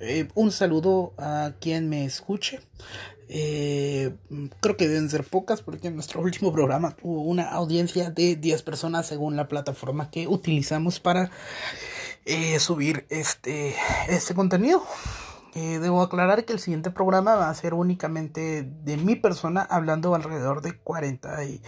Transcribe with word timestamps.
Eh, 0.00 0.28
un 0.34 0.50
saludo 0.50 1.12
a 1.18 1.52
quien 1.60 1.90
me 1.90 2.06
escuche. 2.06 2.60
Eh, 3.28 4.16
creo 4.60 4.76
que 4.76 4.88
deben 4.88 5.10
ser 5.10 5.24
pocas 5.24 5.60
porque 5.60 5.90
nuestro 5.90 6.20
último 6.22 6.52
programa 6.52 6.96
tuvo 6.96 7.22
una 7.22 7.50
audiencia 7.50 8.10
de 8.10 8.34
10 8.36 8.62
personas 8.62 9.06
según 9.06 9.36
la 9.36 9.46
plataforma 9.46 10.10
que 10.10 10.26
utilizamos 10.26 11.00
para 11.00 11.30
eh, 12.24 12.58
subir 12.58 13.06
este, 13.10 13.74
este 14.08 14.34
contenido. 14.34 14.82
debo 15.54 16.00
aclarar 16.00 16.44
que 16.44 16.54
el 16.54 16.60
siguiente 16.60 16.90
programa 16.90 17.34
va 17.34 17.50
a 17.50 17.54
ser 17.54 17.74
únicamente 17.74 18.62
de 18.62 18.96
mi 18.96 19.16
persona 19.16 19.62
hablando 19.62 20.14
alrededor 20.14 20.62
de 20.62 20.78
40 20.78 21.44
y 21.44 21.60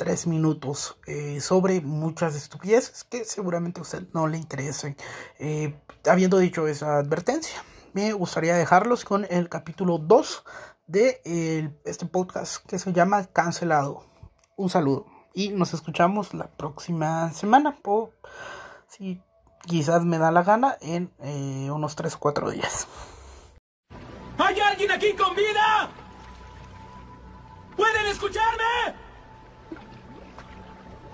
tres 0.00 0.26
minutos 0.26 0.96
eh, 1.06 1.42
sobre 1.42 1.82
muchas 1.82 2.34
estupideces 2.34 3.04
que 3.04 3.26
seguramente 3.26 3.80
a 3.80 3.82
usted 3.82 4.04
no 4.14 4.26
le 4.28 4.38
interesen. 4.38 4.96
Eh, 5.38 5.78
habiendo 6.08 6.38
dicho 6.38 6.66
esa 6.66 6.96
advertencia, 6.96 7.62
me 7.92 8.14
gustaría 8.14 8.54
dejarlos 8.54 9.04
con 9.04 9.26
el 9.28 9.50
capítulo 9.50 9.98
2 9.98 10.44
de 10.86 11.70
este 11.84 12.06
podcast 12.06 12.64
que 12.66 12.78
se 12.78 12.94
llama 12.94 13.26
Cancelado. 13.26 14.06
Un 14.56 14.70
saludo 14.70 15.04
y 15.34 15.50
nos 15.50 15.74
escuchamos 15.74 16.32
la 16.32 16.46
próxima 16.46 17.30
semana 17.34 17.78
o 17.84 18.10
si 18.88 19.20
quizás 19.66 20.02
me 20.06 20.16
da 20.16 20.30
la 20.30 20.42
gana 20.42 20.78
en 20.80 21.12
eh, 21.18 21.70
unos 21.70 21.94
3 21.94 22.14
o 22.14 22.18
4 22.20 22.50
días. 22.52 22.88
¿Hay 24.38 24.58
alguien 24.60 24.92
aquí 24.92 25.12
con 25.12 25.36
vida? 25.36 25.90
¿Pueden 27.76 28.06
escucharme? 28.06 29.09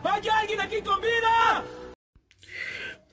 ¿Hay 0.09 0.23
alguien 0.29 0.61
aquí 0.61 0.81
con 0.83 1.01
vida? 1.01 1.65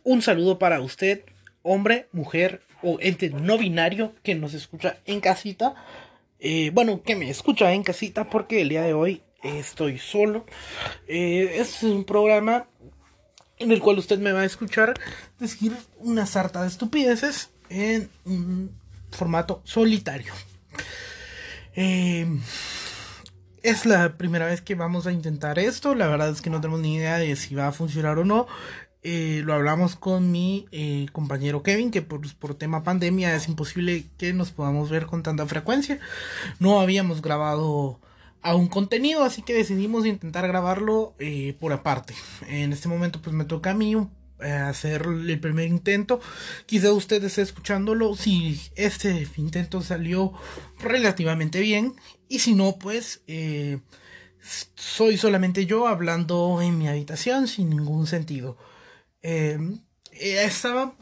Un 0.03 0.21
saludo 0.21 0.59
para 0.59 0.79
usted, 0.79 1.23
hombre, 1.63 2.07
mujer 2.11 2.61
o 2.83 2.97
ente 3.01 3.29
no 3.29 3.57
binario 3.57 4.13
que 4.21 4.35
nos 4.35 4.53
escucha 4.53 4.97
en 5.05 5.19
casita. 5.19 5.75
Eh, 6.39 6.71
bueno, 6.73 7.01
que 7.01 7.15
me 7.15 7.29
escucha 7.29 7.73
en 7.73 7.83
casita 7.83 8.29
porque 8.29 8.61
el 8.61 8.69
día 8.69 8.83
de 8.83 8.93
hoy 8.93 9.23
estoy 9.43 9.97
solo. 9.97 10.45
Eh, 11.07 11.55
es 11.55 11.81
un 11.83 12.03
programa 12.03 12.67
en 13.57 13.71
el 13.71 13.79
cual 13.79 13.97
usted 13.97 14.19
me 14.19 14.31
va 14.31 14.41
a 14.41 14.45
escuchar 14.45 14.93
decir 15.39 15.73
una 15.97 16.25
sarta 16.25 16.61
de 16.61 16.67
estupideces 16.67 17.49
en 17.69 18.09
un 18.25 18.71
formato 19.11 19.61
solitario. 19.63 20.33
Eh, 21.75 22.27
es 23.63 23.85
la 23.85 24.17
primera 24.17 24.45
vez 24.45 24.61
que 24.61 24.75
vamos 24.75 25.07
a 25.07 25.11
intentar 25.11 25.57
esto. 25.57 25.95
La 25.95 26.07
verdad 26.07 26.29
es 26.29 26.41
que 26.41 26.49
no 26.49 26.61
tenemos 26.61 26.81
ni 26.81 26.95
idea 26.95 27.17
de 27.17 27.35
si 27.35 27.55
va 27.55 27.67
a 27.67 27.71
funcionar 27.71 28.19
o 28.19 28.25
no. 28.25 28.45
Eh, 29.01 29.41
lo 29.43 29.53
hablamos 29.53 29.95
con 29.95 30.31
mi 30.31 30.65
eh, 30.71 31.07
compañero 31.11 31.63
Kevin, 31.63 31.91
que 31.91 32.01
por, 32.01 32.21
por, 32.35 32.55
tema 32.55 32.83
pandemia 32.83 33.35
es 33.35 33.49
imposible 33.49 34.05
que 34.17 34.31
nos 34.31 34.51
podamos 34.51 34.89
ver 34.89 35.07
con 35.07 35.23
tanta 35.23 35.45
frecuencia. 35.45 35.99
No 36.59 36.79
habíamos 36.79 37.21
grabado 37.21 37.99
aún 38.41 38.67
contenido, 38.67 39.23
así 39.23 39.41
que 39.41 39.53
decidimos 39.53 40.05
intentar 40.05 40.47
grabarlo 40.47 41.15
eh, 41.19 41.55
por 41.59 41.73
aparte. 41.73 42.13
En 42.47 42.71
este 42.73 42.87
momento 42.87 43.21
pues 43.21 43.35
me 43.35 43.45
toca 43.45 43.71
a 43.71 43.73
mí 43.73 43.95
hacer 44.39 45.03
el 45.03 45.39
primer 45.39 45.67
intento. 45.67 46.19
Quizá 46.65 46.91
usted 46.91 47.23
esté 47.23 47.41
escuchándolo 47.41 48.15
si 48.15 48.59
este 48.75 49.27
intento 49.37 49.81
salió 49.81 50.33
relativamente 50.79 51.59
bien 51.59 51.95
y 52.27 52.39
si 52.39 52.53
no, 52.53 52.77
pues 52.77 53.21
eh, 53.27 53.79
soy 54.75 55.17
solamente 55.17 55.65
yo 55.65 55.87
hablando 55.87 56.61
en 56.61 56.77
mi 56.77 56.87
habitación 56.87 57.47
sin 57.47 57.69
ningún 57.69 58.07
sentido. 58.07 58.57
Eh, 59.21 59.57
eh, 60.11 60.43
estaba 60.43 60.93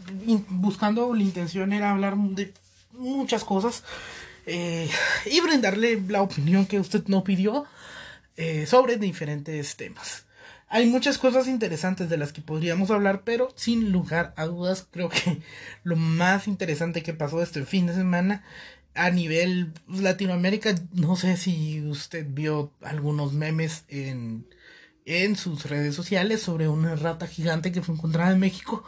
buscando, 0.49 1.13
la 1.13 1.23
intención 1.23 1.73
era 1.73 1.91
hablar 1.91 2.17
de 2.17 2.53
muchas 2.91 3.43
cosas 3.43 3.83
y 4.45 5.39
brindarle 5.39 6.01
la 6.07 6.23
opinión 6.23 6.65
que 6.65 6.79
usted 6.79 7.05
no 7.07 7.23
pidió 7.23 7.65
sobre 8.65 8.97
diferentes 8.97 9.75
temas. 9.77 10.25
Hay 10.73 10.85
muchas 10.85 11.17
cosas 11.17 11.49
interesantes 11.49 12.09
de 12.09 12.15
las 12.15 12.31
que 12.31 12.41
podríamos 12.41 12.91
hablar, 12.91 13.23
pero 13.25 13.49
sin 13.55 13.91
lugar 13.91 14.33
a 14.37 14.45
dudas 14.45 14.87
creo 14.89 15.09
que 15.09 15.41
lo 15.83 15.97
más 15.97 16.47
interesante 16.47 17.03
que 17.03 17.13
pasó 17.13 17.43
este 17.43 17.65
fin 17.65 17.87
de 17.87 17.93
semana 17.93 18.41
a 18.95 19.09
nivel 19.09 19.73
Latinoamérica, 19.89 20.73
no 20.93 21.17
sé 21.17 21.35
si 21.35 21.81
usted 21.81 22.25
vio 22.29 22.71
algunos 22.81 23.33
memes 23.33 23.83
en, 23.89 24.45
en 25.05 25.35
sus 25.35 25.65
redes 25.65 25.95
sociales 25.95 26.41
sobre 26.41 26.67
una 26.67 26.95
rata 26.95 27.25
gigante 27.25 27.71
que 27.71 27.81
fue 27.81 27.95
encontrada 27.95 28.31
en 28.31 28.39
México 28.39 28.83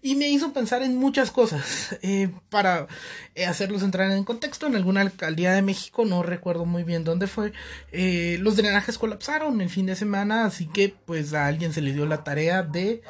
y 0.00 0.16
me 0.16 0.28
hizo 0.28 0.52
pensar 0.52 0.82
en 0.82 0.96
muchas 0.96 1.30
cosas. 1.30 1.96
Eh, 2.10 2.30
para 2.48 2.86
eh, 3.34 3.46
hacerlos 3.46 3.82
entrar 3.82 4.10
en 4.12 4.24
contexto 4.24 4.66
en 4.66 4.76
alguna 4.76 5.00
alcaldía 5.00 5.52
de 5.52 5.62
México 5.62 6.04
no 6.04 6.22
recuerdo 6.22 6.64
muy 6.64 6.84
bien 6.84 7.02
dónde 7.02 7.26
fue 7.26 7.52
eh, 7.92 8.36
los 8.40 8.56
drenajes 8.56 8.98
colapsaron 8.98 9.60
el 9.60 9.68
fin 9.68 9.86
de 9.86 9.96
semana 9.96 10.44
así 10.44 10.66
que 10.66 10.94
pues 11.04 11.34
a 11.34 11.46
alguien 11.46 11.72
se 11.72 11.82
le 11.82 11.92
dio 11.92 12.06
la 12.06 12.22
tarea 12.24 12.62
de 12.62 13.02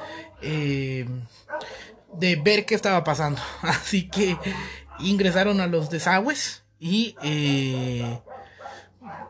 de 2.14 2.36
ver 2.36 2.64
qué 2.64 2.74
estaba 2.74 3.04
pasando. 3.04 3.40
Así 3.62 4.08
que 4.08 4.36
ingresaron 5.00 5.60
a 5.60 5.66
los 5.66 5.90
desagües 5.90 6.64
y 6.80 7.14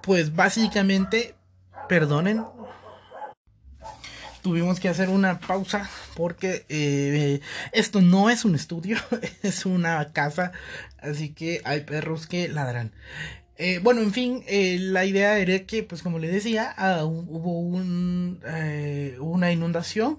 pues 0.03 0.35
básicamente, 0.35 1.35
perdonen, 1.89 2.45
tuvimos 4.43 4.81
que 4.81 4.89
hacer 4.89 5.09
una 5.09 5.39
pausa 5.41 5.89
porque 6.15 6.65
eh, 6.69 7.41
esto 7.73 8.01
no 8.01 8.31
es 8.31 8.45
un 8.45 8.55
estudio, 8.55 8.99
es 9.43 9.67
una 9.67 10.13
casa, 10.13 10.53
así 10.99 11.31
que 11.31 11.61
hay 11.65 11.83
perros 11.83 12.27
que 12.27 12.49
ladran. 12.49 12.93
Eh, 13.57 13.81
bueno, 13.83 14.03
en 14.03 14.13
fin, 14.13 14.45
la 14.49 15.05
idea 15.05 15.39
era 15.39 15.59
que, 15.67 15.83
pues 15.83 16.03
como 16.03 16.21
le 16.21 16.29
decía, 16.29 16.73
ah, 16.77 17.05
hubo 17.05 17.59
un, 17.59 18.41
una 19.19 19.51
inundación 19.51 20.19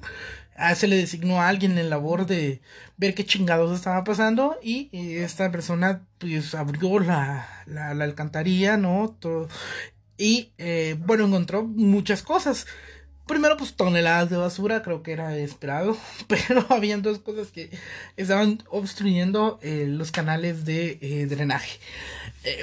Ah, 0.61 0.75
se 0.75 0.87
le 0.87 0.97
designó 0.97 1.41
a 1.41 1.47
alguien 1.47 1.77
en 1.77 1.89
labor 1.89 2.25
de 2.25 2.61
ver 2.97 3.15
qué 3.15 3.25
chingados 3.25 3.73
estaba 3.73 4.03
pasando 4.03 4.57
y, 4.61 4.89
esta 4.91 5.49
persona 5.51 6.05
pues 6.17 6.53
abrió 6.53 6.99
la, 6.99 7.47
la, 7.65 7.91
alcantarilla, 7.91 8.75
¿no? 8.75 9.15
Todo, 9.19 9.47
y 10.17 10.51
eh, 10.57 10.97
bueno, 10.99 11.25
encontró 11.25 11.63
muchas 11.63 12.23
cosas. 12.23 12.67
Primero, 13.29 13.57
pues 13.57 13.75
toneladas 13.75 14.31
de 14.31 14.37
basura, 14.37 14.81
creo 14.81 15.03
que 15.03 15.11
era 15.11 15.37
esperado, 15.37 15.95
pero 16.27 16.65
habían 16.69 17.03
dos 17.03 17.19
cosas 17.19 17.49
que 17.49 17.69
estaban 18.17 18.63
obstruyendo 18.71 19.59
eh, 19.61 19.85
los 19.87 20.11
canales 20.11 20.65
de 20.65 20.97
eh, 20.99 21.27
drenaje. 21.27 21.77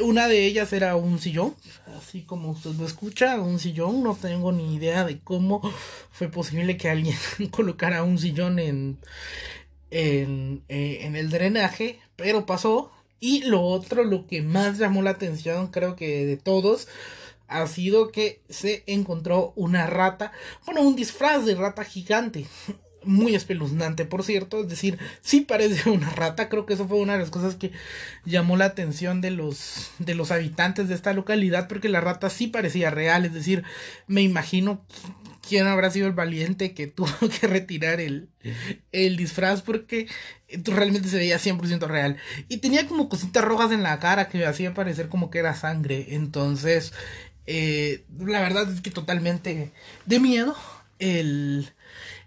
una 0.02 0.26
de 0.26 0.44
ellas 0.44 0.72
era 0.72 0.96
un 0.96 1.20
sillón, 1.20 1.54
así 1.96 2.22
como 2.22 2.50
usted 2.50 2.72
lo 2.72 2.84
escucha, 2.84 3.40
un 3.40 3.60
sillón. 3.60 4.02
No 4.02 4.16
tengo 4.16 4.50
ni 4.50 4.74
idea 4.74 5.04
de 5.04 5.20
cómo 5.20 5.62
fue 6.10 6.28
posible 6.28 6.76
que 6.76 6.90
alguien 6.90 7.16
colocara 7.52 8.02
un 8.02 8.18
sillón 8.18 8.58
en, 8.58 8.98
eh, 9.92 10.58
en 10.68 11.14
el 11.14 11.30
drenaje, 11.30 12.00
pero 12.16 12.44
pasó. 12.44 12.90
Y 13.20 13.44
lo 13.44 13.62
otro, 13.62 14.02
lo 14.02 14.26
que 14.26 14.42
más 14.42 14.78
llamó 14.78 15.00
la 15.02 15.10
atención, 15.10 15.68
creo 15.68 15.94
que 15.94 16.26
de 16.26 16.36
todos, 16.36 16.88
ha 17.48 17.66
sido 17.66 18.10
que 18.10 18.40
se 18.48 18.84
encontró 18.86 19.52
una 19.56 19.86
rata, 19.86 20.32
bueno, 20.64 20.82
un 20.82 20.96
disfraz 20.96 21.44
de 21.44 21.54
rata 21.54 21.84
gigante 21.84 22.46
muy 23.06 23.34
espeluznante, 23.34 24.04
por 24.04 24.22
cierto. 24.22 24.60
Es 24.62 24.68
decir, 24.68 24.98
sí 25.22 25.40
parece 25.40 25.88
una 25.90 26.10
rata. 26.10 26.48
Creo 26.48 26.66
que 26.66 26.74
eso 26.74 26.86
fue 26.86 26.98
una 26.98 27.14
de 27.14 27.20
las 27.20 27.30
cosas 27.30 27.54
que 27.54 27.72
llamó 28.24 28.56
la 28.56 28.66
atención 28.66 29.20
de 29.20 29.30
los, 29.30 29.90
de 29.98 30.14
los 30.14 30.30
habitantes 30.30 30.88
de 30.88 30.94
esta 30.94 31.12
localidad, 31.12 31.68
porque 31.68 31.88
la 31.88 32.00
rata 32.00 32.30
sí 32.30 32.48
parecía 32.48 32.90
real. 32.90 33.24
Es 33.24 33.32
decir, 33.32 33.64
me 34.06 34.22
imagino 34.22 34.84
quién 35.48 35.66
habrá 35.66 35.90
sido 35.90 36.08
el 36.08 36.12
valiente 36.12 36.74
que 36.74 36.88
tuvo 36.88 37.08
que 37.40 37.46
retirar 37.46 38.00
el, 38.00 38.28
el 38.92 39.16
disfraz, 39.16 39.62
porque 39.62 40.08
realmente 40.48 41.08
se 41.08 41.18
veía 41.18 41.38
100% 41.38 41.86
real. 41.86 42.16
Y 42.48 42.58
tenía 42.58 42.86
como 42.86 43.08
cositas 43.08 43.44
rojas 43.44 43.72
en 43.72 43.82
la 43.82 43.98
cara 43.98 44.28
que 44.28 44.38
me 44.38 44.46
hacía 44.46 44.74
parecer 44.74 45.08
como 45.08 45.30
que 45.30 45.38
era 45.38 45.54
sangre. 45.54 46.08
Entonces, 46.10 46.92
eh, 47.46 48.04
la 48.18 48.40
verdad 48.40 48.70
es 48.70 48.80
que 48.80 48.90
totalmente 48.90 49.72
de 50.04 50.20
miedo. 50.20 50.56
El, 50.98 51.70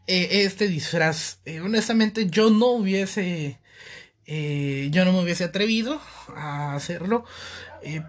eh, 0.07 0.43
este 0.43 0.67
disfraz. 0.67 1.39
Eh, 1.45 1.59
honestamente, 1.61 2.29
yo 2.29 2.49
no 2.49 2.67
hubiese. 2.67 3.59
Yo 4.25 5.05
no 5.05 5.11
me 5.11 5.23
hubiese 5.23 5.43
atrevido 5.43 5.99
a 6.35 6.75
hacerlo. 6.75 7.25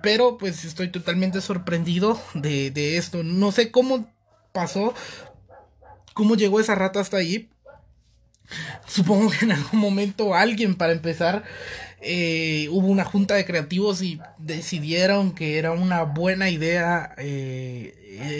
pero 0.02 0.36
pues 0.36 0.64
estoy 0.66 0.90
totalmente 0.90 1.40
sorprendido 1.40 2.20
de, 2.34 2.70
de, 2.70 2.98
esto. 2.98 3.22
No 3.22 3.52
sé 3.52 3.70
cómo 3.70 4.12
pasó. 4.52 4.94
Cómo 6.12 6.34
llegó 6.36 6.60
esa 6.60 6.74
rata 6.74 7.00
hasta 7.00 7.16
ahí. 7.16 7.48
Supongo 8.86 9.30
que 9.30 9.44
en 9.44 9.52
algún 9.52 9.80
momento 9.80 10.34
alguien, 10.34 10.74
para 10.74 10.92
empezar, 10.92 11.44
hubo 12.70 12.86
una 12.86 13.04
junta 13.04 13.34
de 13.34 13.44
creativos 13.44 14.02
y 14.02 14.20
decidieron 14.38 15.32
que 15.32 15.58
era 15.58 15.72
una 15.72 16.02
buena 16.02 16.50
idea 16.50 17.14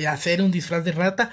hacer 0.09 0.43
un 0.43 0.51
disfraz 0.51 0.85
de 0.85 0.93
rata. 0.93 1.31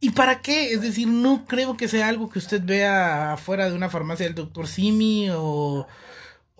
¿Y 0.00 0.10
para 0.10 0.40
qué? 0.40 0.72
Es 0.72 0.80
decir, 0.80 1.08
no 1.08 1.44
creo 1.46 1.76
que 1.76 1.86
sea 1.86 2.08
algo 2.08 2.30
que 2.30 2.38
usted 2.38 2.62
vea 2.64 3.34
afuera 3.34 3.68
de 3.68 3.76
una 3.76 3.90
farmacia 3.90 4.24
del 4.26 4.34
doctor 4.34 4.66
Simi 4.66 5.28
o, 5.30 5.86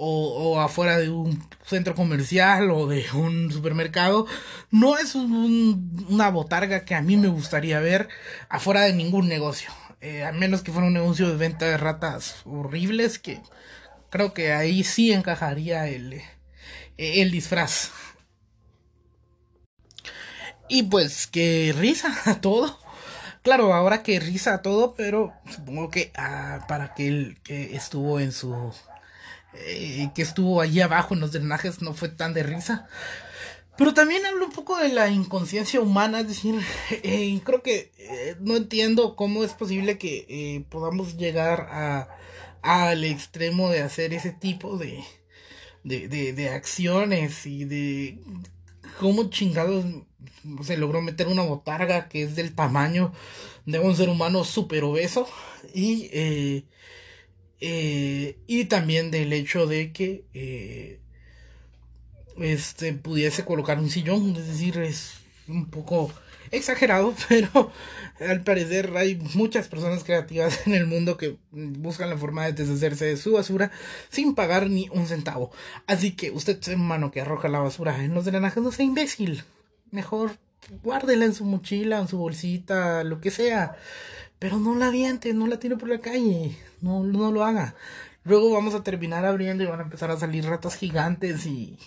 o, 0.03 0.61
afuera 0.61 0.99
de 0.99 1.11
un 1.11 1.43
centro 1.65 1.95
comercial 1.95 2.71
o 2.71 2.87
de 2.87 3.05
un 3.13 3.53
supermercado, 3.53 4.27
no 4.71 4.97
es 4.97 5.15
una 5.15 6.31
botarga 6.31 6.85
que 6.85 6.95
a 6.95 7.03
mí 7.03 7.17
me 7.19 7.29
gustaría 7.29 7.81
ver 7.81 8.09
afuera 8.49 8.83
de 8.83 8.95
ningún 8.95 9.29
negocio. 9.29 9.71
Eh, 10.01 10.25
a 10.25 10.33
menos 10.33 10.63
que 10.63 10.73
fuera 10.73 10.87
un 10.87 10.95
negocio 10.95 11.29
de 11.29 11.37
venta 11.37 11.67
de 11.67 11.77
ratas 11.77 12.37
horribles, 12.47 13.19
que 13.19 13.41
creo 14.11 14.35
que 14.35 14.53
ahí 14.53 14.85
sí 14.85 15.13
encajaría 15.13 15.89
el, 15.89 16.13
eh, 16.13 16.25
el 16.99 17.31
disfraz. 17.31 17.93
Y 20.69 20.85
pues 20.85 21.27
que 21.27 21.75
risa 21.77 22.15
a 22.31 22.41
todo. 22.41 22.79
Claro, 23.43 23.73
ahora 23.73 24.03
que 24.03 24.21
risa 24.21 24.55
a 24.55 24.63
todo, 24.63 24.95
pero 24.95 25.33
supongo 25.49 25.89
que 25.89 26.13
ah, 26.15 26.67
para 26.69 26.85
aquel 26.85 27.39
que 27.43 27.75
estuvo 27.75 28.21
en 28.21 28.33
su 28.33 28.75
eh, 29.55 30.11
que 30.15 30.23
estuvo 30.23 30.61
allí 30.61 30.81
abajo 30.81 31.15
en 31.15 31.21
los 31.21 31.33
drenajes 31.33 31.81
no 31.81 31.95
fue 31.95 32.11
tan 32.11 32.35
de 32.35 32.43
risa. 32.43 32.89
Pero 33.79 33.95
también 33.95 34.27
hablo 34.27 34.45
un 34.45 34.53
poco 34.53 34.77
de 34.77 34.91
la 34.91 35.09
inconsciencia 35.09 35.81
humana, 35.81 36.21
es 36.21 36.29
decir, 36.29 36.55
eh, 36.91 37.41
creo 37.45 37.63
que 37.63 37.93
no 38.41 38.57
entiendo 38.57 39.17
cómo 39.17 39.43
es 39.43 39.55
posible 39.55 39.97
que 39.97 40.67
podamos 40.69 41.17
llegar 41.17 41.67
a, 41.71 42.09
al 42.63 43.05
extremo 43.05 43.71
de 43.71 43.83
hacer 43.83 44.13
ese 44.15 44.33
tipo 44.33 44.77
de, 44.77 45.03
de, 45.85 46.09
de, 46.09 46.33
de 46.33 46.49
acciones 46.51 47.47
y 47.47 47.65
de 47.65 48.19
cómo 48.99 49.31
chingados 49.31 49.85
se 50.63 50.77
logró 50.77 51.03
meter 51.03 51.29
una 51.29 51.43
botarga 51.43 52.09
que 52.09 52.23
es 52.23 52.37
del 52.37 52.55
tamaño 52.55 53.13
de 53.67 53.79
un 53.79 53.97
ser 53.97 54.09
humano 54.09 54.45
súper 54.45 54.85
obeso 54.85 55.29
y 55.75 56.11
eh, 57.61 58.39
y 58.47 58.65
también 58.65 59.11
del 59.11 59.33
hecho 59.33 59.67
de 59.67 59.93
que 59.93 60.25
eh, 60.33 60.99
este 62.39 62.95
pudiese 62.95 63.45
colocar 63.45 63.79
un 63.79 63.91
sillón, 63.91 64.35
es 64.35 64.47
decir, 64.47 64.79
es 64.79 65.19
un 65.47 65.67
poco 65.67 66.11
exagerado, 66.51 67.15
pero 67.29 67.73
al 68.21 68.43
parecer 68.43 68.97
hay 68.97 69.17
muchas 69.35 69.69
personas 69.69 70.05
creativas 70.05 70.67
en 70.67 70.75
el 70.75 70.87
mundo 70.87 71.17
que 71.17 71.37
buscan 71.51 72.11
la 72.11 72.19
forma 72.19 72.45
de 72.47 72.53
deshacerse 72.53 73.07
de 73.07 73.17
su 73.17 73.33
basura 73.33 73.71
sin 74.11 74.35
pagar 74.35 74.69
ni 74.69 74.89
un 74.91 75.07
centavo. 75.07 75.51
Así 75.87 76.13
que 76.13 76.31
usted, 76.31 76.59
hermano, 76.69 77.11
que 77.11 77.21
arroja 77.21 77.49
la 77.49 77.61
basura 77.61 78.05
en 78.05 78.15
los 78.15 78.25
drenajes, 78.25 78.63
no 78.63 78.73
sea 78.73 78.85
imbécil. 78.85 79.45
Mejor 79.91 80.33
guárdela 80.83 81.25
en 81.25 81.35
su 81.35 81.45
mochila, 81.45 81.99
en 81.99 82.09
su 82.09 82.19
bolsita, 82.19 83.05
lo 83.05 83.21
que 83.21 83.31
sea. 83.31 83.77
Pero 84.39 84.59
no 84.59 84.75
la 84.75 84.89
aviente, 84.89 85.35
no 85.35 85.47
la 85.47 85.59
tire 85.59 85.77
por 85.77 85.89
la 85.89 86.01
calle. 86.01 86.57
No, 86.81 87.03
no 87.03 87.31
lo 87.31 87.45
haga. 87.45 87.75
Luego 88.25 88.53
vamos 88.53 88.75
a 88.75 88.83
terminar 88.83 89.25
abriendo 89.25 89.65
y 89.65 89.67
van 89.67 89.81
a 89.81 89.85
empezar 89.85 90.11
a 90.11 90.19
salir 90.19 90.45
ratas 90.45 90.77
gigantes 90.77 91.47
y, 91.47 91.79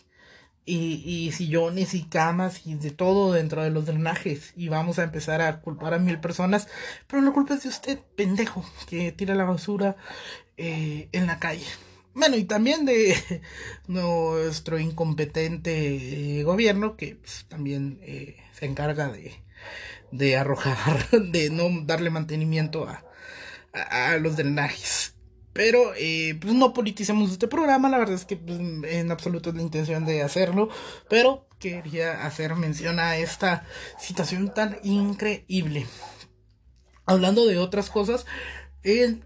y, 0.65 1.31
sillones 1.33 1.93
y 1.93 2.03
camas 2.03 2.65
y 2.65 2.75
de 2.75 2.91
todo 2.91 3.33
dentro 3.33 3.63
de 3.63 3.69
los 3.69 3.85
drenajes. 3.85 4.53
Y 4.55 4.69
vamos 4.69 4.99
a 4.99 5.03
empezar 5.03 5.41
a 5.41 5.61
culpar 5.61 5.93
a 5.93 5.99
mil 5.99 6.19
personas. 6.19 6.67
Pero 7.07 7.21
la 7.21 7.31
culpa 7.31 7.55
es 7.55 7.63
de 7.63 7.69
usted, 7.69 7.99
pendejo, 8.15 8.65
que 8.87 9.11
tira 9.11 9.35
la 9.35 9.45
basura 9.45 9.95
eh, 10.57 11.09
en 11.11 11.27
la 11.27 11.39
calle. 11.39 11.65
Bueno, 12.13 12.37
y 12.37 12.43
también 12.43 12.85
de 12.85 13.15
nuestro 13.87 14.79
incompetente 14.79 16.39
eh, 16.39 16.43
gobierno 16.43 16.95
que 16.95 17.15
pues, 17.15 17.45
también 17.49 17.99
eh, 18.03 18.37
se 18.53 18.65
encarga 18.65 19.11
de 19.11 19.43
de 20.13 20.37
arrojar, 20.37 21.09
de 21.11 21.49
no 21.49 21.69
darle 21.85 22.09
mantenimiento 22.09 22.87
a, 22.87 23.03
a, 23.73 24.17
los 24.17 24.37
drenajes. 24.37 25.12
Pero 25.53 25.93
eh, 25.95 26.37
pues 26.41 26.53
no 26.53 26.73
politicemos 26.73 27.31
este 27.31 27.47
programa, 27.47 27.89
la 27.89 27.99
verdad 27.99 28.15
es 28.15 28.25
que 28.25 28.35
pues, 28.35 28.59
en 28.59 29.11
absoluto 29.11 29.49
es 29.49 29.55
la 29.55 29.61
intención 29.61 30.05
de 30.05 30.23
hacerlo, 30.23 30.69
pero 31.09 31.47
quería 31.59 32.25
hacer 32.25 32.55
mención 32.55 32.99
a 32.99 33.17
esta 33.17 33.65
situación 33.99 34.53
tan 34.53 34.77
increíble. 34.83 35.85
Hablando 37.05 37.45
de 37.45 37.57
otras 37.57 37.89
cosas, 37.89 38.25
eh, 38.83 39.19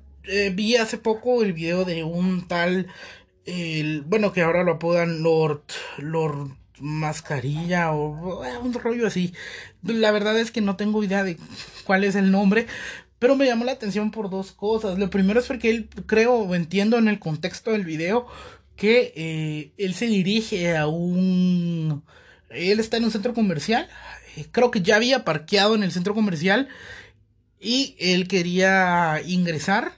vi 0.53 0.75
hace 0.75 0.97
poco 0.97 1.43
el 1.43 1.53
video 1.53 1.85
de 1.85 2.03
un 2.03 2.47
tal, 2.47 2.87
el, 3.45 4.01
bueno, 4.01 4.33
que 4.33 4.41
ahora 4.41 4.63
lo 4.63 4.73
apodan 4.73 5.23
Lord, 5.23 5.63
Lord 5.97 6.51
mascarilla 6.79 7.91
o 7.93 8.43
un 8.61 8.73
rollo 8.73 9.07
así. 9.07 9.33
La 9.81 10.11
verdad 10.11 10.39
es 10.39 10.51
que 10.51 10.61
no 10.61 10.75
tengo 10.75 11.03
idea 11.03 11.23
de 11.23 11.37
cuál 11.85 12.03
es 12.03 12.15
el 12.15 12.31
nombre, 12.31 12.67
pero 13.19 13.35
me 13.35 13.45
llamó 13.45 13.65
la 13.65 13.71
atención 13.73 14.11
por 14.11 14.29
dos 14.29 14.51
cosas. 14.51 14.97
Lo 14.99 15.09
primero 15.09 15.39
es 15.39 15.47
porque 15.47 15.69
él 15.69 15.89
creo 16.05 16.35
o 16.35 16.55
entiendo 16.55 16.97
en 16.97 17.07
el 17.07 17.19
contexto 17.19 17.71
del 17.71 17.85
video 17.85 18.27
que 18.75 19.13
eh, 19.15 19.71
él 19.77 19.93
se 19.93 20.07
dirige 20.07 20.77
a 20.77 20.87
un... 20.87 22.03
Él 22.49 22.79
está 22.79 22.97
en 22.97 23.05
un 23.05 23.11
centro 23.11 23.33
comercial. 23.33 23.87
Eh, 24.35 24.45
creo 24.51 24.71
que 24.71 24.81
ya 24.81 24.95
había 24.95 25.25
parqueado 25.25 25.75
en 25.75 25.83
el 25.83 25.91
centro 25.91 26.13
comercial 26.13 26.67
y 27.59 27.95
él 27.99 28.27
quería 28.27 29.21
ingresar 29.25 29.93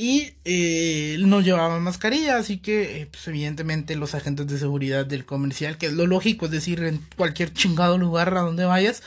y 0.00 0.34
eh, 0.44 1.16
no 1.18 1.40
llevaba 1.40 1.80
mascarilla, 1.80 2.36
así 2.36 2.58
que, 2.58 3.02
eh, 3.02 3.06
pues 3.10 3.26
evidentemente 3.26 3.96
los 3.96 4.14
agentes 4.14 4.46
de 4.46 4.56
seguridad 4.56 5.04
del 5.04 5.26
comercial, 5.26 5.76
que 5.76 5.86
es 5.86 5.92
lo 5.92 6.06
lógico, 6.06 6.46
es 6.46 6.52
decir, 6.52 6.84
en 6.84 7.04
cualquier 7.16 7.52
chingado 7.52 7.98
lugar 7.98 8.32
a 8.36 8.42
donde 8.42 8.64
vayas, 8.64 9.02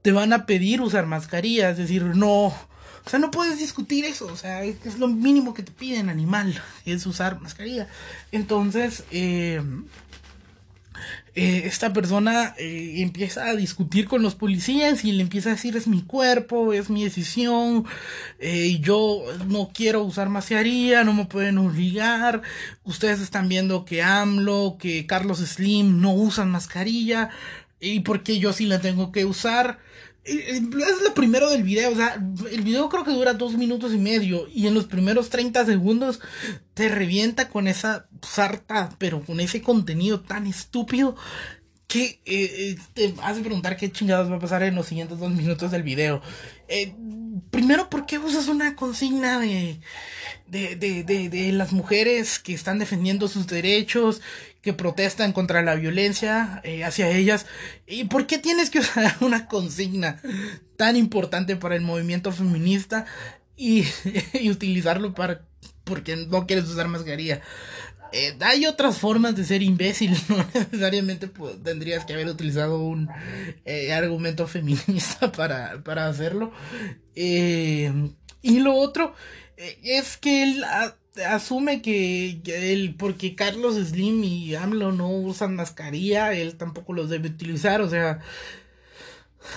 te 0.00 0.12
van 0.12 0.32
a 0.32 0.46
pedir 0.46 0.80
usar 0.80 1.04
mascarilla, 1.04 1.68
es 1.68 1.76
decir, 1.76 2.04
no, 2.04 2.54
o 3.04 3.10
sea, 3.10 3.18
no 3.18 3.30
puedes 3.30 3.58
discutir 3.58 4.04
eso, 4.04 4.26
o 4.26 4.36
sea, 4.36 4.62
es, 4.64 4.98
lo 4.98 5.08
mínimo 5.08 5.54
que 5.54 5.62
te 5.62 5.72
piden, 5.72 6.08
animal, 6.08 6.60
es 6.84 7.06
usar 7.06 7.40
mascarilla. 7.40 7.88
Entonces, 8.32 9.04
eh, 9.10 9.62
eh, 11.36 11.62
esta 11.64 11.92
persona 11.92 12.54
eh, 12.58 12.94
empieza 12.98 13.46
a 13.46 13.54
discutir 13.54 14.08
con 14.08 14.20
los 14.20 14.34
policías 14.34 15.04
y 15.04 15.12
le 15.12 15.22
empieza 15.22 15.50
a 15.50 15.52
decir 15.52 15.76
es 15.76 15.86
mi 15.86 16.02
cuerpo, 16.02 16.72
es 16.72 16.90
mi 16.90 17.04
decisión, 17.04 17.86
eh, 18.40 18.78
yo 18.80 19.22
no 19.46 19.70
quiero 19.72 20.02
usar 20.02 20.28
mascarilla, 20.28 21.04
no 21.04 21.14
me 21.14 21.26
pueden 21.26 21.58
obligar, 21.58 22.42
ustedes 22.84 23.20
están 23.20 23.48
viendo 23.48 23.84
que 23.84 24.02
AMLO, 24.02 24.76
que 24.78 25.06
Carlos 25.06 25.38
Slim 25.38 26.00
no 26.00 26.12
usan 26.12 26.50
mascarilla, 26.50 27.30
y 27.80 28.00
porque 28.00 28.38
yo 28.38 28.52
sí 28.52 28.66
la 28.66 28.80
tengo 28.80 29.12
que 29.12 29.24
usar. 29.24 29.78
Es 30.24 30.60
lo 31.02 31.14
primero 31.14 31.48
del 31.48 31.62
video, 31.62 31.90
o 31.90 31.96
sea, 31.96 32.22
el 32.50 32.60
video 32.60 32.88
creo 32.90 33.04
que 33.04 33.10
dura 33.10 33.32
dos 33.32 33.54
minutos 33.54 33.94
y 33.94 33.98
medio 33.98 34.46
y 34.52 34.66
en 34.66 34.74
los 34.74 34.84
primeros 34.84 35.30
30 35.30 35.64
segundos 35.64 36.20
te 36.74 36.88
revienta 36.88 37.48
con 37.48 37.66
esa 37.66 38.06
sarta, 38.22 38.90
pero 38.98 39.24
con 39.24 39.40
ese 39.40 39.62
contenido 39.62 40.20
tan 40.20 40.46
estúpido 40.46 41.16
que 41.90 42.04
eh, 42.04 42.20
eh, 42.26 42.78
te 42.94 43.14
hace 43.22 43.40
preguntar 43.40 43.76
qué 43.76 43.90
chingados 43.90 44.30
va 44.30 44.36
a 44.36 44.40
pasar 44.40 44.62
en 44.62 44.76
los 44.76 44.86
siguientes 44.86 45.18
dos 45.18 45.32
minutos 45.32 45.72
del 45.72 45.82
video. 45.82 46.22
Eh, 46.68 46.94
primero, 47.50 47.90
¿por 47.90 48.06
qué 48.06 48.18
usas 48.18 48.46
una 48.46 48.76
consigna 48.76 49.40
de, 49.40 49.80
de, 50.46 50.76
de, 50.76 51.02
de, 51.02 51.28
de 51.28 51.50
las 51.50 51.72
mujeres 51.72 52.38
que 52.38 52.54
están 52.54 52.78
defendiendo 52.78 53.26
sus 53.26 53.48
derechos 53.48 54.20
que 54.62 54.72
protestan 54.72 55.32
contra 55.32 55.62
la 55.62 55.74
violencia 55.74 56.60
eh, 56.64 56.84
hacia 56.84 57.10
ellas. 57.10 57.46
¿Y 57.86 58.04
por 58.04 58.26
qué 58.26 58.38
tienes 58.38 58.70
que 58.70 58.80
usar 58.80 59.16
una 59.20 59.46
consigna 59.46 60.20
tan 60.76 60.96
importante 60.96 61.56
para 61.56 61.76
el 61.76 61.82
movimiento 61.82 62.32
feminista 62.32 63.06
y, 63.56 63.84
utilizarlo 64.50 65.14
para 65.14 65.42
porque 65.84 66.16
no 66.16 66.46
quieres 66.46 66.66
usar 66.66 66.88
mascarilla? 66.88 67.40
Eh, 68.12 68.36
hay 68.40 68.66
otras 68.66 68.98
formas 68.98 69.36
de 69.36 69.44
ser 69.44 69.62
imbécil, 69.62 70.16
no 70.28 70.44
necesariamente 70.52 71.30
tendrías 71.62 72.04
que 72.04 72.14
haber 72.14 72.28
utilizado 72.28 72.80
un 72.80 73.08
eh, 73.64 73.92
argumento 73.92 74.48
feminista 74.48 75.30
para, 75.32 75.82
para 75.84 76.08
hacerlo. 76.08 76.52
y 77.14 78.58
lo 78.58 78.74
otro 78.74 79.14
es 79.82 80.16
que 80.16 80.42
él 80.42 80.64
asume 81.26 81.82
que, 81.82 82.40
él, 82.46 82.94
porque 82.98 83.34
Carlos 83.34 83.76
Slim 83.76 84.22
y 84.24 84.54
AMLO 84.54 84.92
no 84.92 85.10
usan 85.10 85.56
mascarilla, 85.56 86.32
él 86.32 86.56
tampoco 86.56 86.92
los 86.92 87.10
debe 87.10 87.28
utilizar, 87.28 87.80
o 87.80 87.90
sea, 87.90 88.20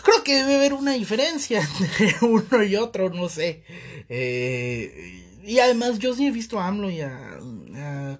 creo 0.03 0.23
que 0.23 0.35
debe 0.35 0.55
haber 0.55 0.73
una 0.73 0.93
diferencia 0.93 1.61
entre 1.79 2.15
uno 2.25 2.63
y 2.63 2.75
otro, 2.75 3.09
no 3.09 3.29
sé. 3.29 3.63
Eh, 4.09 5.39
y 5.43 5.59
además 5.59 5.99
yo 5.99 6.13
sí 6.15 6.27
he 6.27 6.31
visto 6.31 6.59
a 6.59 6.67
AMLO 6.67 6.89
y 6.89 7.01
a, 7.01 7.39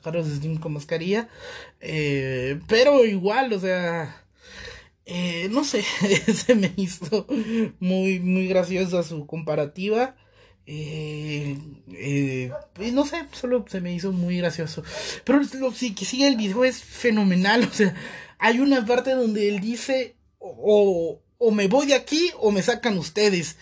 Carlos 0.04 0.28
Slim 0.28 0.58
con 0.58 0.74
mascarilla, 0.74 1.30
eh, 1.80 2.60
pero 2.68 3.06
igual, 3.06 3.54
o 3.54 3.60
sea... 3.60 4.20
Eh, 5.06 5.50
no 5.52 5.66
sé, 5.66 5.84
se 6.34 6.56
me 6.56 6.72
hizo 6.78 7.28
muy, 7.82 8.22
muy 8.22 8.48
graciosa 8.48 9.04
su 9.04 9.28
comparativa. 9.28 10.16
Eh, 10.66 11.58
eh, 11.92 12.52
no 12.94 13.06
sé, 13.06 13.26
solo 13.32 13.66
se 13.68 13.82
me 13.82 13.94
hizo 13.94 14.12
muy 14.12 14.38
gracioso. 14.38 14.84
Pero 15.24 15.42
lo 15.60 15.72
que 15.72 16.06
sigue 16.06 16.28
el 16.28 16.38
video 16.38 16.64
es 16.64 16.84
fenomenal. 16.84 17.64
O 17.70 17.74
sea, 17.74 17.94
hay 18.40 18.60
una 18.60 18.86
parte 18.86 19.12
donde 19.12 19.50
él 19.50 19.60
dice: 19.60 20.16
o, 20.40 21.20
o 21.38 21.52
me 21.52 21.68
voy 21.68 21.88
de 21.88 21.96
aquí 21.96 22.32
o 22.40 22.52
me 22.52 22.62
sacan 22.62 22.98
ustedes. 22.98 23.58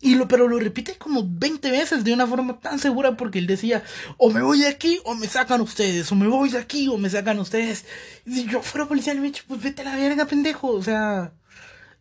Y 0.00 0.14
lo, 0.14 0.28
pero 0.28 0.46
lo 0.46 0.60
repite 0.60 0.96
como 0.96 1.24
20 1.26 1.70
veces 1.72 2.04
de 2.04 2.12
una 2.12 2.26
forma 2.26 2.60
tan 2.60 2.78
segura 2.78 3.16
porque 3.16 3.40
él 3.40 3.48
decía, 3.48 3.82
o 4.16 4.30
me 4.30 4.42
voy 4.42 4.60
de 4.60 4.68
aquí 4.68 5.00
o 5.04 5.14
me 5.16 5.26
sacan 5.26 5.60
ustedes, 5.60 6.12
o 6.12 6.14
me 6.14 6.28
voy 6.28 6.50
de 6.50 6.58
aquí 6.58 6.86
o 6.86 6.98
me 6.98 7.10
sacan 7.10 7.40
ustedes. 7.40 7.84
Y 8.24 8.34
si 8.34 8.46
yo 8.46 8.62
fuera 8.62 8.86
policía, 8.86 9.14
le 9.14 9.22
dicho, 9.22 9.42
pues 9.48 9.60
vete 9.60 9.82
a 9.82 9.86
la 9.86 9.96
verga, 9.96 10.26
pendejo. 10.26 10.68
O 10.68 10.82
sea, 10.82 11.32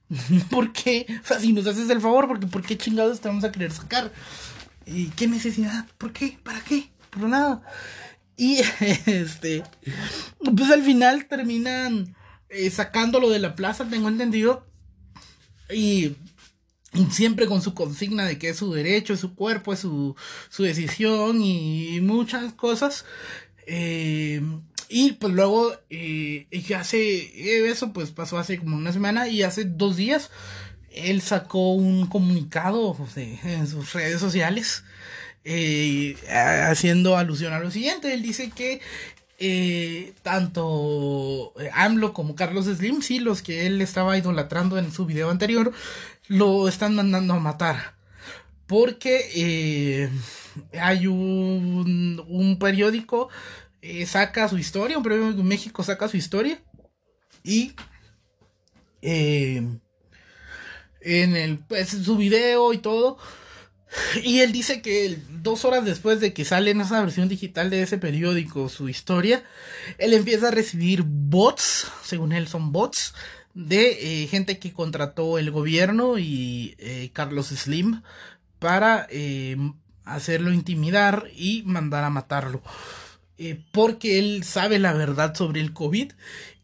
¿por 0.49 0.71
qué? 0.71 1.05
O 1.23 1.27
sea, 1.27 1.39
si 1.39 1.53
nos 1.53 1.67
haces 1.67 1.89
el 1.89 2.01
favor, 2.01 2.27
porque 2.27 2.47
¿por 2.47 2.63
qué 2.63 2.77
chingados 2.77 3.19
te 3.19 3.27
vamos 3.27 3.43
a 3.43 3.51
querer 3.51 3.71
sacar? 3.71 4.11
¿Y 4.85 5.07
qué 5.09 5.27
necesidad? 5.27 5.85
¿Por 5.97 6.13
qué? 6.13 6.37
¿Para 6.43 6.61
qué? 6.61 6.89
Por 7.09 7.23
nada. 7.23 7.61
Y 8.37 8.59
este, 9.05 9.63
pues 10.55 10.71
al 10.71 10.83
final 10.83 11.25
terminan 11.25 12.15
eh, 12.49 12.69
sacándolo 12.69 13.29
de 13.29 13.39
la 13.39 13.55
plaza, 13.55 13.89
tengo 13.89 14.07
entendido. 14.07 14.65
Y 15.69 16.15
siempre 17.11 17.47
con 17.47 17.61
su 17.61 17.73
consigna 17.73 18.25
de 18.25 18.37
que 18.37 18.49
es 18.49 18.57
su 18.57 18.71
derecho, 18.71 19.13
es 19.13 19.19
su 19.19 19.35
cuerpo, 19.35 19.73
es 19.73 19.79
su, 19.79 20.15
su 20.49 20.63
decisión 20.63 21.41
y 21.41 21.99
muchas 22.01 22.53
cosas. 22.53 23.03
Eh, 23.65 24.41
y 24.89 25.13
pues 25.13 25.33
luego, 25.33 25.73
eh, 25.89 26.47
hace 26.75 27.67
eso, 27.69 27.93
pues 27.93 28.11
pasó 28.11 28.37
hace 28.37 28.57
como 28.57 28.77
una 28.77 28.93
semana 28.93 29.27
y 29.27 29.43
hace 29.43 29.65
dos 29.65 29.95
días 29.95 30.29
él 30.91 31.21
sacó 31.21 31.73
un 31.73 32.07
comunicado 32.07 32.95
en 33.15 33.67
sus 33.67 33.93
redes 33.93 34.19
sociales 34.19 34.83
eh, 35.43 36.17
haciendo 36.29 37.17
alusión 37.17 37.53
a 37.53 37.59
lo 37.59 37.71
siguiente. 37.71 38.13
Él 38.13 38.21
dice 38.21 38.51
que 38.51 38.81
eh, 39.39 40.13
tanto 40.23 41.53
AMLO 41.73 42.13
como 42.13 42.35
Carlos 42.35 42.65
Slim, 42.65 43.01
sí, 43.01 43.19
los 43.19 43.41
que 43.41 43.67
él 43.67 43.81
estaba 43.81 44.17
idolatrando 44.17 44.77
en 44.77 44.91
su 44.91 45.05
video 45.05 45.29
anterior, 45.29 45.71
lo 46.27 46.67
están 46.67 46.95
mandando 46.95 47.35
a 47.35 47.39
matar. 47.39 47.95
Porque 48.65 49.29
eh, 49.35 50.09
hay 50.77 51.07
un, 51.07 52.23
un 52.27 52.59
periódico, 52.59 53.29
eh, 53.81 54.05
saca 54.05 54.47
su 54.47 54.57
historia, 54.57 54.97
un 54.97 55.03
periódico 55.03 55.41
en 55.41 55.47
México 55.47 55.83
saca 55.83 56.07
su 56.07 56.17
historia. 56.17 56.61
Y 57.43 57.73
eh, 59.01 59.63
en 61.01 61.35
el, 61.35 61.59
pues, 61.59 61.89
su 61.89 62.17
video 62.17 62.73
y 62.73 62.79
todo. 62.79 63.17
Y 64.21 64.39
él 64.39 64.51
dice 64.51 64.81
que 64.81 65.17
dos 65.41 65.63
horas 65.63 65.85
después 65.85 66.19
de 66.19 66.33
que 66.33 66.43
sale 66.43 66.71
en 66.71 66.81
esa 66.81 66.99
versión 66.99 67.29
digital 67.29 67.69
de 67.69 67.81
ese 67.81 67.97
periódico 67.97 68.67
su 68.67 68.89
historia, 68.89 69.45
él 69.97 70.13
empieza 70.13 70.49
a 70.49 70.51
recibir 70.51 71.03
bots, 71.05 71.89
según 72.03 72.33
él 72.33 72.49
son 72.49 72.73
bots, 72.73 73.13
de 73.53 74.23
eh, 74.23 74.27
gente 74.27 74.59
que 74.59 74.73
contrató 74.73 75.37
el 75.37 75.51
gobierno 75.51 76.17
y 76.17 76.75
eh, 76.79 77.09
Carlos 77.13 77.47
Slim 77.47 78.01
para 78.59 79.07
hacerlo 80.03 80.51
intimidar 80.51 81.27
y 81.33 81.63
mandar 81.63 82.03
a 82.03 82.09
matarlo. 82.09 82.61
Porque 83.71 84.19
él 84.19 84.43
sabe 84.43 84.79
la 84.79 84.93
verdad 84.93 85.35
sobre 85.35 85.61
el 85.61 85.73
COVID 85.73 86.11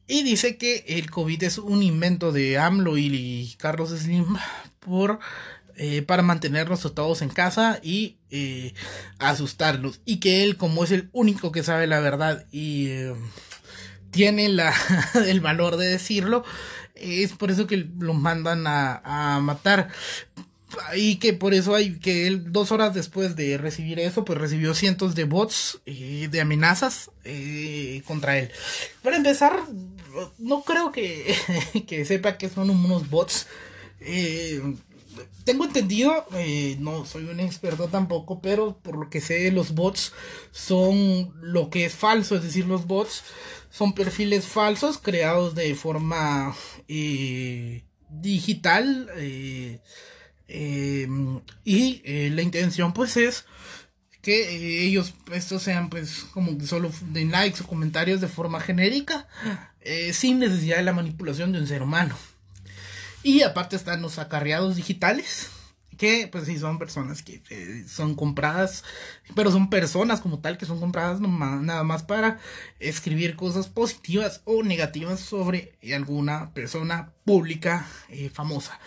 y 0.08 0.24
dice 0.24 0.58
que 0.58 0.84
el 0.88 1.10
COVID 1.10 1.44
es 1.44 1.58
un 1.58 1.84
invento 1.84 2.32
de 2.32 2.58
AMLO 2.58 2.98
y, 2.98 3.56
Carlos 3.58 3.89
Slim 3.89 4.36
por 4.80 5.20
para 6.06 6.22
mantenernos 6.22 6.82
todos 6.94 7.22
en 7.24 7.30
casa 7.30 7.80
y 7.82 8.18
asustarlos. 9.18 10.01
Y 10.06 10.18
que 10.18 10.44
él, 10.44 10.58
como 10.58 10.84
es 10.84 10.92
el 10.92 11.10
único 11.13 11.51
que 11.51 11.63
sabe 11.63 11.88
la 11.88 12.00
verdad 12.00 12.46
y 12.51 12.89
tiene 14.13 14.48
la, 14.48 14.74
el 15.27 15.42
valor 15.42 15.75
de 15.75 15.88
decirlo, 15.88 16.46
es 16.96 17.34
por 17.34 17.51
eso 17.51 17.68
que 17.68 17.89
lo 18.00 18.13
mandan 18.13 18.65
a, 18.65 19.39
matar. 19.42 19.89
Y 20.96 21.18
que 21.18 21.34
por 21.34 21.53
eso 21.53 21.75
hay 21.75 22.00
que 22.00 22.27
él 22.27 22.51
dos 22.51 22.72
horas 22.72 22.94
después 22.94 23.36
de 23.36 23.58
recibir 23.58 24.00
eso, 24.00 24.25
pues 24.25 24.39
recibió 24.39 24.74
cientos 24.74 25.15
de 25.15 25.24
bots 25.25 25.80
y 25.86 26.27
de 26.27 26.42
amenazas 26.42 27.12
eh, 27.24 28.01
contra 28.06 28.38
él. 28.38 28.51
Para 29.01 29.18
empezar, 29.18 29.60
no 30.38 30.63
creo 30.63 30.92
que, 30.92 31.36
que 31.88 32.06
sepa 32.06 32.38
que 32.38 32.50
son 32.50 32.70
unos 32.70 33.10
bots. 33.10 33.48
Eh, 34.00 34.62
tengo 35.44 35.65
entendido, 35.65 36.25
eh, 36.34 36.77
no 36.80 37.06
soy 37.06 37.25
un 37.25 37.39
experto 37.39 37.88
tampoco, 37.88 38.42
pero 38.42 38.77
por 38.77 38.98
lo 38.98 39.10
que 39.10 39.22
sé, 39.22 39.51
los 39.51 39.75
bots 39.75 40.13
son 40.51 41.34
lo 41.42 41.70
que 41.70 41.86
es 41.86 41.94
falso, 41.94 42.36
es 42.36 42.44
decir, 42.44 42.65
los 42.65 42.88
bots 42.88 43.24
son 43.70 43.94
perfiles 43.94 44.46
falsos 44.46 44.98
creados 44.98 45.56
de 45.56 45.75
forma 45.75 46.56
digital 48.10 49.10
eh, 50.48 51.04
em, 51.04 51.42
y 51.64 52.02
eh, 52.06 52.30
la 52.34 52.42
intención 52.42 52.94
pues 52.94 53.18
es 53.18 53.46
que 54.22 54.86
ellos 54.86 55.14
estos 55.34 55.64
sean 55.64 55.90
pues 55.90 56.26
como 56.34 56.60
solo 56.66 56.92
den 57.12 57.32
likes 57.32 57.62
o 57.62 57.68
comentarios 57.68 58.22
de 58.22 58.28
forma 58.28 58.62
genérica 58.62 59.28
sin 60.14 60.40
necesidad 60.40 60.78
de 60.78 60.84
la 60.84 60.94
manipulación 60.94 61.52
de 61.52 61.60
un 61.60 61.68
ser 61.68 61.82
humano 61.82 62.16
y 63.22 63.42
aparte 63.42 63.76
están 63.76 64.02
los 64.02 64.20
acarreados 64.20 64.78
digitales 64.78 65.50
que 65.98 66.28
pues 66.28 66.46
sí 66.46 66.58
son 66.58 66.80
personas 66.80 67.22
que 67.22 67.42
eh, 67.50 67.86
son 67.88 68.16
compradas, 68.16 68.84
pero 69.36 69.52
son 69.52 69.70
personas 69.70 70.22
como 70.22 70.40
tal 70.40 70.58
que 70.58 70.66
son 70.66 70.80
compradas 70.80 71.20
nada 71.22 71.84
más 71.84 72.04
para 72.04 72.40
escribir 72.80 73.36
cosas 73.36 73.68
positivas 73.68 74.42
o 74.46 74.64
negativas 74.64 75.20
sobre 75.20 75.78
alguna 75.94 76.54
persona 76.54 77.14
pública 77.26 77.88
eh, 78.10 78.30
famosa. 78.30 78.80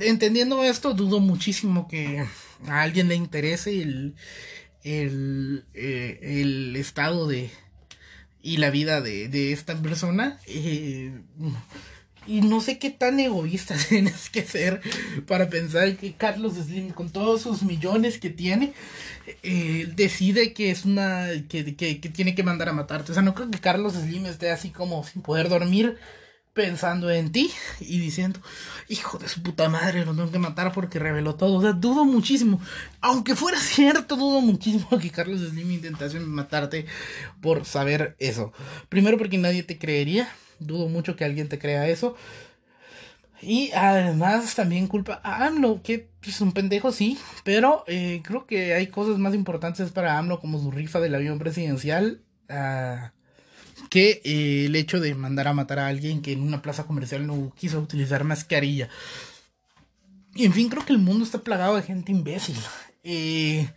Entendiendo 0.00 0.64
esto, 0.64 0.94
dudo 0.94 1.20
muchísimo 1.20 1.88
que 1.88 2.24
a 2.66 2.82
alguien 2.82 3.08
le 3.08 3.14
interese 3.14 3.82
el, 3.82 4.14
el, 4.82 5.64
eh, 5.74 6.18
el 6.22 6.76
estado 6.76 7.26
de 7.26 7.50
y 8.42 8.58
la 8.58 8.70
vida 8.70 9.00
de, 9.00 9.28
de 9.28 9.52
esta 9.52 9.74
persona. 9.80 10.38
Y 12.26 12.40
no 12.40 12.60
sé 12.60 12.78
qué 12.78 12.90
tan 12.90 13.20
egoísta 13.20 13.76
tienes 13.88 14.30
que 14.30 14.42
ser 14.42 14.80
para 15.26 15.48
pensar 15.48 15.96
que 15.96 16.12
Carlos 16.12 16.54
Slim, 16.54 16.90
con 16.90 17.10
todos 17.10 17.42
sus 17.42 17.62
millones 17.62 18.18
que 18.18 18.30
tiene, 18.30 18.72
eh, 19.42 19.88
decide 19.94 20.52
que 20.52 20.70
es 20.70 20.84
una. 20.84 21.28
Que, 21.48 21.74
que, 21.74 22.00
que, 22.00 22.08
tiene 22.08 22.34
que 22.34 22.42
mandar 22.42 22.68
a 22.68 22.72
matarte. 22.72 23.12
O 23.12 23.14
sea, 23.14 23.22
no 23.22 23.34
creo 23.34 23.50
que 23.50 23.58
Carlos 23.58 23.94
Slim 23.94 24.26
esté 24.26 24.50
así 24.50 24.70
como 24.70 25.04
sin 25.04 25.22
poder 25.22 25.48
dormir 25.48 25.98
pensando 26.54 27.10
en 27.10 27.30
ti 27.32 27.50
y 27.80 27.98
diciendo, 27.98 28.40
hijo 28.88 29.18
de 29.18 29.28
su 29.28 29.42
puta 29.42 29.68
madre, 29.68 30.04
lo 30.04 30.14
tengo 30.14 30.30
que 30.30 30.38
matar 30.38 30.72
porque 30.72 30.98
reveló 30.98 31.34
todo. 31.34 31.58
O 31.58 31.62
sea, 31.62 31.72
dudo 31.72 32.04
muchísimo. 32.04 32.60
Aunque 33.00 33.34
fuera 33.34 33.58
cierto, 33.60 34.16
dudo 34.16 34.40
muchísimo 34.40 34.98
que 34.98 35.10
Carlos 35.10 35.40
Slim 35.40 35.72
intentase 35.72 36.18
matarte 36.20 36.86
por 37.42 37.66
saber 37.66 38.16
eso. 38.18 38.52
Primero 38.88 39.18
porque 39.18 39.36
nadie 39.36 39.62
te 39.62 39.78
creería 39.78 40.28
dudo 40.58 40.88
mucho 40.88 41.16
que 41.16 41.24
alguien 41.24 41.48
te 41.48 41.58
crea 41.58 41.88
eso. 41.88 42.16
Y 43.40 43.72
además 43.72 44.54
también 44.54 44.86
culpa 44.86 45.20
a 45.22 45.46
AMLO, 45.46 45.82
que 45.82 46.08
es 46.26 46.40
un 46.40 46.52
pendejo, 46.52 46.92
sí, 46.92 47.18
pero 47.42 47.84
eh, 47.86 48.22
creo 48.24 48.46
que 48.46 48.72
hay 48.72 48.86
cosas 48.86 49.18
más 49.18 49.34
importantes 49.34 49.90
para 49.90 50.18
AMLO 50.18 50.40
como 50.40 50.58
su 50.58 50.70
rifa 50.70 51.00
del 51.00 51.14
avión 51.14 51.38
presidencial 51.38 52.22
uh, 52.48 53.10
que 53.90 54.20
eh, 54.24 54.66
el 54.66 54.76
hecho 54.76 55.00
de 55.00 55.14
mandar 55.14 55.48
a 55.48 55.54
matar 55.54 55.78
a 55.78 55.88
alguien 55.88 56.22
que 56.22 56.32
en 56.32 56.42
una 56.42 56.62
plaza 56.62 56.84
comercial 56.84 57.26
no 57.26 57.52
quiso 57.56 57.80
utilizar 57.80 58.24
mascarilla. 58.24 58.88
Y 60.34 60.44
en 60.44 60.52
fin, 60.52 60.68
creo 60.68 60.84
que 60.84 60.92
el 60.92 60.98
mundo 60.98 61.24
está 61.24 61.38
plagado 61.38 61.76
de 61.76 61.82
gente 61.82 62.12
imbécil. 62.12 62.56
Eh, 63.04 63.68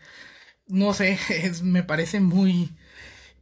no 0.67 0.93
sé, 0.93 1.19
me 1.63 1.83
parece 1.83 2.19
muy 2.19 2.71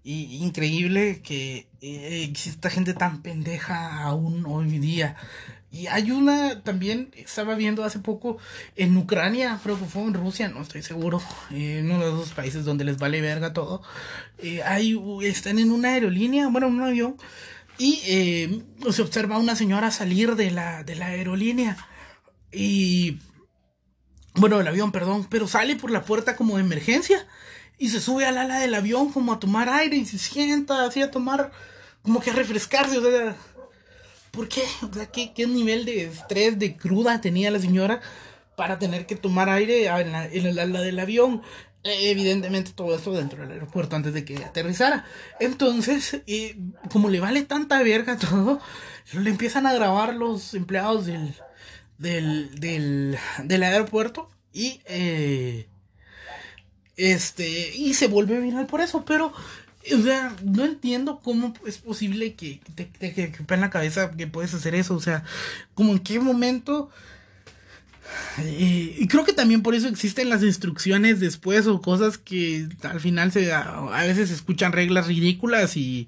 increíble 0.03 1.21
que 1.23 1.67
eh, 1.81 2.23
exista 2.29 2.69
gente 2.69 2.93
tan 2.93 3.21
pendeja 3.21 4.03
aún 4.03 4.45
hoy 4.45 4.79
día. 4.79 5.15
Y 5.75 5.87
hay 5.87 6.09
una 6.11 6.61
también, 6.63 7.11
estaba 7.17 7.53
viendo 7.55 7.83
hace 7.83 7.99
poco 7.99 8.37
en 8.77 8.95
Ucrania, 8.95 9.59
creo 9.61 9.77
que 9.77 9.83
fue 9.83 10.03
en 10.03 10.13
Rusia, 10.13 10.47
no 10.47 10.61
estoy 10.61 10.81
seguro, 10.81 11.21
en 11.51 11.91
uno 11.91 12.05
de 12.05 12.13
esos 12.13 12.33
países 12.33 12.63
donde 12.63 12.85
les 12.85 12.97
vale 12.97 13.19
verga 13.19 13.51
todo. 13.51 13.81
Eh, 14.37 14.63
hay, 14.63 14.97
están 15.23 15.59
en 15.59 15.71
una 15.71 15.89
aerolínea, 15.89 16.47
bueno, 16.47 16.67
en 16.67 16.75
un 16.75 16.83
avión, 16.83 17.17
y 17.77 17.99
eh, 18.05 18.63
se 18.89 19.01
observa 19.01 19.35
a 19.35 19.39
una 19.39 19.57
señora 19.57 19.91
salir 19.91 20.37
de 20.37 20.49
la, 20.49 20.85
de 20.85 20.95
la 20.95 21.07
aerolínea. 21.07 21.75
Y. 22.53 23.19
Bueno, 24.35 24.61
el 24.61 24.67
avión, 24.69 24.93
perdón, 24.93 25.27
pero 25.29 25.45
sale 25.45 25.75
por 25.75 25.91
la 25.91 26.05
puerta 26.05 26.37
como 26.37 26.55
de 26.55 26.63
emergencia 26.63 27.27
y 27.77 27.89
se 27.89 27.99
sube 27.99 28.25
al 28.25 28.37
ala 28.37 28.59
del 28.59 28.75
avión 28.75 29.11
como 29.11 29.33
a 29.33 29.39
tomar 29.39 29.67
aire 29.67 29.97
y 29.97 30.05
se 30.05 30.19
sienta 30.19 30.85
así 30.85 31.01
a 31.01 31.11
tomar, 31.11 31.51
como 32.01 32.21
que 32.21 32.31
a 32.31 32.33
refrescarse, 32.33 32.97
o 32.97 33.01
sea, 33.01 33.35
¿por 34.35 34.47
qué? 34.47 34.63
O 34.89 34.93
sea, 34.93 35.07
¿qué, 35.07 35.33
qué 35.33 35.47
nivel 35.47 35.85
de 35.85 36.05
estrés, 36.05 36.59
de 36.59 36.75
cruda 36.77 37.21
tenía 37.21 37.51
la 37.51 37.59
señora 37.59 38.01
para 38.55 38.79
tener 38.79 39.05
que 39.05 39.15
tomar 39.15 39.49
aire 39.49 39.87
en, 39.87 40.45
el 40.45 40.59
ala 40.59 40.81
del 40.81 40.99
avión? 40.99 41.41
E, 41.83 42.11
evidentemente 42.11 42.71
todo 42.73 42.95
esto 42.95 43.13
dentro 43.13 43.41
del 43.41 43.51
aeropuerto 43.51 43.95
antes 43.95 44.13
de 44.13 44.25
que 44.25 44.37
aterrizara. 44.37 45.05
Entonces, 45.39 46.21
eh, 46.27 46.57
como 46.91 47.09
le 47.09 47.19
vale 47.19 47.43
tanta 47.43 47.81
verga 47.83 48.17
todo, 48.17 48.59
le 49.13 49.29
empiezan 49.29 49.65
a 49.67 49.73
grabar 49.73 50.15
los 50.15 50.53
empleados 50.53 51.05
del, 51.05 51.33
del, 51.97 52.59
del, 52.59 53.17
del 53.43 53.63
aeropuerto 53.63 54.29
y 54.53 54.81
eh, 54.85 55.67
este 56.97 57.75
y 57.75 57.93
se 57.93 58.07
vuelve 58.07 58.39
viral 58.39 58.67
por 58.67 58.79
eso 58.79 59.03
pero 59.03 59.33
o 59.93 60.01
sea 60.01 60.35
no 60.43 60.65
entiendo 60.65 61.19
cómo 61.23 61.53
es 61.67 61.77
posible 61.77 62.33
que 62.33 62.59
te, 62.75 62.85
te, 62.85 63.13
que, 63.13 63.31
en 63.47 63.61
la 63.61 63.69
cabeza 63.69 64.11
que 64.11 64.27
puedes 64.27 64.53
hacer 64.53 64.75
eso 64.75 64.95
o 64.95 65.01
sea 65.01 65.23
como 65.73 65.91
en 65.93 65.99
qué 65.99 66.19
momento 66.19 66.89
y 68.37 69.07
creo 69.07 69.23
que 69.23 69.33
también 69.33 69.61
por 69.61 69.75
eso 69.75 69.87
existen 69.87 70.29
las 70.29 70.43
instrucciones 70.43 71.19
después 71.19 71.67
o 71.67 71.81
cosas 71.81 72.17
que 72.17 72.67
al 72.83 72.99
final 72.99 73.31
se 73.31 73.51
a, 73.53 74.03
veces 74.05 74.29
escuchan 74.29 74.73
reglas 74.73 75.07
ridículas 75.07 75.77
y 75.77 76.07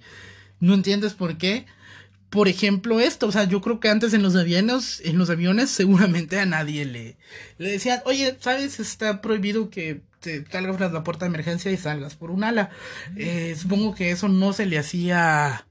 no 0.60 0.74
entiendes 0.74 1.14
por 1.14 1.38
qué. 1.38 1.66
Por 2.30 2.50
ejemplo, 2.50 3.00
esto, 3.00 3.28
o 3.28 3.32
sea, 3.32 3.46
yo 3.46 3.62
creo 3.62 3.80
que 3.80 3.90
antes 3.90 4.14
en 4.14 4.22
los 4.22 4.36
aviones, 4.36 5.02
en 5.06 5.18
los 5.18 5.30
aviones 5.30 5.70
seguramente 5.70 6.40
a 6.40 6.46
nadie 6.46 6.86
le, 6.86 7.16
le 7.58 7.72
decían, 7.72 8.02
oye, 8.06 8.38
¿sabes? 8.42 8.80
Está 8.80 9.22
prohibido 9.22 9.70
que 9.70 10.02
te 10.20 10.46
salgas 10.46 10.78
tras 10.78 10.92
la 10.92 11.04
puerta 11.04 11.26
de 11.26 11.30
emergencia 11.30 11.72
y 11.72 11.78
salgas 11.78 12.16
por 12.16 12.32
un 12.32 12.44
ala. 12.44 12.70
Eh, 13.16 13.56
supongo 13.58 13.96
que 13.96 14.12
eso 14.12 14.28
no 14.28 14.54
se 14.54 14.66
le 14.66 14.78
hacía 14.78 15.66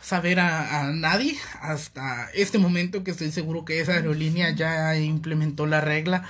saber 0.00 0.38
a, 0.38 0.92
nadie 0.92 1.36
hasta 1.60 2.30
este 2.34 2.58
momento 2.58 3.02
que 3.02 3.10
estoy 3.10 3.32
seguro 3.32 3.64
que 3.64 3.80
esa 3.80 3.94
aerolínea 3.94 4.50
ya 4.50 4.96
implementó 4.96 5.66
la 5.66 5.80
regla 5.80 6.24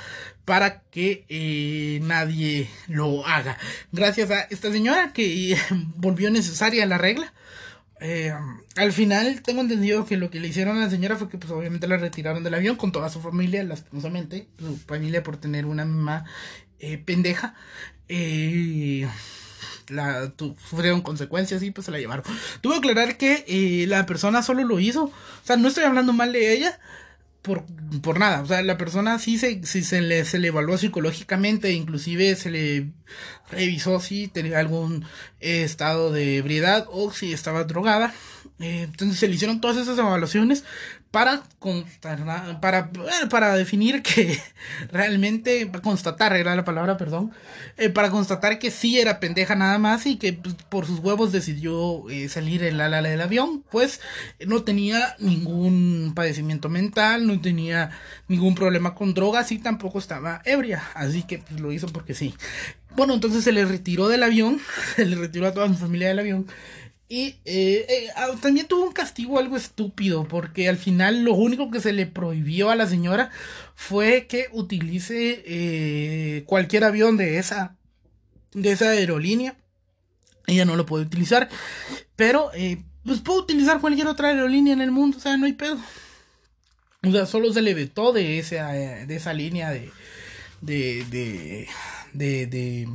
para 0.45 0.81
que 0.83 1.25
eh, 1.29 2.01
nadie 2.03 2.71
lo 2.87 3.27
haga. 3.27 3.59
Gracias 3.93 4.31
a 4.31 4.43
esta 4.43 4.71
señora 4.71 5.13
que 5.13 5.59
volvió 5.97 6.31
necesaria 6.31 6.87
la 6.87 6.99
regla. 6.99 7.33
Eh, 7.99 8.33
al 8.77 8.93
final 8.93 9.41
tengo 9.41 9.63
entendido 9.63 10.05
que 10.05 10.19
lo 10.19 10.31
que 10.31 10.39
le 10.39 10.49
hicieron 10.49 10.77
a 10.77 10.83
la 10.83 10.91
señora 10.91 11.17
fue 11.17 11.31
que 11.31 11.39
pues 11.39 11.51
obviamente 11.51 11.89
la 11.89 11.97
retiraron 11.97 12.45
del 12.45 12.55
avión 12.55 12.77
con 12.77 12.93
toda 12.93 13.09
su 13.09 13.21
familia, 13.21 13.65
lastimosamente, 13.65 14.49
su 14.59 14.77
familia 14.77 15.23
por 15.23 15.39
tener 15.39 15.65
una 15.65 15.87
mamá 15.87 16.27
eh, 16.81 16.99
pendeja. 16.99 17.55
Eh, 18.09 19.09
la 19.89 20.33
sufrieron 20.39 21.01
consecuencias 21.01 21.63
y 21.63 21.71
pues 21.71 21.85
se 21.85 21.91
la 21.91 21.99
llevaron. 21.99 22.25
Tuve 22.61 22.75
que 22.75 22.91
aclarar 22.91 23.17
que 23.17 23.45
eh, 23.47 23.87
la 23.87 24.07
persona 24.07 24.43
solo 24.43 24.65
lo 24.65 24.81
hizo. 24.81 25.05
O 25.05 25.13
sea, 25.45 25.57
no 25.57 25.69
estoy 25.69 25.85
hablando 25.85 26.13
mal 26.13 26.33
de 26.33 26.53
ella 26.53 26.79
por, 27.43 27.65
por 28.03 28.19
nada. 28.19 28.43
O 28.43 28.47
sea, 28.47 28.63
la 28.63 28.77
persona 28.77 29.19
sí 29.19 29.39
se, 29.39 29.65
sí 29.65 29.83
se, 29.83 30.01
le, 30.01 30.25
se 30.25 30.39
le 30.39 30.49
evaluó 30.49 30.77
psicológicamente, 30.79 31.73
inclusive 31.73 32.35
se 32.35 32.51
le 32.51 32.91
revisó 33.51 34.01
si 34.01 34.29
tenía 34.29 34.59
algún 34.59 35.05
estado 35.41 36.11
de 36.13 36.39
ebriedad 36.39 36.87
o 36.91 37.13
si 37.13 37.33
estaba 37.33 37.65
drogada. 37.65 38.13
Eh, 38.59 38.83
entonces 38.85 39.19
se 39.19 39.29
le 39.29 39.35
hicieron 39.35 39.61
todas 39.61 39.77
esas 39.77 39.99
evaluaciones 39.99 40.65
para 41.17 41.45
para, 42.61 42.91
para 43.31 43.55
definir 43.55 44.03
que 44.03 44.39
realmente, 44.93 45.67
para 45.67 45.81
constatar, 45.81 46.37
era 46.37 46.55
la 46.55 46.67
palabra, 46.67 46.99
perdón, 46.99 47.33
eh, 47.79 47.89
para 47.89 48.11
constatar 48.11 48.59
que 48.59 48.71
sí 48.71 49.01
era 49.01 49.19
pendeja 49.19 49.55
nada 49.55 49.79
más 49.79 50.05
y 50.05 50.17
que 50.17 50.35
pues, 50.35 50.55
por 50.69 50.85
sus 50.85 50.99
huevos 50.99 51.33
decidió 51.33 52.05
eh, 52.11 52.29
salir 52.29 52.63
el 52.63 52.79
ala 52.83 53.01
del 53.01 53.23
avión, 53.23 53.65
pues 53.71 54.03
no 54.47 54.63
tenía 54.63 55.17
ningún 55.19 56.13
padecimiento 56.15 56.69
mental, 56.69 57.27
no 57.27 57.41
tenía 57.41 57.93
ningún 58.29 58.55
problema 58.55 58.95
con 58.95 59.15
drogas 59.15 59.53
y 59.53 59.59
tampoco 59.59 59.99
estaba 59.99 60.43
ebria, 60.45 60.83
así 60.93 61.23
que 61.23 61.39
pues, 61.39 61.59
lo 61.59 61.73
hizo 61.73 61.87
porque 61.87 62.13
sí. 62.13 62.35
Bueno, 62.95 63.15
entonces 63.15 63.43
se 63.43 63.53
le 63.53 63.65
retiró 63.65 64.09
del 64.09 64.23
avión, 64.23 64.61
se 64.97 65.07
le 65.07 65.17
retiró 65.17 65.47
a 65.47 65.55
toda 65.55 65.69
su 65.69 65.77
familia 65.77 66.09
del 66.09 66.19
avión 66.19 66.47
y 67.09 67.37
eh, 67.45 67.87
eh, 67.89 68.09
ah, 68.17 68.31
también 68.41 68.67
tuvo 68.67 68.85
un 68.85 68.93
castigo 68.93 69.39
algo 69.39 69.57
estúpido, 69.57 70.27
porque 70.27 70.69
al 70.69 70.77
final 70.77 71.23
lo 71.23 71.35
único 71.35 71.71
que 71.71 71.81
se 71.81 71.93
le 71.93 72.07
prohibió 72.07 72.71
a 72.71 72.77
la 72.77 72.87
señora 72.87 73.31
fue 73.77 74.27
que 74.27 74.49
utilice 74.53 75.43
eh, 75.47 76.43
cualquier 76.47 76.83
avión 76.83 77.17
de 77.17 77.39
esa, 77.39 77.77
de 78.55 78.73
esa 78.73 78.91
aerolínea. 78.91 79.57
Ella 80.49 80.65
no 80.65 80.75
lo 80.75 80.87
puede 80.87 81.05
utilizar, 81.05 81.49
pero 82.17 82.51
pues 83.05 83.21
puede 83.21 83.41
utilizar 83.41 83.81
cualquier 83.81 84.09
otra 84.09 84.29
aerolínea 84.29 84.73
en 84.73 84.81
el 84.81 84.91
mundo, 84.91 85.19
o 85.19 85.21
sea, 85.21 85.37
no 85.37 85.47
hay 85.47 85.53
pedo. 85.53 85.79
O 87.05 87.13
sea, 87.13 87.27
solo 87.27 87.53
se 87.53 87.63
le 87.63 87.75
vetó 87.75 88.13
de 88.13 88.39
esa, 88.39 88.73
de 88.73 89.15
esa 89.15 89.33
línea 89.33 89.71
de, 89.71 89.93
de, 90.61 91.05
de, 91.11 91.69
de, 92.17 92.47
de, 92.47 92.89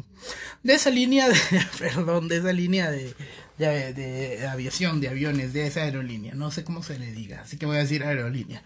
esa 0.73 0.89
línea 0.89 1.29
de, 1.29 1.35
perdón, 1.79 2.27
de 2.27 2.37
esa 2.37 2.53
línea 2.53 2.91
de, 2.91 3.13
de, 3.57 4.47
aviación, 4.47 5.01
de 5.01 5.09
aviones, 5.09 5.53
de 5.53 5.67
esa 5.67 5.81
aerolínea. 5.83 6.33
No 6.33 6.51
sé 6.51 6.63
cómo 6.63 6.83
se 6.83 6.99
le 6.99 7.11
diga, 7.11 7.41
así 7.41 7.57
que 7.57 7.65
voy 7.65 7.77
a 7.77 7.81
decir 7.81 8.03
aerolínea. 8.03 8.63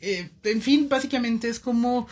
Eh, 0.00 0.30
en 0.44 0.62
fin, 0.62 0.88
básicamente 0.88 1.48
es 1.48 1.60
como 1.60 2.08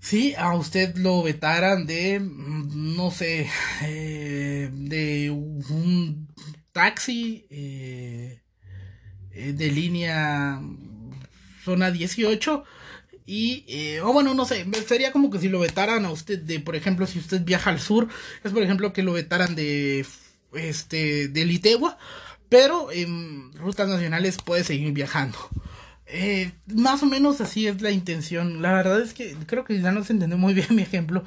si 0.00 0.34
a 0.34 0.54
usted 0.54 0.96
lo 0.96 1.22
vetaran 1.22 1.86
de, 1.86 2.20
mm, 2.20 2.96
no 2.96 3.10
sé, 3.10 3.48
eh, 3.82 4.70
de 4.72 5.30
un 5.30 6.28
taxi 6.72 7.46
eh, 7.50 8.40
de 9.30 9.70
línea 9.70 10.60
zona 11.64 11.90
18 11.90 12.64
y, 13.26 13.98
o 13.98 14.12
bueno, 14.12 14.34
no 14.34 14.44
sé, 14.44 14.64
sería 14.86 15.10
como 15.12 15.30
que 15.30 15.40
si 15.40 15.48
lo 15.48 15.58
vetaran 15.58 16.04
a 16.04 16.10
usted 16.10 16.38
de, 16.40 16.60
por 16.60 16.76
ejemplo, 16.76 17.06
si 17.06 17.18
usted 17.18 17.42
viaja 17.42 17.70
al 17.70 17.80
sur, 17.80 18.08
es 18.44 18.52
por 18.52 18.62
ejemplo 18.62 18.92
que 18.92 19.02
lo 19.02 19.12
vetaran 19.12 19.56
de 19.56 20.06
este, 20.54 21.28
de 21.28 21.44
Litegua, 21.44 21.98
pero 22.48 22.92
en 22.92 23.52
rutas 23.54 23.88
nacionales 23.88 24.36
puede 24.44 24.64
seguir 24.64 24.92
viajando. 24.92 25.38
Eh, 26.08 26.52
más 26.66 27.02
o 27.02 27.06
menos 27.06 27.40
así 27.40 27.66
es 27.66 27.82
la 27.82 27.90
intención. 27.90 28.62
La 28.62 28.72
verdad 28.72 29.00
es 29.00 29.12
que 29.12 29.36
creo 29.46 29.64
que 29.64 29.80
ya 29.80 29.90
no 29.90 30.04
se 30.04 30.12
entendió 30.12 30.38
muy 30.38 30.54
bien 30.54 30.68
mi 30.70 30.82
ejemplo, 30.82 31.24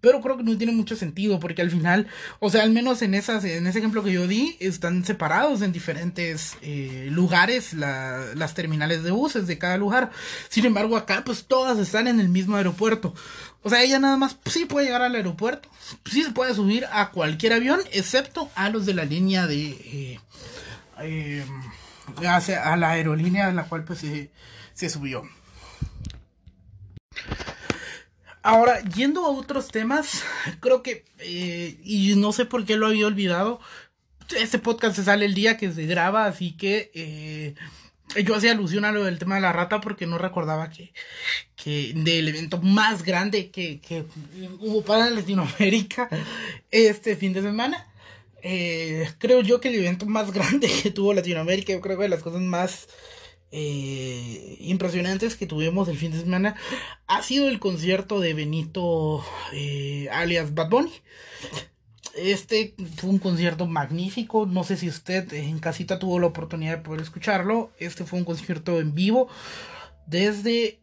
pero 0.00 0.20
creo 0.20 0.36
que 0.36 0.44
no 0.44 0.56
tiene 0.56 0.72
mucho 0.72 0.94
sentido 0.94 1.40
porque 1.40 1.62
al 1.62 1.70
final, 1.70 2.06
o 2.38 2.48
sea, 2.48 2.62
al 2.62 2.70
menos 2.70 3.02
en 3.02 3.14
esas, 3.14 3.44
en 3.44 3.66
ese 3.66 3.80
ejemplo 3.80 4.04
que 4.04 4.12
yo 4.12 4.28
di, 4.28 4.56
están 4.60 5.04
separados 5.04 5.62
en 5.62 5.72
diferentes 5.72 6.56
eh, 6.62 7.08
lugares 7.10 7.72
las 7.74 8.54
terminales 8.54 9.02
de 9.02 9.10
buses 9.10 9.46
de 9.46 9.58
cada 9.58 9.76
lugar. 9.76 10.10
Sin 10.48 10.64
embargo, 10.64 10.96
acá 10.96 11.22
pues 11.24 11.44
todas 11.46 11.78
están 11.78 12.06
en 12.06 12.20
el 12.20 12.28
mismo 12.28 12.56
aeropuerto. 12.56 13.14
O 13.62 13.68
sea, 13.68 13.82
ella 13.82 13.98
nada 13.98 14.16
más 14.16 14.38
sí 14.46 14.64
puede 14.64 14.86
llegar 14.86 15.02
al 15.02 15.14
aeropuerto, 15.14 15.68
sí 16.10 16.22
se 16.22 16.30
puede 16.30 16.54
subir 16.54 16.86
a 16.92 17.10
cualquier 17.10 17.52
avión, 17.52 17.80
excepto 17.92 18.48
a 18.54 18.70
los 18.70 18.86
de 18.86 18.94
la 18.94 19.04
línea 19.04 19.46
de 19.46 20.18
eh, 21.02 21.44
eh, 22.22 22.56
a 22.56 22.76
la 22.76 22.90
aerolínea 22.90 23.48
en 23.48 23.56
la 23.56 23.64
cual 23.64 23.84
pues 23.84 24.04
se, 24.74 24.90
subió. 24.90 25.28
Ahora, 28.42 28.80
yendo 28.82 29.26
a 29.26 29.30
otros 29.30 29.68
temas, 29.68 30.22
creo 30.60 30.82
que, 30.82 31.04
eh, 31.18 31.78
y 31.84 32.14
no 32.16 32.32
sé 32.32 32.46
por 32.46 32.64
qué 32.64 32.76
lo 32.76 32.86
había 32.86 33.06
olvidado, 33.06 33.60
este 34.36 34.58
podcast 34.58 34.96
se 34.96 35.04
sale 35.04 35.26
el 35.26 35.34
día 35.34 35.56
que 35.56 35.72
se 35.72 35.86
graba, 35.86 36.26
así 36.26 36.52
que 36.52 36.90
eh, 36.94 37.54
yo 38.24 38.34
hacía 38.34 38.52
alusión 38.52 38.84
a 38.84 38.92
lo 38.92 39.04
del 39.04 39.18
tema 39.18 39.36
de 39.36 39.40
la 39.40 39.52
rata 39.52 39.80
porque 39.80 40.06
no 40.06 40.18
recordaba 40.18 40.70
que, 40.70 40.92
que 41.56 41.92
del 41.94 42.28
evento 42.28 42.60
más 42.60 43.02
grande 43.02 43.50
que, 43.50 43.80
que 43.80 44.04
hubo 44.60 44.82
para 44.82 45.10
Latinoamérica 45.10 46.08
este 46.70 47.16
fin 47.16 47.32
de 47.32 47.42
semana. 47.42 47.89
Eh, 48.42 49.08
creo 49.18 49.40
yo 49.40 49.60
que 49.60 49.68
el 49.68 49.76
evento 49.76 50.06
más 50.06 50.30
grande 50.32 50.68
que 50.82 50.90
tuvo 50.90 51.14
Latinoamérica, 51.14 51.72
yo 51.72 51.80
creo 51.80 51.96
que 51.96 52.04
de 52.04 52.08
las 52.08 52.22
cosas 52.22 52.40
más 52.40 52.88
eh, 53.52 54.56
impresionantes 54.60 55.36
que 55.36 55.46
tuvimos 55.46 55.88
el 55.88 55.96
fin 55.96 56.12
de 56.12 56.20
semana 56.20 56.54
ha 57.06 57.22
sido 57.22 57.48
el 57.48 57.58
concierto 57.58 58.20
de 58.20 58.34
Benito 58.34 59.24
eh, 59.52 60.08
alias 60.12 60.54
Bad 60.54 60.70
Bunny. 60.70 60.92
Este 62.16 62.74
fue 62.96 63.10
un 63.10 63.18
concierto 63.18 63.66
magnífico. 63.66 64.46
No 64.46 64.64
sé 64.64 64.76
si 64.76 64.88
usted 64.88 65.32
en 65.32 65.58
casita 65.58 65.98
tuvo 65.98 66.18
la 66.18 66.26
oportunidad 66.26 66.78
de 66.78 66.82
poder 66.82 67.00
escucharlo. 67.02 67.70
Este 67.78 68.04
fue 68.04 68.18
un 68.18 68.24
concierto 68.24 68.80
en 68.80 68.94
vivo 68.94 69.28
desde 70.06 70.80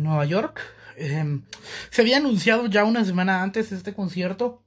Nueva 0.00 0.24
York. 0.24 0.60
Em, 0.96 1.42
se 1.90 2.02
había 2.02 2.18
anunciado 2.18 2.66
ya 2.66 2.84
una 2.84 3.04
semana 3.04 3.42
antes 3.42 3.72
este 3.72 3.92
concierto 3.92 4.62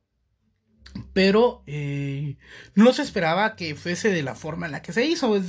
pero 1.14 1.64
eh, 1.68 2.36
no 2.76 2.94
se 2.94 3.02
esperaba 3.02 3.56
que 3.56 3.76
fuese 3.76 4.10
de 4.10 4.24
la 4.24 4.36
forma 4.36 4.66
en 4.66 4.72
la 4.72 4.82
que 4.82 4.94
se 4.94 5.06
hizo. 5.06 5.40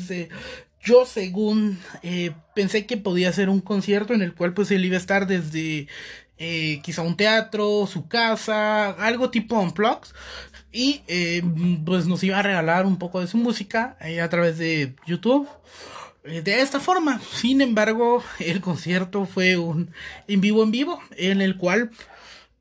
yo 0.82 1.06
según 1.06 1.78
eh, 2.02 2.32
pensé 2.54 2.86
que 2.86 2.96
podía 2.96 3.32
ser 3.32 3.48
un 3.48 3.60
concierto 3.60 4.14
en 4.14 4.22
el 4.22 4.34
cual 4.34 4.54
pues 4.54 4.70
él 4.70 4.84
iba 4.84 4.96
a 4.96 5.00
estar 5.00 5.26
desde 5.26 5.88
eh, 6.38 6.80
quizá 6.82 7.02
un 7.02 7.16
teatro, 7.16 7.86
su 7.86 8.08
casa, 8.08 8.90
algo 8.90 9.30
tipo 9.30 9.58
unplugged 9.58 10.14
y 10.72 11.02
pues 11.86 12.06
nos 12.06 12.24
iba 12.24 12.38
a 12.38 12.42
regalar 12.42 12.84
un 12.84 12.98
poco 12.98 13.20
de 13.20 13.28
su 13.28 13.36
música 13.36 13.96
a 14.00 14.28
través 14.28 14.58
de 14.58 14.94
YouTube. 15.06 15.48
De 16.24 16.62
esta 16.62 16.80
forma, 16.80 17.20
sin 17.20 17.60
embargo, 17.60 18.24
el 18.40 18.60
concierto 18.60 19.26
fue 19.26 19.56
un 19.56 19.90
en 20.26 20.40
vivo 20.40 20.62
en 20.62 20.70
vivo, 20.70 21.00
en 21.16 21.42
el 21.42 21.56
cual 21.56 21.90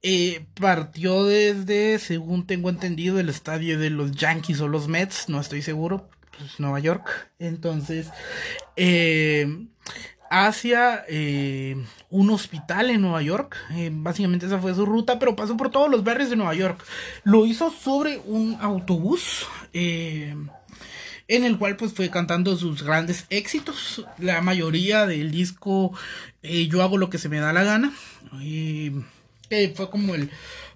eh, 0.04 0.46
partió 0.60 1.26
desde, 1.26 1.98
según 2.00 2.46
tengo 2.46 2.70
entendido, 2.70 3.20
el 3.20 3.30
estadio 3.30 3.80
de 3.80 3.90
los 3.90 4.12
Yankees 4.12 4.62
o 4.62 4.68
los 4.68 4.88
Mets, 4.88 5.30
no 5.30 5.40
estoy 5.40 5.62
seguro, 5.62 6.10
pues 6.38 6.60
Nueva 6.60 6.80
York. 6.80 7.32
Entonces, 7.40 8.10
eh, 8.76 9.68
hacia 10.34 11.06
eh, 11.08 11.76
un 12.10 12.32
hospital 12.32 12.90
en 12.90 13.02
Nueva 13.02 13.22
York. 13.22 13.56
Eh, 13.74 13.92
básicamente 13.94 14.48
esa 14.48 14.58
fue 14.58 14.74
su 14.74 14.86
ruta, 14.86 15.20
pero 15.20 15.36
pasó 15.36 15.56
por 15.56 15.70
todos 15.70 15.92
los 15.92 16.04
barrios 16.04 16.32
de 16.32 16.36
Nueva 16.36 16.56
York. 16.56 16.84
Lo 17.24 17.46
hizo 17.46 17.70
sobre 17.72 18.20
un 18.26 18.58
autobús. 18.60 19.46
Eh, 19.74 20.36
en 21.28 21.46
el 21.46 21.58
cual 21.58 21.78
pues 21.78 21.94
fue 21.94 22.10
cantando 22.10 22.58
sus 22.58 22.84
grandes 22.84 23.26
éxitos, 23.30 24.06
la 24.18 24.42
mayoría 24.42 25.08
del 25.08 25.32
disco 25.32 25.94
Yo 26.42 26.84
hago 26.84 26.98
lo 26.98 27.10
que 27.10 27.18
se 27.18 27.30
me 27.30 27.40
da 27.40 27.54
la 27.54 27.64
gana, 27.64 27.94
fue 29.76 29.90
como 29.90 30.16
el 30.16 30.30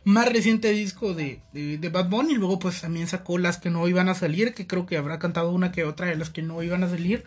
más 0.04 0.32
reciente 0.32 0.70
disco 0.70 1.14
de, 1.14 1.42
de, 1.52 1.90
Bad 1.90 2.10
Bunny. 2.10 2.36
Luego 2.36 2.60
pues 2.60 2.82
también 2.82 3.08
sacó 3.08 3.38
las 3.38 3.58
que 3.58 3.70
no 3.70 3.88
iban 3.88 4.08
a 4.08 4.16
salir, 4.16 4.54
que 4.54 4.66
creo 4.68 4.86
que 4.86 4.98
habrá 4.98 5.20
cantado 5.20 5.52
una 5.52 5.72
que 5.72 5.84
otra 5.84 6.08
de 6.08 6.16
las 6.16 6.30
que 6.30 6.42
no 6.42 6.64
iban 6.64 6.84
a 6.84 6.90
salir. 6.90 7.26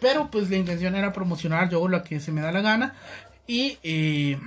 Pero 0.00 0.30
pues 0.30 0.50
la 0.50 0.56
intención 0.56 0.94
era 0.94 1.12
promocionar 1.12 1.70
yo 1.70 1.86
lo 1.88 2.02
que 2.02 2.20
se 2.20 2.32
me 2.32 2.40
da 2.40 2.52
la 2.52 2.60
gana. 2.60 2.94
Y 3.46 3.78
eh, 3.82 4.38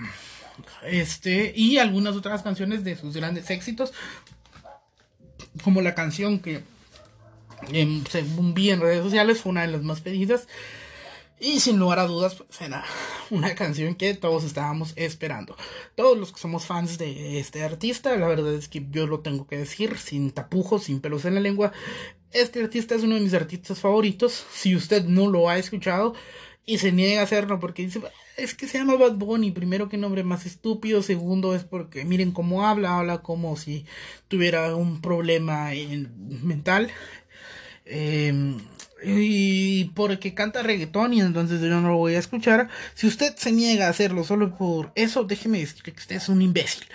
este 0.85 1.53
y 1.55 1.77
algunas 1.77 2.15
otras 2.15 2.43
canciones 2.43 2.83
de 2.83 2.95
sus 2.95 3.15
grandes 3.15 3.49
éxitos. 3.49 3.91
Como 5.63 5.81
la 5.81 5.95
canción 5.95 6.39
que 6.39 6.63
em, 7.71 8.03
según 8.05 8.53
en 8.57 8.81
redes 8.81 9.03
sociales 9.03 9.41
fue 9.41 9.51
una 9.51 9.61
de 9.61 9.69
las 9.69 9.81
más 9.81 10.01
pedidas. 10.01 10.47
Y 11.39 11.59
sin 11.59 11.77
lugar 11.77 11.99
a 11.99 12.07
dudas, 12.07 12.35
pues 12.35 12.61
era 12.61 12.85
una 13.29 13.53
canción 13.55 13.95
que 13.95 14.13
todos 14.13 14.43
estábamos 14.43 14.93
esperando. 14.95 15.55
Todos 15.95 16.17
los 16.17 16.31
que 16.31 16.39
somos 16.39 16.65
fans 16.65 16.97
de 16.97 17.39
este 17.39 17.63
artista, 17.63 18.15
la 18.15 18.27
verdad 18.27 18.53
es 18.53 18.67
que 18.67 18.85
yo 18.91 19.07
lo 19.07 19.19
tengo 19.19 19.45
que 19.45 19.57
decir, 19.57 19.97
sin 19.97 20.31
tapujos, 20.31 20.85
sin 20.85 21.01
pelos 21.01 21.25
en 21.25 21.35
la 21.35 21.41
lengua. 21.41 21.73
Este 22.31 22.61
artista 22.61 22.95
es 22.95 23.03
uno 23.03 23.15
de 23.15 23.21
mis 23.21 23.33
artistas 23.33 23.79
favoritos. 23.79 24.45
Si 24.53 24.75
usted 24.75 25.05
no 25.05 25.29
lo 25.29 25.49
ha 25.49 25.57
escuchado 25.57 26.13
y 26.65 26.77
se 26.77 26.91
niega 26.91 27.21
a 27.21 27.25
hacerlo 27.25 27.59
porque 27.59 27.83
dice, 27.83 28.01
es 28.37 28.53
que 28.53 28.67
se 28.67 28.77
llama 28.77 28.95
Bad 28.95 29.15
Bunny, 29.15 29.51
primero 29.51 29.89
que 29.89 29.97
nombre 29.97 30.23
más 30.23 30.45
estúpido, 30.45 31.01
segundo 31.01 31.55
es 31.55 31.65
porque 31.65 32.05
miren 32.05 32.31
cómo 32.31 32.65
habla, 32.65 32.97
habla 32.97 33.21
como 33.21 33.57
si 33.57 33.85
tuviera 34.29 34.75
un 34.75 35.01
problema 35.01 35.71
mental. 36.41 36.89
Eh, 37.85 38.55
y 39.03 39.85
porque 39.95 40.33
canta 40.33 40.63
reggaetón 40.63 41.13
y 41.13 41.21
entonces 41.21 41.61
yo 41.61 41.81
no 41.81 41.89
lo 41.89 41.97
voy 41.97 42.15
a 42.15 42.19
escuchar. 42.19 42.69
Si 42.93 43.07
usted 43.07 43.35
se 43.35 43.51
niega 43.51 43.87
a 43.87 43.89
hacerlo 43.89 44.23
solo 44.23 44.55
por 44.55 44.91
eso, 44.95 45.23
déjeme 45.23 45.59
decir 45.59 45.83
que 45.83 45.91
usted 45.91 46.15
es 46.15 46.29
un 46.29 46.41
imbécil. 46.41 46.85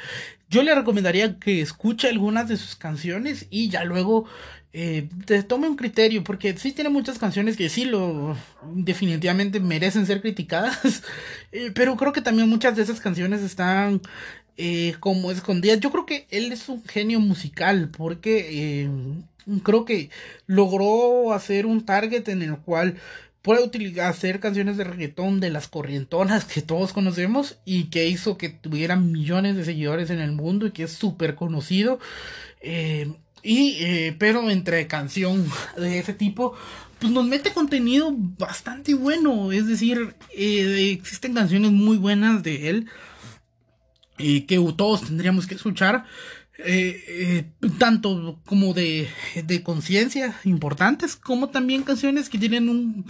Yo 0.51 0.63
le 0.63 0.75
recomendaría 0.75 1.39
que 1.39 1.61
escuche 1.61 2.09
algunas 2.09 2.49
de 2.49 2.57
sus 2.57 2.75
canciones 2.75 3.47
y 3.51 3.69
ya 3.69 3.85
luego 3.85 4.27
eh, 4.73 5.09
te 5.27 5.43
tome 5.43 5.69
un 5.69 5.77
criterio, 5.77 6.23
porque 6.25 6.57
sí 6.57 6.73
tiene 6.73 6.91
muchas 6.91 7.19
canciones 7.19 7.57
que 7.57 7.69
sí 7.69 7.85
lo 7.85 8.37
definitivamente 8.75 9.61
merecen 9.61 10.07
ser 10.07 10.21
criticadas, 10.21 11.03
eh, 11.53 11.73
pero 11.75 11.97
creo 11.97 12.13
que 12.13 12.21
también 12.21 12.49
muchas 12.49 12.77
de 12.77 12.83
esas 12.83 13.01
canciones 13.01 13.43
están 13.43 14.01
eh, 14.57 14.95
como 15.01 15.31
escondidas. 15.31 15.81
Yo 15.81 15.91
creo 15.91 16.07
que 16.07 16.27
él 16.31 16.53
es 16.53 16.69
un 16.69 16.85
genio 16.85 17.21
musical, 17.21 17.91
porque 17.91 18.89
creo 19.63 19.85
que 19.85 20.11
logró 20.47 21.33
hacer 21.33 21.67
un 21.67 21.85
target 21.85 22.29
en 22.29 22.43
el 22.43 22.59
cual 22.59 22.97
puede 23.43 24.03
hacer 24.03 24.41
canciones 24.41 24.77
de 24.77 24.85
reggaetón 24.85 25.41
de 25.41 25.51
las 25.51 25.69
corrientonas 25.69 26.45
que 26.45 26.61
todos 26.61 26.93
conocemos 26.93 27.59
y 27.65 27.85
que 27.85 28.07
hizo 28.07 28.37
que 28.37 28.51
tuviera 28.51 28.97
millones 28.97 29.57
de 29.57 29.65
seguidores 29.65 30.11
en 30.11 30.19
el 30.19 30.33
mundo 30.33 30.67
y 30.67 30.73
que 30.73 30.83
es 30.83 30.93
súper 30.93 31.35
conocido. 31.35 31.99
Eh, 32.61 33.13
y, 33.43 33.77
eh, 33.81 34.17
pero 34.19 34.51
entre 34.51 34.87
canción 34.87 35.47
de 35.79 35.99
ese 35.99 36.13
tipo, 36.13 36.55
pues 36.99 37.13
nos 37.13 37.25
mete 37.25 37.53
contenido 37.53 38.13
bastante 38.13 38.95
bueno. 38.95 39.53
Es 39.53 39.67
decir, 39.67 40.15
eh, 40.37 40.91
existen 40.99 41.35
canciones 41.35 41.71
muy 41.71 41.97
buenas 41.97 42.43
de 42.43 42.69
él 42.69 42.87
que 44.19 44.61
todos 44.77 45.07
tendríamos 45.07 45.47
que 45.47 45.55
escuchar. 45.55 46.05
Eh, 46.61 47.05
eh, 47.07 47.69
tanto 47.79 48.41
como 48.45 48.75
de, 48.75 49.09
de 49.45 49.63
conciencia 49.63 50.35
importantes, 50.43 51.15
como 51.15 51.51
también 51.51 51.85
canciones 51.85 52.29
que 52.29 52.37
tienen 52.37 52.69
un, 52.69 53.07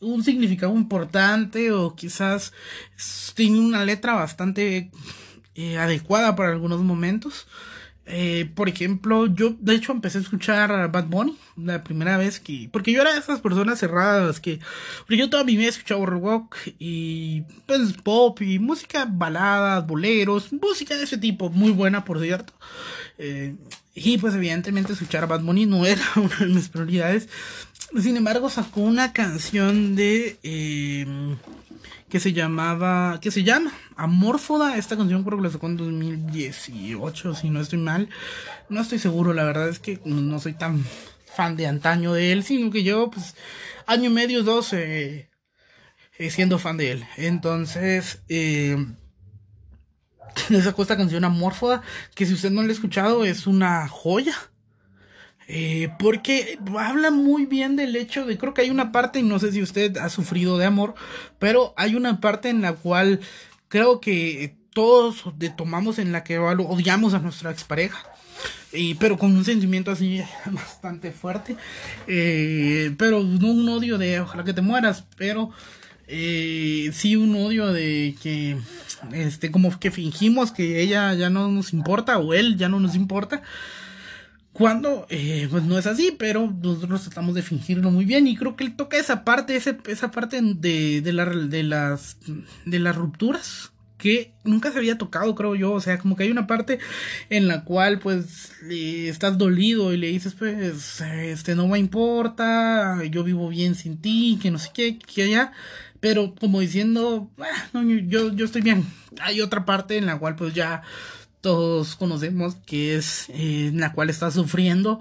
un 0.00 0.24
significado 0.24 0.74
importante 0.74 1.70
o 1.70 1.94
quizás 1.94 2.54
tienen 3.34 3.60
una 3.60 3.84
letra 3.84 4.14
bastante 4.14 4.90
eh, 5.54 5.76
adecuada 5.76 6.34
para 6.34 6.50
algunos 6.50 6.80
momentos. 6.80 7.46
Eh, 8.10 8.50
por 8.54 8.70
ejemplo, 8.70 9.26
yo 9.26 9.54
de 9.60 9.74
hecho 9.74 9.92
empecé 9.92 10.16
a 10.16 10.22
escuchar 10.22 10.72
a 10.72 10.88
Bad 10.88 11.08
Bunny 11.08 11.36
la 11.56 11.84
primera 11.84 12.16
vez 12.16 12.40
que. 12.40 12.68
Porque 12.72 12.90
yo 12.90 13.02
era 13.02 13.12
de 13.12 13.20
esas 13.20 13.40
personas 13.40 13.78
cerradas 13.78 14.40
que. 14.40 14.60
Porque 15.00 15.18
yo 15.18 15.28
toda 15.28 15.44
mi 15.44 15.56
vida 15.56 15.70
he 15.70 16.06
rock 16.06 16.56
y. 16.78 17.42
Pues 17.66 17.92
pop 18.02 18.40
y 18.40 18.58
música, 18.58 19.06
baladas, 19.10 19.86
boleros, 19.86 20.52
música 20.52 20.96
de 20.96 21.04
ese 21.04 21.18
tipo, 21.18 21.50
muy 21.50 21.70
buena 21.70 22.04
por 22.04 22.20
cierto. 22.20 22.54
Eh, 23.18 23.56
y 23.94 24.16
pues 24.16 24.34
evidentemente 24.34 24.94
escuchar 24.94 25.24
a 25.24 25.26
Bad 25.26 25.42
Bunny 25.42 25.66
no 25.66 25.84
era 25.84 26.02
una 26.16 26.36
de 26.36 26.46
mis 26.46 26.68
prioridades. 26.68 27.28
Sin 28.00 28.16
embargo, 28.16 28.48
sacó 28.48 28.80
una 28.80 29.12
canción 29.12 29.96
de. 29.96 30.38
Eh, 30.42 31.06
que 32.08 32.20
se 32.20 32.32
llamaba, 32.32 33.18
que 33.20 33.30
se 33.30 33.44
llama 33.44 33.72
Amorfoda. 33.96 34.76
Esta 34.76 34.96
canción 34.96 35.24
creo 35.24 35.38
que 35.38 35.44
la 35.44 35.50
sacó 35.50 35.66
en 35.66 35.76
2018, 35.76 37.34
si 37.34 37.50
no 37.50 37.60
estoy 37.60 37.78
mal. 37.78 38.08
No 38.68 38.80
estoy 38.80 38.98
seguro, 38.98 39.34
la 39.34 39.44
verdad 39.44 39.68
es 39.68 39.78
que 39.78 40.00
no 40.04 40.38
soy 40.38 40.54
tan 40.54 40.84
fan 41.34 41.56
de 41.56 41.66
antaño 41.66 42.12
de 42.12 42.32
él, 42.32 42.42
sino 42.44 42.70
que 42.70 42.82
yo, 42.82 43.10
pues, 43.10 43.34
año 43.86 44.10
y 44.10 44.12
medio, 44.12 44.42
dos, 44.42 44.72
eh, 44.72 45.30
eh, 46.18 46.30
siendo 46.30 46.58
fan 46.58 46.76
de 46.76 46.92
él. 46.92 47.04
Entonces, 47.16 48.22
eh, 48.28 48.76
sacó 50.62 50.82
esta 50.82 50.96
canción 50.96 51.24
Amorfoda, 51.24 51.82
que 52.14 52.26
si 52.26 52.34
usted 52.34 52.50
no 52.50 52.62
la 52.62 52.68
ha 52.68 52.72
escuchado, 52.72 53.24
es 53.24 53.46
una 53.46 53.86
joya. 53.88 54.34
Eh, 55.50 55.88
porque 55.98 56.58
habla 56.78 57.10
muy 57.10 57.46
bien 57.46 57.74
del 57.74 57.96
hecho 57.96 58.26
de, 58.26 58.36
creo 58.36 58.52
que 58.52 58.60
hay 58.60 58.70
una 58.70 58.92
parte, 58.92 59.20
y 59.20 59.22
no 59.22 59.38
sé 59.38 59.50
si 59.50 59.62
usted 59.62 59.96
ha 59.96 60.10
sufrido 60.10 60.58
de 60.58 60.66
amor, 60.66 60.94
pero 61.38 61.72
hay 61.76 61.94
una 61.94 62.20
parte 62.20 62.50
en 62.50 62.60
la 62.60 62.74
cual 62.74 63.20
creo 63.68 64.00
que 64.00 64.56
todos 64.74 65.24
tomamos 65.56 65.98
en 65.98 66.12
la 66.12 66.22
que 66.22 66.38
odiamos 66.38 67.14
a 67.14 67.18
nuestra 67.18 67.50
expareja. 67.50 67.98
Y, 68.72 68.94
pero 68.94 69.16
con 69.16 69.34
un 69.34 69.44
sentimiento 69.44 69.90
así 69.90 70.22
bastante 70.46 71.10
fuerte. 71.10 71.56
Eh, 72.06 72.94
pero 72.98 73.22
no 73.24 73.48
un 73.48 73.68
odio 73.68 73.98
de 73.98 74.20
ojalá 74.20 74.44
que 74.44 74.52
te 74.52 74.60
mueras, 74.60 75.04
pero 75.16 75.50
eh, 76.06 76.90
sí 76.92 77.16
un 77.16 77.34
odio 77.34 77.72
de 77.72 78.14
que, 78.22 78.56
este, 79.12 79.50
como 79.50 79.78
que 79.80 79.90
fingimos 79.90 80.52
que 80.52 80.80
ella 80.80 81.14
ya 81.14 81.30
no 81.30 81.48
nos 81.48 81.72
importa 81.72 82.18
o 82.18 82.34
él 82.34 82.56
ya 82.56 82.68
no 82.68 82.78
nos 82.78 82.94
importa. 82.94 83.42
Cuando, 84.58 85.06
eh, 85.08 85.46
pues 85.50 85.62
no 85.62 85.78
es 85.78 85.86
así, 85.86 86.14
pero 86.18 86.52
nosotros 86.60 87.02
tratamos 87.02 87.34
de 87.36 87.42
fingirlo 87.42 87.92
muy 87.92 88.04
bien 88.04 88.26
y 88.26 88.36
creo 88.36 88.56
que 88.56 88.64
él 88.64 88.74
toca 88.74 88.98
esa 88.98 89.24
parte, 89.24 89.54
ese, 89.54 89.78
esa 89.86 90.10
parte 90.10 90.40
de, 90.42 91.00
de, 91.00 91.12
la, 91.12 91.26
de, 91.26 91.62
las, 91.62 92.16
de 92.64 92.78
las 92.80 92.96
rupturas 92.96 93.70
que 93.98 94.32
nunca 94.44 94.72
se 94.72 94.78
había 94.78 94.96
tocado, 94.96 95.34
creo 95.34 95.54
yo. 95.54 95.72
O 95.72 95.80
sea, 95.80 95.98
como 95.98 96.16
que 96.16 96.22
hay 96.22 96.30
una 96.30 96.46
parte 96.46 96.78
en 97.30 97.48
la 97.48 97.64
cual, 97.64 97.98
pues, 97.98 98.52
estás 98.70 99.36
dolido 99.36 99.92
y 99.92 99.96
le 99.96 100.08
dices, 100.08 100.34
pues, 100.34 101.00
este, 101.00 101.54
no 101.54 101.68
me 101.68 101.78
importa, 101.78 103.04
yo 103.04 103.24
vivo 103.24 103.48
bien 103.48 103.74
sin 103.74 103.98
ti, 104.00 104.38
que 104.40 104.50
no 104.50 104.58
sé 104.58 104.70
qué, 104.72 104.98
que 104.98 105.24
allá. 105.24 105.52
Pero 106.00 106.34
como 106.34 106.60
diciendo, 106.60 107.30
ah, 107.38 107.82
yo, 108.06 108.32
yo 108.32 108.44
estoy 108.44 108.62
bien. 108.62 108.86
Hay 109.20 109.40
otra 109.40 109.64
parte 109.64 109.98
en 109.98 110.06
la 110.06 110.18
cual, 110.18 110.36
pues, 110.36 110.54
ya 110.54 110.82
todos 111.40 111.96
conocemos 111.96 112.56
que 112.66 112.96
es 112.96 113.28
eh, 113.30 113.68
en 113.68 113.80
la 113.80 113.92
cual 113.92 114.10
estás 114.10 114.34
sufriendo 114.34 115.00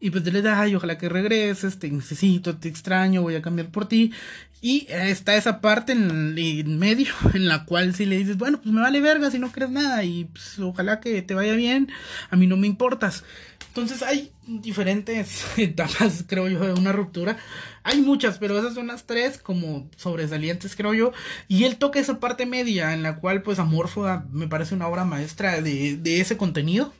y 0.00 0.10
pues 0.10 0.24
le 0.24 0.42
da, 0.42 0.60
ay, 0.60 0.76
ojalá 0.76 0.96
que 0.96 1.08
regreses, 1.08 1.78
te 1.78 1.90
necesito, 1.90 2.56
te 2.56 2.68
extraño, 2.68 3.22
voy 3.22 3.34
a 3.34 3.42
cambiar 3.42 3.70
por 3.70 3.88
ti. 3.88 4.12
Y 4.60 4.86
está 4.90 5.36
esa 5.36 5.60
parte 5.60 5.92
en, 5.92 6.36
en, 6.36 6.78
medio 6.78 7.12
en 7.34 7.48
la 7.48 7.64
cual 7.64 7.94
si 7.94 8.06
le 8.06 8.18
dices, 8.18 8.36
bueno, 8.36 8.60
pues 8.60 8.72
me 8.72 8.80
vale 8.80 9.00
verga 9.00 9.30
si 9.30 9.38
no 9.38 9.50
crees 9.50 9.70
nada 9.70 10.02
y 10.04 10.24
pues 10.26 10.58
ojalá 10.58 11.00
que 11.00 11.22
te 11.22 11.34
vaya 11.34 11.54
bien, 11.54 11.90
a 12.30 12.36
mí 12.36 12.46
no 12.46 12.56
me 12.56 12.66
importas. 12.66 13.24
Entonces 13.80 14.06
hay 14.06 14.32
diferentes 14.46 15.44
etapas, 15.56 16.24
creo 16.26 16.48
yo, 16.48 16.60
de 16.60 16.72
una 16.72 16.92
ruptura. 16.92 17.38
Hay 17.84 18.00
muchas, 18.00 18.38
pero 18.38 18.58
esas 18.58 18.74
son 18.74 18.88
las 18.88 19.06
tres 19.06 19.38
como 19.38 19.88
sobresalientes, 19.96 20.74
creo 20.74 20.94
yo. 20.94 21.12
Y 21.46 21.64
él 21.64 21.76
toca 21.76 22.00
esa 22.00 22.18
parte 22.18 22.44
media 22.44 22.92
en 22.92 23.02
la 23.02 23.20
cual, 23.20 23.42
pues, 23.42 23.58
Amorfoda 23.58 24.26
me 24.32 24.48
parece 24.48 24.74
una 24.74 24.88
obra 24.88 25.04
maestra 25.04 25.60
de, 25.60 26.20
ese 26.20 26.36
contenido. 26.36 26.92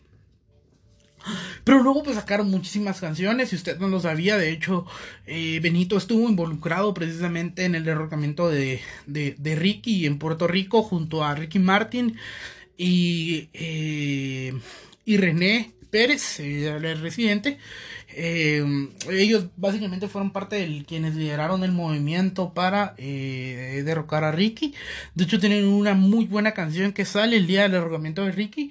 Pero 1.64 1.82
luego 1.82 2.04
pues 2.04 2.16
sacaron 2.16 2.48
muchísimas 2.48 3.00
canciones, 3.00 3.50
si 3.50 3.56
usted 3.56 3.78
no 3.78 3.88
lo 3.88 4.00
sabía, 4.00 4.38
de 4.38 4.50
hecho 4.50 4.86
eh, 5.26 5.58
Benito 5.60 5.98
estuvo 5.98 6.26
involucrado 6.26 6.94
precisamente 6.94 7.64
en 7.64 7.74
el 7.74 7.84
derrocamiento 7.84 8.48
de, 8.48 8.80
de, 9.06 9.34
de, 9.36 9.56
Ricky 9.56 10.06
en 10.06 10.18
Puerto 10.18 10.46
Rico 10.46 10.82
junto 10.82 11.24
a 11.24 11.34
Ricky 11.34 11.58
Martin 11.58 12.16
y, 12.78 13.50
eh, 13.52 14.54
y 15.04 15.16
René 15.18 15.74
Pérez, 15.90 16.40
el 16.40 17.00
residente. 17.00 17.58
Eh, 18.20 18.64
ellos 19.10 19.46
básicamente 19.56 20.08
fueron 20.08 20.32
parte 20.32 20.56
de 20.56 20.84
quienes 20.84 21.14
lideraron 21.14 21.62
el 21.62 21.72
movimiento 21.72 22.52
para 22.54 22.94
eh, 22.96 23.82
derrocar 23.84 24.24
a 24.24 24.32
Ricky. 24.32 24.74
De 25.14 25.24
hecho, 25.24 25.38
tienen 25.38 25.66
una 25.66 25.94
muy 25.94 26.24
buena 26.24 26.52
canción 26.52 26.92
que 26.92 27.04
sale 27.04 27.36
el 27.36 27.46
día 27.46 27.62
del 27.62 27.72
derrocamiento 27.72 28.24
de 28.24 28.32
Ricky 28.32 28.70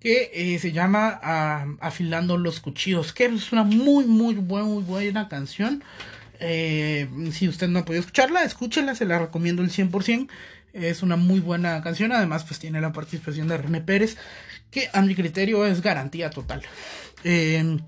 que 0.00 0.30
eh, 0.34 0.58
se 0.60 0.72
llama 0.72 1.18
ah, 1.22 1.66
Afilando 1.80 2.36
los 2.38 2.60
Cuchillos, 2.60 3.12
que 3.12 3.24
es 3.24 3.52
una 3.52 3.64
muy, 3.64 4.04
muy 4.04 4.34
buena, 4.34 4.66
muy 4.66 4.82
buena 4.82 5.28
canción. 5.28 5.82
si 6.38 7.48
usted 7.48 7.68
no 7.68 7.80
ha 7.80 7.84
podido 7.84 8.00
escucharla, 8.00 8.44
escúchela, 8.44 8.94
se 8.94 9.04
la 9.04 9.18
recomiendo 9.18 9.62
el 9.62 9.70
100%. 9.70 10.28
Es 10.72 11.02
una 11.02 11.16
muy 11.16 11.40
buena 11.40 11.82
canción, 11.82 12.12
además 12.12 12.44
pues 12.44 12.60
tiene 12.60 12.82
la 12.82 12.92
participación 12.92 13.48
de 13.48 13.56
René 13.56 13.80
Pérez, 13.80 14.18
que 14.70 14.88
a 14.92 15.02
mi 15.02 15.14
criterio 15.14 15.64
es 15.66 15.82
garantía 15.82 16.30
total. 16.30 16.62
Eh, 17.24 17.78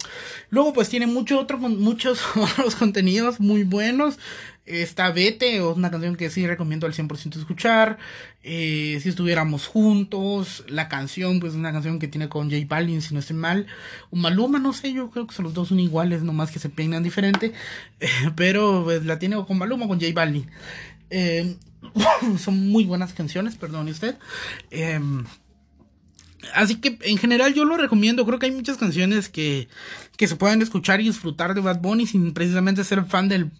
luego 0.50 0.72
pues 0.72 0.88
tiene 0.88 1.06
mucho 1.06 1.38
otro, 1.38 1.58
muchos 1.58 2.20
otros 2.36 2.74
contenidos 2.76 3.40
muy 3.40 3.64
buenos. 3.64 4.18
Está 4.66 5.10
Vete, 5.12 5.62
una 5.62 5.90
canción 5.90 6.14
que 6.16 6.28
sí 6.28 6.46
recomiendo 6.46 6.86
al 6.86 6.92
100% 6.92 7.38
escuchar. 7.38 7.98
Eh, 8.42 8.98
si 9.02 9.08
estuviéramos 9.08 9.66
juntos, 9.66 10.64
la 10.68 10.88
canción, 10.88 11.40
pues 11.40 11.54
una 11.54 11.72
canción 11.72 11.98
que 11.98 12.08
tiene 12.08 12.28
con 12.28 12.50
J 12.50 12.66
Balvin, 12.68 13.00
si 13.00 13.14
no 13.14 13.20
estoy 13.20 13.36
mal. 13.36 13.66
Un 14.10 14.20
Maluma, 14.20 14.58
no 14.58 14.74
sé, 14.74 14.92
yo 14.92 15.10
creo 15.10 15.26
que 15.26 15.42
los 15.42 15.54
dos 15.54 15.68
son 15.68 15.80
iguales, 15.80 16.22
nomás 16.22 16.50
que 16.50 16.58
se 16.58 16.68
peinan 16.68 17.02
diferente. 17.02 17.52
pero 18.36 18.82
pues 18.84 19.04
la 19.06 19.18
tiene 19.18 19.42
con 19.46 19.56
Maluma, 19.56 19.88
con 19.88 20.00
J 20.00 20.12
Balvin. 20.12 20.50
Eh, 21.08 21.56
son 22.38 22.68
muy 22.68 22.84
buenas 22.84 23.14
canciones, 23.14 23.56
perdone 23.56 23.90
usted. 23.90 24.16
Así 26.54 26.76
que 26.76 26.98
en 27.02 27.18
general 27.18 27.54
yo 27.54 27.64
lo 27.64 27.76
recomiendo. 27.76 28.24
Creo 28.26 28.38
que 28.38 28.46
hay 28.46 28.52
muchas 28.52 28.76
canciones 28.76 29.28
que, 29.28 29.68
que 30.16 30.28
se 30.28 30.36
pueden 30.36 30.62
escuchar 30.62 31.00
y 31.00 31.04
disfrutar 31.04 31.54
de 31.54 31.60
Bad 31.60 31.80
Bunny 31.80 32.06
sin 32.06 32.32
precisamente 32.32 32.84
ser 32.84 33.04
fan 33.04 33.28
del, 33.28 33.50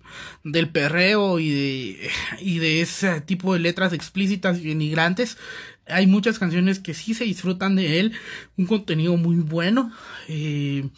del 0.45 0.69
perreo 0.69 1.39
y 1.39 1.51
de, 1.51 2.11
y 2.41 2.59
de 2.59 2.81
ese 2.81 3.21
tipo 3.21 3.53
de 3.53 3.61
letras 3.61 3.93
explícitas 3.93 4.59
y 4.59 4.69
denigrantes. 4.69 5.39
Hay 5.87 6.07
muchas 6.07 6.39
canciones 6.39 6.79
que 6.79 6.95
sí 6.95 7.15
se 7.15 7.25
disfrutan 7.25 7.77
de 7.77 8.01
él. 8.01 8.13
Un 8.57 8.67
contenido 8.67 9.17
muy 9.17 9.37
bueno. 9.37 9.93
Eh, 10.29 10.89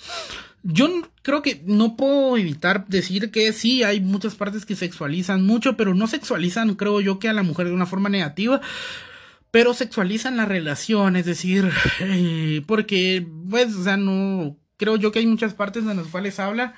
yo 0.63 0.89
creo 1.23 1.43
que 1.43 1.63
no 1.65 1.97
puedo 1.97 2.37
evitar 2.37 2.87
decir 2.87 3.31
que 3.31 3.53
sí, 3.53 3.83
hay 3.83 4.01
muchas 4.01 4.35
partes 4.35 4.67
que 4.67 4.77
sexualizan 4.77 5.43
mucho, 5.43 5.77
pero 5.77 5.95
no 5.95 6.07
sexualizan, 6.07 6.75
creo 6.75 7.01
yo, 7.01 7.19
que 7.19 7.29
a 7.29 7.33
la 7.33 7.43
mujer 7.43 7.69
de 7.69 7.73
una 7.73 7.87
forma 7.87 8.09
negativa, 8.09 8.61
pero 9.51 9.75
sexualizan 9.75 10.37
la 10.37 10.45
relación, 10.45 11.17
es 11.17 11.27
decir, 11.27 11.71
eh, 12.01 12.63
porque, 12.67 13.27
pues, 13.49 13.75
o 13.75 13.85
sea, 13.85 13.97
no, 13.97 14.57
creo 14.77 14.97
yo 14.97 15.13
que 15.13 15.19
hay 15.19 15.27
muchas 15.27 15.55
partes 15.55 15.85
en 15.85 15.97
las 15.97 16.07
cuales 16.07 16.41
habla 16.41 16.75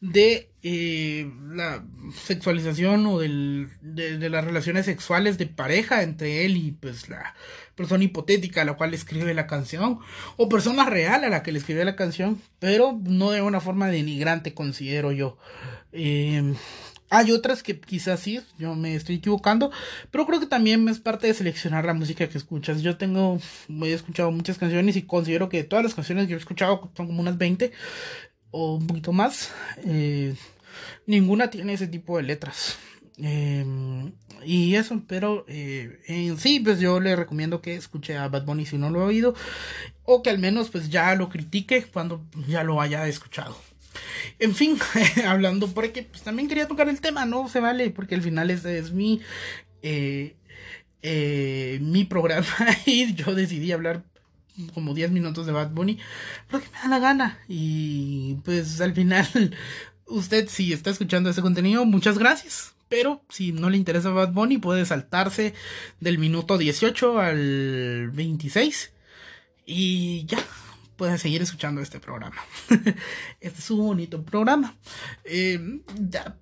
de 0.00 0.50
eh, 0.62 1.30
la 1.48 1.84
sexualización 2.14 3.06
o 3.06 3.18
del, 3.18 3.68
de, 3.82 4.30
las 4.30 4.44
relaciones 4.44 4.86
sexuales 4.86 5.36
de 5.36 5.46
pareja 5.46 6.02
entre 6.02 6.46
él 6.46 6.56
y 6.56 6.72
pues 6.72 7.10
la 7.10 7.34
persona 7.74 8.04
hipotética 8.04 8.62
a 8.62 8.64
la 8.64 8.74
cual 8.74 8.94
escribe 8.94 9.34
la 9.34 9.46
canción 9.46 9.98
o 10.38 10.48
persona 10.48 10.86
real 10.86 11.24
a 11.24 11.28
la 11.28 11.42
que 11.42 11.52
le 11.52 11.58
escribe 11.58 11.84
la 11.84 11.96
canción 11.96 12.40
pero 12.58 12.98
no 13.02 13.30
de 13.30 13.42
una 13.42 13.60
forma 13.60 13.88
denigrante 13.88 14.54
considero 14.54 15.12
yo. 15.12 15.36
Eh, 15.92 16.54
hay 17.10 17.32
otras 17.32 17.62
que 17.62 17.78
quizás 17.78 18.20
sí, 18.20 18.40
yo 18.58 18.74
me 18.76 18.94
estoy 18.94 19.16
equivocando, 19.16 19.72
pero 20.10 20.26
creo 20.26 20.40
que 20.40 20.46
también 20.46 20.88
es 20.88 21.00
parte 21.00 21.26
de 21.26 21.34
seleccionar 21.34 21.84
la 21.84 21.92
música 21.92 22.28
que 22.28 22.38
escuchas. 22.38 22.82
Yo 22.82 22.96
tengo, 22.96 23.38
he 23.68 23.92
escuchado 23.92 24.30
muchas 24.30 24.58
canciones 24.58 24.96
y 24.96 25.02
considero 25.02 25.48
que 25.48 25.64
todas 25.64 25.84
las 25.84 25.94
canciones 25.94 26.28
que 26.28 26.34
he 26.34 26.36
escuchado 26.36 26.90
son 26.96 27.08
como 27.08 27.20
unas 27.20 27.36
20, 27.36 27.72
o 28.52 28.76
un 28.76 28.86
poquito 28.86 29.12
más, 29.12 29.52
eh, 29.84 30.34
ninguna 31.06 31.50
tiene 31.50 31.72
ese 31.72 31.88
tipo 31.88 32.16
de 32.16 32.22
letras. 32.22 32.78
Eh, 33.18 33.64
y 34.44 34.76
eso, 34.76 35.02
pero 35.06 35.44
eh, 35.48 36.00
en 36.06 36.38
sí, 36.38 36.60
pues 36.60 36.80
yo 36.80 37.00
le 37.00 37.16
recomiendo 37.16 37.60
que 37.60 37.74
escuche 37.74 38.16
a 38.16 38.28
Bad 38.28 38.44
Bunny 38.44 38.66
si 38.66 38.78
no 38.78 38.88
lo 38.88 39.02
ha 39.02 39.06
oído, 39.06 39.34
o 40.04 40.22
que 40.22 40.30
al 40.30 40.38
menos 40.38 40.70
pues 40.70 40.88
ya 40.90 41.14
lo 41.14 41.28
critique 41.28 41.84
cuando 41.92 42.24
ya 42.48 42.62
lo 42.62 42.80
haya 42.80 43.06
escuchado. 43.08 43.56
En 44.38 44.54
fin, 44.54 44.78
hablando 45.26 45.68
porque 45.68 46.02
pues 46.02 46.22
también 46.22 46.48
quería 46.48 46.68
tocar 46.68 46.88
el 46.88 47.00
tema, 47.00 47.26
no 47.26 47.48
se 47.48 47.60
vale, 47.60 47.90
porque 47.90 48.14
al 48.14 48.22
final 48.22 48.50
es, 48.50 48.64
es 48.64 48.92
mi 48.92 49.20
eh, 49.82 50.36
eh, 51.02 51.78
mi 51.80 52.04
programa 52.04 52.46
y 52.86 53.14
yo 53.14 53.34
decidí 53.34 53.72
hablar 53.72 54.04
como 54.74 54.92
10 54.92 55.10
minutos 55.12 55.46
de 55.46 55.52
Bad 55.52 55.70
Bunny, 55.70 55.98
porque 56.50 56.68
me 56.72 56.78
da 56.78 56.88
la 56.88 56.98
gana. 56.98 57.38
Y 57.48 58.34
pues 58.44 58.80
al 58.80 58.92
final, 58.92 59.56
usted 60.06 60.48
si 60.48 60.72
está 60.72 60.90
escuchando 60.90 61.30
ese 61.30 61.42
contenido, 61.42 61.84
muchas 61.86 62.18
gracias. 62.18 62.74
Pero 62.88 63.22
si 63.28 63.52
no 63.52 63.70
le 63.70 63.76
interesa 63.76 64.10
Bad 64.10 64.32
Bunny, 64.32 64.58
puede 64.58 64.84
saltarse 64.84 65.54
del 66.00 66.18
minuto 66.18 66.58
18 66.58 67.20
al 67.20 68.10
26. 68.10 68.92
Y 69.64 70.24
ya, 70.26 70.38
puede 71.00 71.16
seguir 71.16 71.40
escuchando 71.40 71.80
este 71.80 71.98
programa. 71.98 72.36
este 73.40 73.58
es 73.58 73.70
un 73.70 73.86
bonito 73.86 74.22
programa. 74.22 74.76
Eh, 75.24 75.80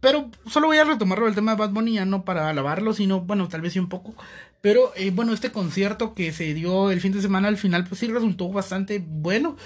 pero 0.00 0.32
solo 0.50 0.66
voy 0.66 0.78
a 0.78 0.84
retomar 0.84 1.22
el 1.22 1.36
tema 1.36 1.52
de 1.52 1.58
Bad 1.58 1.70
Bunny, 1.70 1.94
ya 1.94 2.04
no 2.04 2.24
para 2.24 2.48
alabarlo, 2.48 2.92
sino, 2.92 3.20
bueno, 3.20 3.46
tal 3.46 3.60
vez 3.60 3.76
un 3.76 3.88
poco. 3.88 4.16
Pero 4.60 4.90
eh, 4.96 5.12
bueno, 5.12 5.32
este 5.32 5.52
concierto 5.52 6.12
que 6.12 6.32
se 6.32 6.54
dio 6.54 6.90
el 6.90 7.00
fin 7.00 7.12
de 7.12 7.22
semana 7.22 7.46
al 7.46 7.56
final, 7.56 7.84
pues 7.84 8.00
sí 8.00 8.08
resultó 8.08 8.48
bastante 8.48 9.00
bueno. 9.00 9.56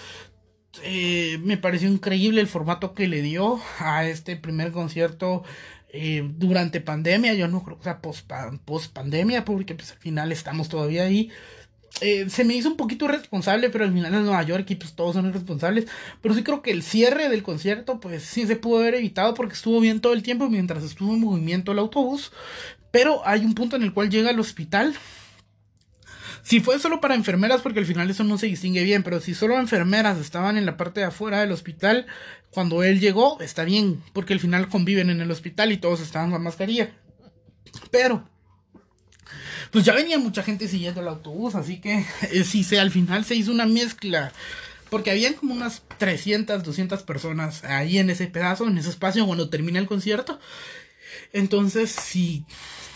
Eh, 0.82 1.38
me 1.42 1.56
pareció 1.56 1.88
increíble 1.88 2.42
el 2.42 2.46
formato 2.46 2.92
que 2.92 3.08
le 3.08 3.22
dio 3.22 3.62
a 3.78 4.04
este 4.04 4.36
primer 4.36 4.72
concierto 4.72 5.42
eh, 5.88 6.22
durante 6.36 6.82
pandemia. 6.82 7.32
Yo 7.32 7.48
no 7.48 7.64
creo 7.64 7.78
que 7.78 7.84
sea 7.84 8.02
post, 8.02 8.30
post 8.66 8.92
pandemia, 8.92 9.46
porque 9.46 9.74
pues 9.74 9.92
al 9.92 9.98
final 10.00 10.32
estamos 10.32 10.68
todavía 10.68 11.04
ahí. 11.04 11.30
Eh, 12.00 12.28
se 12.30 12.44
me 12.44 12.54
hizo 12.54 12.68
un 12.68 12.76
poquito 12.76 13.04
irresponsable, 13.04 13.70
pero 13.70 13.84
al 13.84 13.92
final 13.92 14.14
es 14.14 14.20
Nueva 14.22 14.42
York 14.42 14.68
y 14.70 14.76
pues 14.76 14.94
todos 14.94 15.14
son 15.14 15.28
irresponsables. 15.28 15.86
Pero 16.20 16.34
sí 16.34 16.42
creo 16.42 16.62
que 16.62 16.70
el 16.70 16.82
cierre 16.82 17.28
del 17.28 17.42
concierto, 17.42 18.00
pues 18.00 18.24
sí 18.24 18.46
se 18.46 18.56
pudo 18.56 18.80
haber 18.80 18.96
evitado 18.96 19.34
porque 19.34 19.54
estuvo 19.54 19.80
bien 19.80 20.00
todo 20.00 20.12
el 20.12 20.22
tiempo 20.22 20.48
mientras 20.48 20.82
estuvo 20.82 21.14
en 21.14 21.20
movimiento 21.20 21.72
el 21.72 21.78
autobús. 21.78 22.32
Pero 22.90 23.26
hay 23.26 23.44
un 23.44 23.54
punto 23.54 23.76
en 23.76 23.82
el 23.82 23.92
cual 23.92 24.10
llega 24.10 24.30
al 24.30 24.40
hospital. 24.40 24.94
Si 26.42 26.60
fue 26.60 26.80
solo 26.80 27.00
para 27.00 27.14
enfermeras, 27.14 27.60
porque 27.62 27.78
al 27.78 27.86
final 27.86 28.10
eso 28.10 28.24
no 28.24 28.36
se 28.36 28.46
distingue 28.46 28.82
bien, 28.82 29.04
pero 29.04 29.20
si 29.20 29.32
solo 29.32 29.58
enfermeras 29.58 30.18
estaban 30.18 30.56
en 30.56 30.66
la 30.66 30.76
parte 30.76 31.00
de 31.00 31.06
afuera 31.06 31.40
del 31.40 31.52
hospital, 31.52 32.06
cuando 32.50 32.82
él 32.82 32.98
llegó, 32.98 33.40
está 33.40 33.64
bien, 33.64 34.02
porque 34.12 34.32
al 34.32 34.40
final 34.40 34.68
conviven 34.68 35.08
en 35.08 35.20
el 35.20 35.30
hospital 35.30 35.70
y 35.70 35.76
todos 35.76 36.00
estaban 36.00 36.32
con 36.32 36.42
mascarilla. 36.42 36.90
Pero, 37.92 38.28
pues 39.72 39.86
ya 39.86 39.94
venía 39.94 40.18
mucha 40.18 40.42
gente 40.42 40.68
siguiendo 40.68 41.00
el 41.00 41.08
autobús, 41.08 41.54
así 41.54 41.80
que 41.80 42.04
eh, 42.30 42.44
sí, 42.44 42.62
se, 42.62 42.78
al 42.78 42.90
final 42.90 43.24
se 43.24 43.34
hizo 43.34 43.50
una 43.50 43.66
mezcla. 43.66 44.32
Porque 44.90 45.10
habían 45.10 45.32
como 45.32 45.54
unas 45.54 45.82
300, 45.96 46.62
200 46.62 47.02
personas 47.04 47.64
ahí 47.64 47.96
en 47.98 48.10
ese 48.10 48.26
pedazo, 48.26 48.68
en 48.68 48.76
ese 48.76 48.90
espacio, 48.90 49.24
cuando 49.26 49.48
termina 49.48 49.78
el 49.78 49.86
concierto. 49.86 50.38
Entonces, 51.32 51.90
sí, 51.90 52.44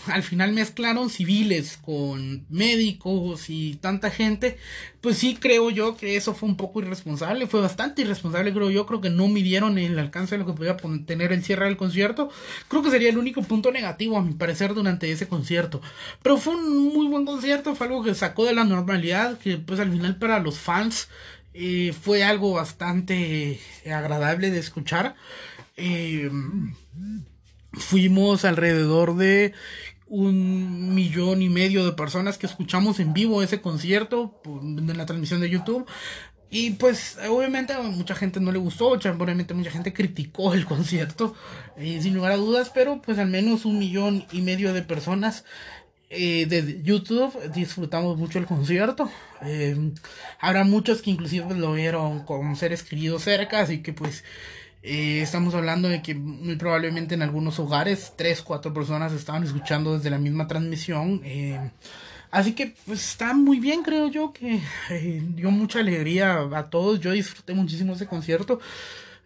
al 0.09 0.23
final 0.23 0.53
mezclaron 0.53 1.09
civiles 1.09 1.77
con 1.77 2.45
médicos 2.49 3.49
y 3.49 3.75
tanta 3.75 4.09
gente, 4.09 4.57
pues 5.01 5.17
sí 5.17 5.37
creo 5.39 5.69
yo 5.69 5.97
que 5.97 6.15
eso 6.15 6.33
fue 6.33 6.49
un 6.49 6.57
poco 6.57 6.81
irresponsable, 6.81 7.47
fue 7.47 7.61
bastante 7.61 8.01
irresponsable 8.01 8.53
creo 8.53 8.69
yo, 8.69 8.85
creo 8.85 9.01
que 9.01 9.09
no 9.09 9.27
midieron 9.27 9.77
el 9.77 9.97
alcance 9.99 10.35
de 10.35 10.39
lo 10.39 10.45
que 10.45 10.53
podía 10.53 10.77
tener 11.05 11.31
el 11.31 11.43
cierre 11.43 11.65
del 11.65 11.77
concierto, 11.77 12.29
creo 12.67 12.83
que 12.83 12.91
sería 12.91 13.09
el 13.09 13.17
único 13.17 13.41
punto 13.41 13.71
negativo 13.71 14.17
a 14.17 14.23
mi 14.23 14.33
parecer 14.33 14.73
durante 14.73 15.11
ese 15.11 15.27
concierto, 15.27 15.81
pero 16.21 16.37
fue 16.37 16.55
un 16.55 16.93
muy 16.93 17.07
buen 17.07 17.25
concierto, 17.25 17.75
fue 17.75 17.87
algo 17.87 18.03
que 18.03 18.15
sacó 18.15 18.45
de 18.45 18.53
la 18.53 18.63
normalidad, 18.63 19.37
que 19.39 19.57
pues 19.57 19.79
al 19.79 19.91
final 19.91 20.17
para 20.17 20.39
los 20.39 20.57
fans 20.57 21.09
eh, 21.53 21.93
fue 21.99 22.23
algo 22.23 22.53
bastante 22.53 23.59
agradable 23.85 24.51
de 24.51 24.59
escuchar. 24.59 25.15
Eh, 25.75 26.29
fuimos 27.73 28.45
alrededor 28.45 29.15
de 29.15 29.53
un 30.09 30.95
millón 30.95 31.41
y 31.41 31.49
medio 31.49 31.85
de 31.85 31.91
personas 31.91 32.37
que 32.37 32.45
escuchamos 32.45 32.99
en 32.99 33.13
vivo 33.13 33.43
ese 33.43 33.61
concierto 33.61 34.41
en 34.45 34.97
la 34.97 35.05
transmisión 35.05 35.41
de 35.41 35.49
YouTube. 35.49 35.85
Y 36.49 36.71
pues 36.71 37.17
obviamente 37.29 37.73
a 37.73 37.81
mucha 37.81 38.15
gente 38.15 38.39
no 38.39 38.53
le 38.53 38.57
gustó, 38.57 38.87
obviamente 38.87 39.53
mucha 39.53 39.71
gente 39.71 39.91
criticó 39.91 40.53
el 40.53 40.65
concierto, 40.65 41.35
eh, 41.75 41.99
sin 42.01 42.15
lugar 42.15 42.31
a 42.31 42.37
dudas, 42.37 42.71
pero 42.73 43.01
pues 43.01 43.19
al 43.19 43.27
menos 43.27 43.65
un 43.65 43.77
millón 43.79 44.25
y 44.31 44.41
medio 44.41 44.71
de 44.71 44.81
personas 44.81 45.43
eh, 46.09 46.45
de 46.45 46.81
YouTube 46.83 47.33
disfrutamos 47.53 48.17
mucho 48.17 48.39
el 48.39 48.45
concierto. 48.45 49.11
Eh, 49.41 49.91
habrá 50.39 50.63
muchos 50.63 51.01
que 51.01 51.09
inclusive 51.09 51.53
lo 51.53 51.73
vieron 51.73 52.23
con 52.23 52.55
seres 52.55 52.81
queridos 52.81 53.23
cerca, 53.23 53.59
así 53.59 53.81
que 53.81 53.91
pues 53.91 54.23
eh, 54.89 55.21
estamos 55.21 55.53
hablando 55.53 55.89
de 55.89 56.01
que 56.01 56.15
muy 56.15 56.55
probablemente 56.55 57.13
en 57.13 57.21
algunos 57.21 57.59
hogares 57.59 58.13
tres, 58.15 58.41
cuatro 58.41 58.73
personas 58.73 59.11
estaban 59.11 59.43
escuchando 59.43 59.97
desde 59.97 60.09
la 60.09 60.17
misma 60.17 60.47
transmisión. 60.47 61.19
Eh, 61.25 61.59
así 62.31 62.53
que 62.53 62.73
pues 62.85 63.03
está 63.03 63.33
muy 63.33 63.59
bien, 63.59 63.83
creo 63.83 64.07
yo, 64.07 64.31
que 64.31 64.61
eh, 64.89 65.21
dio 65.35 65.51
mucha 65.51 65.79
alegría 65.79 66.47
a 66.53 66.69
todos. 66.69 67.01
Yo 67.01 67.11
disfruté 67.11 67.53
muchísimo 67.53 67.95
ese 67.95 68.07
concierto. 68.07 68.61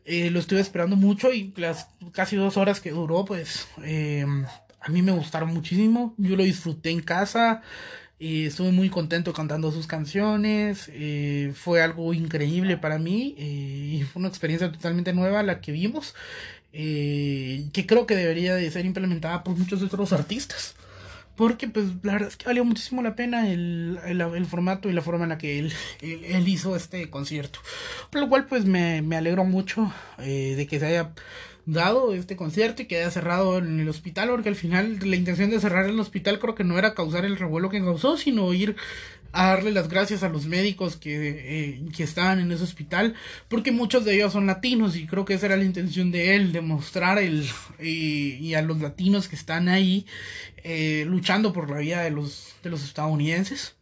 lo 0.06 0.40
estuve 0.40 0.62
esperando 0.62 0.96
mucho 0.96 1.32
y 1.32 1.54
las 1.56 1.90
casi 2.12 2.38
dos 2.38 2.58
horas 2.58 2.82
que 2.82 2.90
duró, 2.90 3.24
pues 3.24 3.68
a 3.78 4.90
mí 4.90 5.04
me 5.04 5.12
gustaron 5.12 5.54
muchísimo. 5.54 6.16
Yo 6.18 6.36
lo 6.36 6.44
disfruté 6.44 6.90
en 6.90 7.02
casa. 7.02 7.62
Y 8.22 8.46
estuve 8.46 8.72
muy 8.72 8.90
contento 8.92 9.34
cantando 9.34 9.72
sus 9.72 9.88
canciones. 9.88 10.92
fue 11.56 11.82
algo 11.82 12.14
increíble 12.14 12.78
para 12.78 13.00
mí. 13.00 13.34
y 13.38 14.04
fue 14.04 14.20
una 14.20 14.30
experiencia 14.30 14.72
totalmente 14.72 15.12
nueva 15.12 15.42
la 15.42 15.60
que 15.60 15.72
vimos. 15.72 16.14
que 16.72 17.86
creo 17.88 18.06
que 18.06 18.16
debería 18.16 18.54
de 18.54 18.70
ser 18.70 18.86
implementada 18.86 19.44
por 19.44 19.58
muchos 19.58 19.82
otros 19.82 20.14
artistas. 20.14 20.76
Porque 21.36 21.68
pues 21.68 21.88
la 22.04 22.14
verdad 22.14 22.28
es 22.28 22.38
que 22.38 22.46
valió 22.46 22.64
muchísimo 22.64 23.02
la 23.02 23.16
pena 23.16 23.50
el, 23.50 24.00
el, 24.06 24.46
formato 24.46 24.88
y 24.88 24.94
la 24.94 25.02
forma 25.02 25.24
en 25.24 25.30
la 25.30 25.40
que 25.40 25.58
él, 25.58 25.74
él, 26.02 26.48
hizo 26.48 26.76
este 26.76 27.10
concierto. 27.10 27.60
Por 28.12 28.22
lo 28.22 28.30
cual 28.30 28.46
pues 28.46 28.66
me, 28.66 29.02
me 29.02 29.16
alegro 29.16 29.44
mucho 29.44 29.92
eh, 30.20 30.54
de 30.56 30.68
que 30.68 30.80
se 30.80 30.86
haya 30.86 31.14
dado 31.66 32.14
este 32.14 32.36
concierto 32.36 32.82
y 32.82 32.86
que 32.86 32.98
haya 32.98 33.12
cerrado 33.12 33.58
en 33.58 33.80
el 33.80 33.90
hospital, 33.90 34.30
porque 34.30 34.50
al 34.50 34.56
final 34.56 35.00
la 35.04 35.16
intención 35.16 35.50
de 35.50 35.60
cerrar 35.60 35.86
el 35.86 36.00
hospital 36.00 36.40
creo 36.40 36.56
que 36.56 36.64
no 36.64 36.78
era 36.78 36.94
causar 36.94 37.26
el 37.26 37.38
revuelo 37.38 37.70
que 37.70 37.80
causó, 37.80 38.18
sino 38.18 38.54
ir 38.54 38.76
a 39.34 39.48
darle 39.48 39.72
las 39.72 39.88
gracias 39.88 40.24
a 40.24 40.30
los 40.30 40.46
médicos 40.46 40.98
que, 40.98 41.16
eh, 41.16 41.82
que 41.96 42.04
estaban 42.04 42.40
en 42.40 42.52
ese 42.52 42.64
hospital, 42.64 43.16
porque 43.48 43.72
muchos 43.72 44.04
de 44.04 44.16
ellos 44.16 44.34
son 44.34 44.48
latinos 44.48 44.96
y 44.98 45.08
creo 45.08 45.24
que 45.24 45.36
esa 45.36 45.46
era 45.46 45.58
la 45.58 45.64
intención 45.64 46.12
de 46.12 46.36
él, 46.36 46.52
demostrar 46.52 47.18
el, 47.18 47.48
y 47.80 48.54
a 48.54 48.62
los 48.62 48.82
latinos 48.82 49.30
que 49.30 49.38
están 49.38 49.70
ahí 49.70 50.06
eh, 50.64 51.06
luchando 51.08 51.54
por 51.54 51.70
la 51.70 51.80
vida 51.80 52.02
de 52.04 52.12
los, 52.12 52.56
de 52.64 52.70
los 52.70 52.84
estadounidenses. 52.84 53.76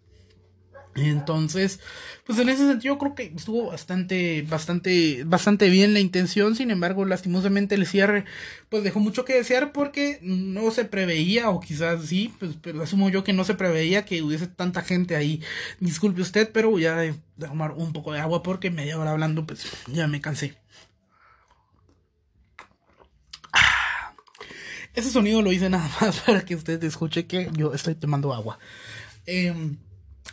Entonces, 0.95 1.79
pues 2.25 2.39
en 2.39 2.49
ese 2.49 2.67
sentido 2.67 2.97
creo 2.97 3.15
que 3.15 3.31
estuvo 3.35 3.67
bastante, 3.67 4.45
bastante, 4.49 5.23
bastante 5.25 5.69
bien 5.69 5.93
la 5.93 5.99
intención. 5.99 6.55
Sin 6.55 6.71
embargo, 6.71 7.05
lastimosamente 7.05 7.75
el 7.75 7.85
cierre, 7.85 8.25
pues 8.69 8.83
dejó 8.83 8.99
mucho 8.99 9.23
que 9.23 9.35
desear 9.35 9.71
porque 9.71 10.19
no 10.21 10.71
se 10.71 10.85
preveía, 10.85 11.49
o 11.49 11.59
quizás 11.59 12.05
sí, 12.05 12.33
pues, 12.39 12.55
pero 12.61 12.81
asumo 12.81 13.09
yo 13.09 13.23
que 13.23 13.33
no 13.33 13.43
se 13.43 13.53
preveía 13.53 14.05
que 14.05 14.21
hubiese 14.21 14.47
tanta 14.47 14.81
gente 14.81 15.15
ahí. 15.15 15.41
Disculpe 15.79 16.21
usted, 16.21 16.51
pero 16.51 16.71
voy 16.71 16.85
a 16.85 17.15
tomar 17.37 17.71
un 17.71 17.93
poco 17.93 18.11
de 18.11 18.19
agua 18.19 18.43
porque 18.43 18.71
media 18.71 18.99
hora 18.99 19.11
hablando, 19.11 19.45
pues 19.45 19.65
ya 19.87 20.07
me 20.07 20.21
cansé. 20.21 20.57
Ese 24.95 25.11
sonido 25.11 25.41
lo 25.41 25.51
hice 25.51 25.69
nada 25.69 25.89
más 26.01 26.19
para 26.21 26.43
que 26.43 26.55
usted 26.55 26.83
escuche 26.83 27.25
que 27.27 27.49
yo 27.53 27.73
estoy 27.73 27.95
tomando 27.95 28.33
agua. 28.33 28.59
Eh, 29.25 29.53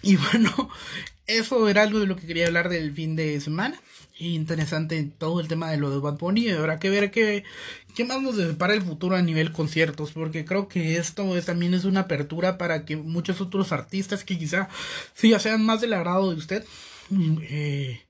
y 0.06 0.16
bueno, 0.16 0.70
eso 1.26 1.68
era 1.68 1.82
algo 1.82 1.98
de 1.98 2.06
lo 2.06 2.16
que 2.16 2.26
quería 2.26 2.46
hablar 2.46 2.68
del 2.68 2.92
fin 2.92 3.16
de 3.16 3.40
semana. 3.40 3.80
Interesante 4.18 5.10
todo 5.18 5.40
el 5.40 5.48
tema 5.48 5.70
de 5.70 5.76
lo 5.76 5.90
de 5.90 5.98
Bad 5.98 6.18
Bunny. 6.18 6.48
Habrá 6.50 6.78
que 6.78 6.88
ver 6.88 7.10
qué, 7.10 7.44
qué 7.94 8.04
más 8.04 8.22
nos 8.22 8.36
depara 8.36 8.72
el 8.72 8.82
futuro 8.82 9.16
a 9.16 9.22
nivel 9.22 9.52
conciertos. 9.52 10.12
Porque 10.12 10.44
creo 10.44 10.68
que 10.68 10.96
esto 10.96 11.38
también 11.42 11.74
es 11.74 11.84
una 11.84 12.00
apertura 12.00 12.56
para 12.56 12.84
que 12.84 12.96
muchos 12.96 13.40
otros 13.40 13.72
artistas 13.72 14.24
que 14.24 14.38
quizá 14.38 14.68
sí, 15.14 15.30
ya 15.30 15.38
sean 15.38 15.64
más 15.64 15.80
del 15.80 15.92
agrado 15.92 16.30
de 16.30 16.36
usted. 16.36 16.64
Eh, 17.42 18.05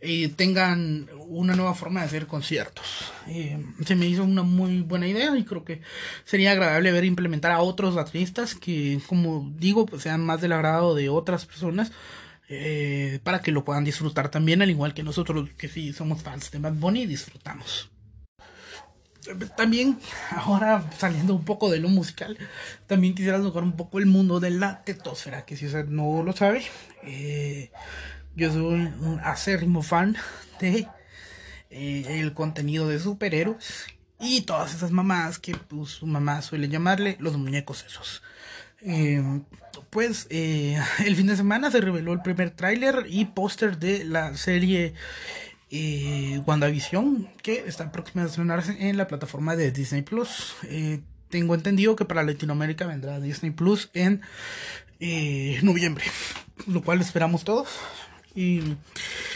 y 0.00 0.28
tengan 0.28 1.08
una 1.26 1.54
nueva 1.54 1.74
forma 1.74 2.00
de 2.00 2.06
hacer 2.06 2.26
conciertos. 2.26 3.12
Eh, 3.26 3.62
se 3.84 3.96
me 3.96 4.06
hizo 4.06 4.24
una 4.24 4.42
muy 4.42 4.82
buena 4.82 5.06
idea 5.08 5.36
y 5.36 5.44
creo 5.44 5.64
que 5.64 5.82
sería 6.24 6.52
agradable 6.52 6.92
ver 6.92 7.04
implementar 7.04 7.52
a 7.52 7.60
otros 7.60 7.96
artistas 7.96 8.54
que, 8.54 9.00
como 9.06 9.52
digo, 9.56 9.86
pues 9.86 10.02
sean 10.02 10.24
más 10.24 10.40
del 10.40 10.52
agrado 10.52 10.94
de 10.94 11.08
otras 11.08 11.46
personas 11.46 11.92
eh, 12.48 13.20
para 13.24 13.42
que 13.42 13.52
lo 13.52 13.64
puedan 13.64 13.84
disfrutar 13.84 14.30
también, 14.30 14.62
al 14.62 14.70
igual 14.70 14.94
que 14.94 15.02
nosotros 15.02 15.50
que 15.58 15.68
sí 15.68 15.92
somos 15.92 16.22
fans 16.22 16.50
de 16.50 16.58
Bad 16.58 16.74
Bunny 16.74 17.06
disfrutamos. 17.06 17.90
También, 19.56 19.98
ahora 20.30 20.90
saliendo 20.96 21.34
un 21.34 21.44
poco 21.44 21.70
de 21.70 21.80
lo 21.80 21.90
musical, 21.90 22.38
también 22.86 23.14
quisiera 23.14 23.42
tocar 23.42 23.62
un 23.62 23.76
poco 23.76 23.98
el 23.98 24.06
mundo 24.06 24.40
de 24.40 24.50
la 24.50 24.82
tetosfera, 24.84 25.44
que 25.44 25.56
si 25.56 25.66
usted 25.66 25.84
no 25.86 26.22
lo 26.22 26.32
sabe, 26.32 26.62
eh, 27.02 27.70
yo 28.38 28.52
soy 28.52 28.92
un 29.00 29.20
acérrimo 29.24 29.82
fan 29.82 30.16
de 30.60 30.86
eh, 31.70 32.20
el 32.20 32.32
contenido 32.34 32.88
de 32.88 33.00
superhéroes 33.00 33.86
y 34.20 34.42
todas 34.42 34.74
esas 34.74 34.92
mamás 34.92 35.40
que 35.40 35.56
pues, 35.56 35.90
su 35.90 36.06
mamá 36.06 36.40
suele 36.40 36.68
llamarle 36.68 37.16
los 37.18 37.36
muñecos 37.36 37.84
esos. 37.84 38.22
Eh, 38.80 39.20
pues 39.90 40.28
eh, 40.30 40.80
el 41.04 41.16
fin 41.16 41.26
de 41.26 41.36
semana 41.36 41.72
se 41.72 41.80
reveló 41.80 42.12
el 42.12 42.22
primer 42.22 42.52
tráiler 42.52 43.06
y 43.08 43.24
póster 43.24 43.78
de 43.78 44.04
la 44.04 44.36
serie 44.36 44.94
WandaVision 46.46 47.28
que 47.42 47.64
está 47.66 47.90
próxima 47.90 48.22
a 48.22 48.26
estrenarse 48.26 48.88
en 48.88 48.96
la 48.96 49.08
plataforma 49.08 49.56
de 49.56 49.72
Disney 49.72 50.02
Plus. 50.02 50.54
tengo 51.28 51.56
entendido 51.56 51.96
que 51.96 52.04
para 52.04 52.22
Latinoamérica 52.22 52.86
vendrá 52.86 53.18
Disney 53.18 53.50
Plus 53.50 53.90
en 53.94 54.22
noviembre, 55.62 56.04
lo 56.68 56.82
cual 56.82 57.00
esperamos 57.00 57.42
todos. 57.42 57.68
Y 58.34 58.76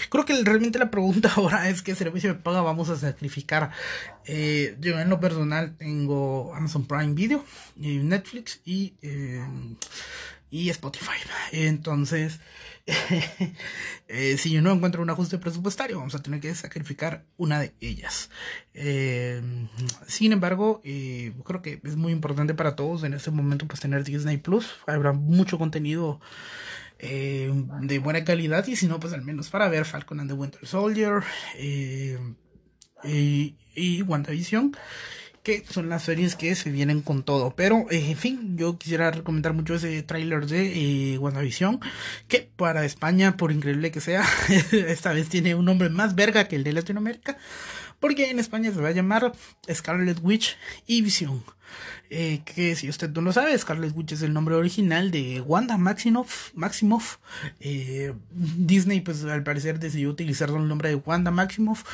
creo 0.09 0.25
que 0.25 0.43
realmente 0.45 0.79
la 0.79 0.91
pregunta 0.91 1.33
ahora 1.37 1.69
es 1.69 1.83
qué 1.83 1.95
servicio 1.95 2.33
de 2.33 2.39
paga 2.39 2.61
vamos 2.61 2.89
a 2.89 2.97
sacrificar. 2.97 3.71
Eh, 4.27 4.77
yo 4.81 5.01
en 5.01 5.09
lo 5.09 5.21
personal 5.21 5.77
tengo 5.77 6.55
Amazon 6.55 6.87
Prime 6.87 7.15
Video, 7.15 7.45
y 7.77 7.99
Netflix 7.99 8.61
y, 8.65 8.95
eh, 9.03 9.43
y 10.51 10.69
Spotify. 10.69 11.19
Entonces, 11.53 12.41
eh, 14.09 14.37
si 14.39 14.51
yo 14.51 14.61
no 14.61 14.73
encuentro 14.73 15.03
un 15.03 15.11
ajuste 15.11 15.39
presupuestario, 15.39 15.99
vamos 15.99 16.15
a 16.15 16.23
tener 16.23 16.41
que 16.41 16.55
sacrificar 16.55 17.25
una 17.37 17.59
de 17.59 17.75
ellas. 17.81 18.29
sin 20.07 20.33
embargo, 20.33 20.83
creo 20.83 21.63
que 21.63 21.81
es 21.83 21.97
muy 21.97 22.13
importante 22.13 22.55
para 22.55 22.77
todos 22.77 23.03
en 23.05 23.15
este 23.15 23.31
momento 23.31 23.67
pues 23.67 23.81
tener 23.81 24.05
Disney 24.05 24.37
Plus. 24.37 24.75
Habrá 24.87 25.13
mucho 25.13 25.59
contenido 25.59 26.21
eh, 27.05 27.53
de 27.81 27.99
buena 27.99 28.25
calidad 28.25 28.65
y 28.69 28.77
si 28.77 28.87
no, 28.87 29.01
pues 29.01 29.13
al 29.13 29.23
menos 29.23 29.51
para 29.51 29.69
ver 29.69 29.85
Falcon 29.85 30.21
and 30.21 30.31
the 30.31 30.35
Winter 30.35 30.65
Soldier 30.67 31.25
eh, 31.59 32.17
y, 33.03 33.57
y 33.75 34.03
WandaVision 34.03 34.77
que 35.43 35.65
son 35.69 35.89
las 35.89 36.05
series 36.05 36.37
que 36.37 36.55
se 36.55 36.71
vienen 36.71 37.03
con 37.03 37.25
todo. 37.25 37.55
Pero, 37.57 37.87
eh, 37.91 38.11
en 38.11 38.17
fin, 38.17 38.57
yo 38.57 38.79
quisiera 38.79 39.11
recomendar 39.11 39.53
mucho 39.53 39.75
ese 39.75 40.03
tráiler 40.03 40.47
de 40.47 41.19
WandaVision, 41.19 41.81
que 42.29 42.49
para 42.57 42.85
España, 42.85 43.37
por 43.37 43.51
increíble 43.51 43.91
que 43.91 44.01
sea, 44.01 44.25
esta 44.73 45.13
vez 45.13 45.29
tiene 45.29 45.55
un 45.55 45.65
nombre 45.65 45.89
más 45.89 46.15
verga 46.15 46.47
que 46.47 46.57
el 46.57 46.65
de 46.65 46.73
Latinoamérica, 46.73 47.39
porque 48.03 48.31
en 48.31 48.41
España 48.41 48.73
se 48.73 48.81
va 48.81 48.89
a 48.89 48.93
llamar 48.93 49.33
Scarlet 49.73 50.19
Witch 50.23 50.59
y 50.89 51.03
Vision. 51.03 51.45
Eh, 52.11 52.43
que 52.45 52.75
si 52.75 52.89
usted 52.89 53.09
no 53.11 53.21
lo 53.23 53.33
sabe, 53.33 53.57
Scarlet 53.57 53.97
Witch 53.97 54.13
es 54.13 54.23
el 54.23 54.33
nombre 54.33 54.57
original 54.57 55.13
de 55.13 55.41
Wanda 55.41 55.79
Maximoff. 55.79 56.51
Eh, 57.61 58.13
Disney, 58.33 59.03
pues 59.03 59.23
al 59.25 59.45
parecer 59.45 59.79
decidió 59.79 60.11
utilizar 60.11 60.51
el 60.51 60.67
nombre 60.67 60.89
de 60.89 60.97
Wanda 60.97 61.31
Maximoff 61.31 61.85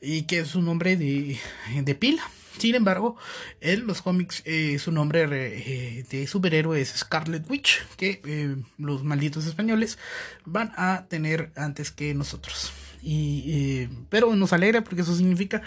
y 0.00 0.22
que 0.22 0.38
es 0.38 0.48
su 0.48 0.62
nombre 0.62 0.96
de, 0.96 1.38
de 1.82 1.94
pila. 1.96 2.22
Sin 2.56 2.76
embargo, 2.76 3.16
en 3.60 3.86
los 3.88 4.00
cómics 4.00 4.42
eh, 4.44 4.78
su 4.78 4.92
nombre 4.92 5.26
de 5.26 6.26
superhéroe 6.28 6.80
es 6.80 6.90
Scarlet 6.90 7.50
Witch, 7.50 7.84
que 7.96 8.56
los 8.78 9.02
malditos 9.02 9.44
españoles 9.46 9.98
van 10.44 10.72
a 10.76 11.06
tener 11.08 11.50
antes 11.56 11.90
que 11.90 12.14
nosotros. 12.14 12.72
Y, 13.10 13.44
eh, 13.46 13.88
pero 14.10 14.36
nos 14.36 14.52
alegra 14.52 14.84
porque 14.84 15.00
eso 15.00 15.16
significa 15.16 15.62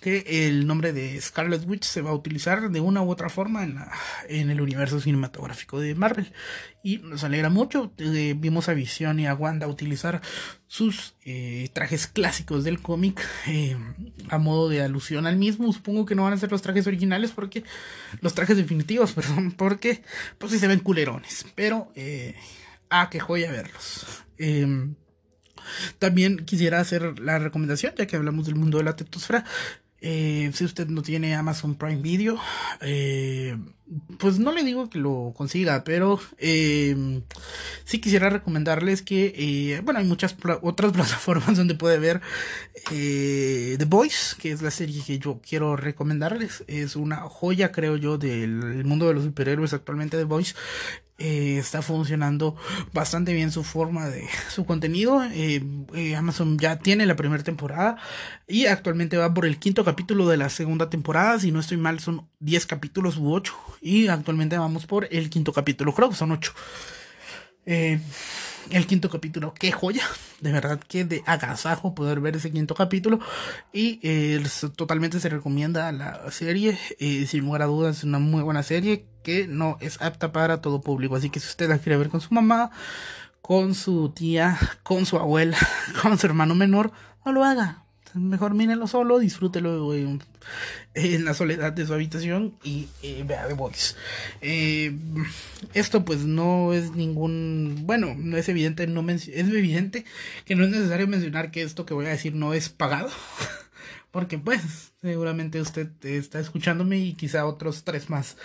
que 0.00 0.46
el 0.46 0.64
nombre 0.64 0.92
de 0.92 1.20
Scarlet 1.20 1.66
Witch 1.66 1.82
se 1.82 2.02
va 2.02 2.10
a 2.10 2.14
utilizar 2.14 2.70
de 2.70 2.78
una 2.78 3.02
u 3.02 3.10
otra 3.10 3.28
forma 3.28 3.64
en, 3.64 3.74
la, 3.74 3.90
en 4.28 4.48
el 4.48 4.60
universo 4.60 5.00
cinematográfico 5.00 5.80
de 5.80 5.96
Marvel. 5.96 6.32
Y 6.84 6.98
nos 6.98 7.24
alegra 7.24 7.50
mucho. 7.50 7.92
Eh, 7.98 8.36
vimos 8.38 8.68
a 8.68 8.74
Vision 8.74 9.18
y 9.18 9.26
a 9.26 9.34
Wanda 9.34 9.66
utilizar 9.66 10.22
sus 10.68 11.16
eh, 11.24 11.68
trajes 11.72 12.06
clásicos 12.06 12.62
del 12.62 12.80
cómic 12.80 13.20
a 14.28 14.38
modo 14.38 14.68
de 14.68 14.80
alusión 14.80 15.26
al 15.26 15.34
mismo. 15.36 15.72
Supongo 15.72 16.06
que 16.06 16.14
no 16.14 16.22
van 16.22 16.34
a 16.34 16.38
ser 16.38 16.52
los 16.52 16.62
trajes 16.62 16.86
originales 16.86 17.32
porque 17.32 17.64
los 18.20 18.34
trajes 18.34 18.56
definitivos, 18.56 19.12
perdón, 19.14 19.50
porque 19.50 20.04
pues 20.38 20.52
sí 20.52 20.60
se 20.60 20.68
ven 20.68 20.78
culerones. 20.78 21.44
Pero, 21.56 21.92
ah, 22.88 23.08
qué 23.10 23.18
joya 23.18 23.50
verlos. 23.50 24.22
Em, 24.38 24.94
también 25.98 26.44
quisiera 26.44 26.80
hacer 26.80 27.18
la 27.20 27.38
recomendación, 27.38 27.94
ya 27.96 28.06
que 28.06 28.16
hablamos 28.16 28.46
del 28.46 28.56
mundo 28.56 28.78
de 28.78 28.84
la 28.84 28.96
tetosfera. 28.96 29.44
Eh, 30.06 30.50
si 30.52 30.66
usted 30.66 30.86
no 30.88 31.00
tiene 31.00 31.34
Amazon 31.34 31.76
Prime 31.76 32.02
Video, 32.02 32.38
eh, 32.82 33.56
pues 34.18 34.38
no 34.38 34.52
le 34.52 34.62
digo 34.62 34.90
que 34.90 34.98
lo 34.98 35.32
consiga, 35.34 35.82
pero 35.82 36.20
eh, 36.36 37.22
sí 37.86 38.02
quisiera 38.02 38.28
recomendarles 38.28 39.00
que, 39.00 39.80
bueno, 39.82 40.00
hay 40.00 40.06
muchas 40.06 40.36
otras 40.60 40.92
plataformas 40.92 41.56
donde 41.56 41.74
puede 41.74 41.98
ver 41.98 42.20
The 42.90 43.82
Voice, 43.88 44.36
que 44.38 44.52
es 44.52 44.60
la 44.60 44.70
serie 44.70 45.02
que 45.06 45.18
yo 45.18 45.40
quiero 45.40 45.74
recomendarles. 45.74 46.64
Es 46.66 46.96
una 46.96 47.16
joya, 47.22 47.72
creo 47.72 47.96
yo, 47.96 48.18
del 48.18 48.84
mundo 48.84 49.08
de 49.08 49.14
los 49.14 49.24
superhéroes 49.24 49.72
actualmente, 49.72 50.18
The 50.18 50.24
Voice. 50.24 50.54
Eh, 51.16 51.58
está 51.58 51.80
funcionando 51.80 52.56
bastante 52.92 53.32
bien 53.32 53.52
su 53.52 53.62
forma 53.62 54.08
de 54.08 54.28
su 54.50 54.64
contenido. 54.64 55.22
Eh, 55.24 55.62
eh, 55.94 56.16
Amazon 56.16 56.58
ya 56.58 56.78
tiene 56.80 57.06
la 57.06 57.14
primera 57.14 57.44
temporada 57.44 57.98
y 58.48 58.66
actualmente 58.66 59.16
va 59.16 59.32
por 59.32 59.46
el 59.46 59.58
quinto 59.58 59.84
capítulo 59.84 60.28
de 60.28 60.36
la 60.36 60.48
segunda 60.48 60.90
temporada. 60.90 61.38
Si 61.38 61.52
no 61.52 61.60
estoy 61.60 61.76
mal, 61.76 62.00
son 62.00 62.28
10 62.40 62.66
capítulos 62.66 63.16
u 63.16 63.32
8 63.32 63.54
y 63.80 64.08
actualmente 64.08 64.58
vamos 64.58 64.86
por 64.86 65.06
el 65.10 65.30
quinto 65.30 65.52
capítulo. 65.52 65.94
Creo 65.94 66.10
que 66.10 66.16
son 66.16 66.32
8. 66.32 66.52
El 68.70 68.86
quinto 68.86 69.10
capítulo, 69.10 69.54
qué 69.54 69.72
joya, 69.72 70.04
de 70.40 70.52
verdad 70.52 70.80
que 70.80 71.04
de 71.04 71.22
agasajo 71.26 71.94
poder 71.94 72.20
ver 72.20 72.36
ese 72.36 72.50
quinto 72.50 72.74
capítulo 72.74 73.20
y 73.72 74.00
totalmente 74.76 75.20
se 75.20 75.28
recomienda 75.28 75.90
la 75.92 76.30
serie, 76.30 76.78
sin 76.98 77.40
lugar 77.40 77.62
a 77.62 77.66
dudas 77.66 77.98
es 77.98 78.04
una 78.04 78.18
muy 78.18 78.42
buena 78.42 78.62
serie 78.62 79.06
que 79.24 79.48
no 79.48 79.78
es 79.80 80.00
apta 80.00 80.30
para 80.30 80.60
todo 80.60 80.80
público. 80.80 81.16
Así 81.16 81.30
que 81.30 81.40
si 81.40 81.48
usted 81.48 81.68
la 81.68 81.78
quiere 81.78 81.96
ver 81.96 82.10
con 82.10 82.20
su 82.20 82.32
mamá, 82.32 82.70
con 83.40 83.74
su 83.74 84.10
tía, 84.10 84.56
con 84.84 85.06
su 85.06 85.16
abuela, 85.16 85.58
con 86.02 86.16
su 86.16 86.26
hermano 86.26 86.54
menor, 86.54 86.92
no 87.24 87.32
lo 87.32 87.42
haga. 87.44 87.83
Mejor 88.14 88.54
mírelo 88.54 88.86
solo, 88.86 89.18
disfrútelo 89.18 89.92
en, 89.94 90.20
la 91.24 91.34
soledad 91.34 91.72
de 91.72 91.84
su 91.84 91.94
habitación 91.94 92.54
y 92.62 92.88
eh, 93.02 93.24
vea 93.26 93.48
The 93.48 93.54
Voice. 93.54 93.96
Eh, 94.40 94.96
esto 95.72 96.04
pues 96.04 96.20
no 96.20 96.72
es 96.72 96.92
ningún, 96.92 97.82
bueno, 97.82 98.14
no 98.16 98.36
es 98.36 98.48
evidente, 98.48 98.86
no 98.86 99.08
es 99.10 99.28
evidente 99.28 100.04
que 100.44 100.54
no 100.54 100.64
es 100.64 100.70
necesario 100.70 101.08
mencionar 101.08 101.50
que 101.50 101.62
esto 101.62 101.86
que 101.86 101.94
voy 101.94 102.06
a 102.06 102.10
decir 102.10 102.34
no 102.34 102.54
es 102.54 102.68
pagado. 102.68 103.10
Porque 104.12 104.38
pues 104.38 104.92
seguramente 105.02 105.60
usted 105.60 105.88
está 106.04 106.38
escuchándome 106.38 106.98
y 106.98 107.14
quizá 107.14 107.46
otros 107.46 107.82
tres 107.82 108.10
más. 108.10 108.36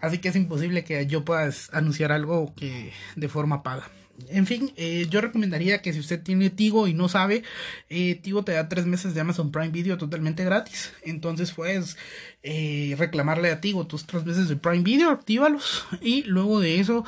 Así 0.00 0.18
que 0.18 0.28
es 0.28 0.36
imposible 0.36 0.84
que 0.84 1.04
yo 1.06 1.24
pueda 1.24 1.50
anunciar 1.72 2.12
algo 2.12 2.54
que 2.54 2.92
de 3.16 3.28
forma 3.28 3.64
paga. 3.64 3.90
En 4.28 4.46
fin, 4.46 4.72
eh, 4.76 5.06
yo 5.10 5.20
recomendaría 5.20 5.82
que 5.82 5.92
si 5.92 6.00
usted 6.00 6.22
tiene 6.22 6.50
Tigo 6.50 6.86
y 6.86 6.94
no 6.94 7.08
sabe, 7.08 7.42
eh, 7.88 8.16
Tigo 8.16 8.44
te 8.44 8.52
da 8.52 8.68
tres 8.68 8.86
meses 8.86 9.14
de 9.14 9.20
Amazon 9.20 9.50
Prime 9.52 9.70
Video 9.70 9.98
totalmente 9.98 10.44
gratis. 10.44 10.92
Entonces 11.02 11.52
puedes 11.52 11.96
eh, 12.42 12.94
reclamarle 12.98 13.50
a 13.50 13.60
Tigo 13.60 13.86
tus 13.86 14.06
tres 14.06 14.24
meses 14.24 14.48
de 14.48 14.56
Prime 14.56 14.82
Video, 14.82 15.10
actívalos. 15.10 15.84
Y 16.02 16.22
luego 16.24 16.60
de 16.60 16.80
eso, 16.80 17.04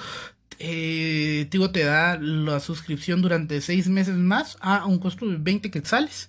Tigo 0.58 1.70
te 1.70 1.84
da 1.84 2.18
la 2.18 2.60
suscripción 2.60 3.20
durante 3.22 3.60
seis 3.60 3.88
meses 3.88 4.14
más 4.14 4.56
a 4.60 4.86
un 4.86 4.98
costo 4.98 5.26
de 5.26 5.36
20 5.36 5.70
quetzales. 5.70 6.28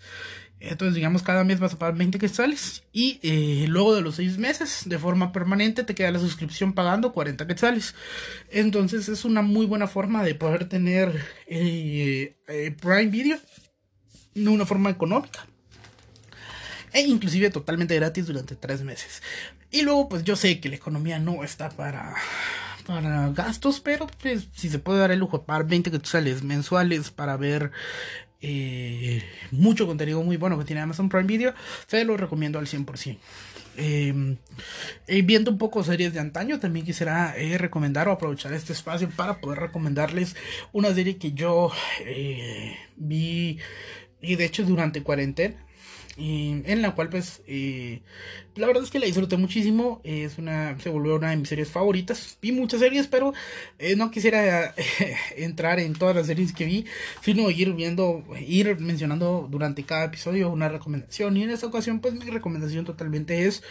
Entonces, 0.66 0.96
digamos, 0.96 1.24
cada 1.24 1.44
mes 1.44 1.60
vas 1.60 1.74
a 1.74 1.78
pagar 1.78 1.98
20 1.98 2.18
quetzales 2.20 2.84
y 2.94 3.20
eh, 3.22 3.66
luego 3.68 3.94
de 3.94 4.02
los 4.02 4.16
6 4.16 4.38
meses, 4.38 4.84
de 4.86 4.98
forma 4.98 5.34
permanente, 5.34 5.84
te 5.84 5.94
queda 5.94 6.10
la 6.12 6.20
suscripción 6.20 6.72
pagando 6.72 7.12
40 7.12 7.46
quetzales. 7.48 7.96
Entonces, 8.50 9.10
es 9.10 9.26
una 9.26 9.42
muy 9.42 9.66
buena 9.66 9.88
forma 9.88 10.24
de 10.24 10.36
poder 10.36 10.70
tener 10.70 11.22
eh, 11.48 12.38
eh, 12.48 12.76
Prime 12.80 13.08
Video 13.08 13.38
de 14.36 14.50
una 14.50 14.66
forma 14.66 14.90
económica. 14.90 15.46
E 16.94 17.02
inclusive 17.02 17.50
totalmente 17.50 17.96
gratis 17.96 18.28
durante 18.28 18.56
3 18.56 18.84
meses. 18.84 19.22
Y 19.70 19.82
luego, 19.82 20.08
pues 20.08 20.24
yo 20.24 20.38
sé 20.38 20.62
que 20.62 20.70
la 20.70 20.76
economía 20.78 21.20
no 21.20 21.44
está 21.44 21.72
para, 21.72 22.16
para 22.86 23.28
gastos, 23.32 23.82
pero 23.82 24.08
pues 24.22 24.48
si 24.56 24.70
se 24.70 24.80
puede 24.80 25.00
dar 25.00 25.12
el 25.12 25.20
lujo 25.20 25.40
de 25.40 25.44
pagar 25.44 25.68
20 25.68 25.92
quetzales 25.92 26.42
mensuales 26.42 27.12
para 27.12 27.36
ver 27.36 27.72
eh, 28.46 29.24
mucho 29.52 29.88
contenido 29.88 30.22
muy 30.22 30.36
bueno 30.36 30.60
que 30.60 30.66
tiene 30.66 30.82
Amazon 30.82 31.08
Prime 31.08 31.24
Video, 31.24 31.54
se 31.88 32.04
lo 32.04 32.18
recomiendo 32.18 32.60
al 32.60 32.68
100%. 32.68 33.18
Em, 33.78 34.38
eh, 35.08 35.22
viendo 35.22 35.50
un 35.50 35.58
poco 35.58 35.82
series 35.84 36.14
de 36.14 36.20
antaño, 36.20 36.60
también 36.60 36.86
quisiera 36.86 37.36
eh, 37.38 37.58
recomendar 37.58 38.10
o 38.10 38.12
aprovechar 38.12 38.54
este 38.54 38.74
espacio 38.74 39.10
para 39.10 39.40
poder 39.40 39.60
recomendarles 39.60 40.36
una 40.74 40.94
serie 40.94 41.18
que 41.18 41.32
yo 41.32 41.72
vi 42.98 43.60
y 44.22 44.36
de 44.36 44.46
hecho 44.46 44.64
durante 44.64 45.04
cuarentena 45.04 45.56
en 46.16 46.82
la 46.82 46.94
cual 46.94 47.10
pues 47.10 47.42
eh, 47.48 48.02
la 48.56 48.68
verdad 48.68 48.84
es 48.84 48.92
que 48.92 49.00
la 49.00 49.06
disfruté 49.06 49.38
muchísimo. 49.38 50.00
Es 50.04 50.38
una 50.38 50.80
se 50.80 50.90
volvió 50.90 51.16
una 51.16 51.32
de 51.32 51.38
mis 51.38 51.50
series 51.50 51.70
favoritas. 51.70 52.38
Vi 52.42 52.52
muchas 52.52 52.80
series 52.80 53.08
pero 53.08 53.34
eh, 53.80 53.96
no 53.96 54.12
quisiera 54.12 54.76
entrar 55.38 55.80
en 55.80 55.94
todas 55.94 56.16
las 56.16 56.28
series 56.28 56.54
que 56.54 56.66
vi 56.66 56.86
sino 57.22 57.50
ir 57.50 57.74
viendo 57.74 58.24
ir 58.40 58.80
mencionando 58.80 59.48
durante 59.50 59.84
cada 59.84 60.06
episodio 60.06 60.50
una 60.50 60.70
recomendación. 60.70 61.36
Y 61.38 61.44
en 61.44 61.50
esta 61.50 61.68
ocasión 61.68 62.00
pues 62.00 62.14
mi 62.14 62.30
recomendación 62.30 62.86
totalmente 62.86 63.48
es 63.48 63.64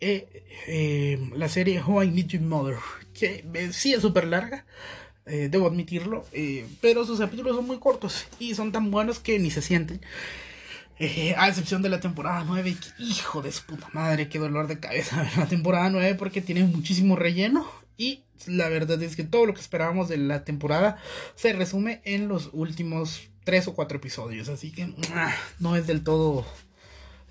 eh, 0.00 1.18
la 1.34 1.48
serie 1.48 1.82
How 1.82 2.04
I 2.04 2.10
Meet 2.10 2.28
Your 2.28 2.42
Mother 2.42 2.76
que 3.12 3.44
sí 3.72 3.92
es 3.92 4.02
súper 4.02 4.26
larga 4.26 4.64
debo 5.26 5.68
admitirlo 5.68 6.24
pero 6.80 7.04
sus 7.04 7.20
capítulos 7.20 7.54
son 7.54 7.66
muy 7.66 7.78
cortos 7.78 8.26
y 8.40 8.54
son 8.54 8.72
tan 8.72 8.90
buenos 8.90 9.20
que 9.20 9.38
ni 9.38 9.50
se 9.50 9.62
sienten 9.62 10.00
eh, 11.02 11.34
a 11.38 11.48
excepción 11.48 11.80
de 11.80 11.88
la 11.88 11.98
temporada 11.98 12.44
9, 12.46 12.76
hijo 12.98 13.40
de 13.40 13.50
su 13.50 13.64
puta 13.64 13.88
madre, 13.94 14.28
qué 14.28 14.38
dolor 14.38 14.66
de 14.66 14.80
cabeza 14.80 15.26
la 15.38 15.46
temporada 15.46 15.88
9 15.88 16.14
porque 16.14 16.42
tiene 16.42 16.62
muchísimo 16.64 17.16
relleno. 17.16 17.66
Y 17.96 18.24
la 18.46 18.68
verdad 18.68 19.02
es 19.02 19.16
que 19.16 19.24
todo 19.24 19.46
lo 19.46 19.54
que 19.54 19.62
esperábamos 19.62 20.10
de 20.10 20.18
la 20.18 20.44
temporada 20.44 20.98
se 21.36 21.54
resume 21.54 22.02
en 22.04 22.28
los 22.28 22.50
últimos 22.52 23.30
3 23.44 23.68
o 23.68 23.74
4 23.74 23.96
episodios, 23.96 24.50
así 24.50 24.72
que 24.72 24.94
no 25.58 25.74
es 25.74 25.86
del 25.86 26.04
todo 26.04 26.44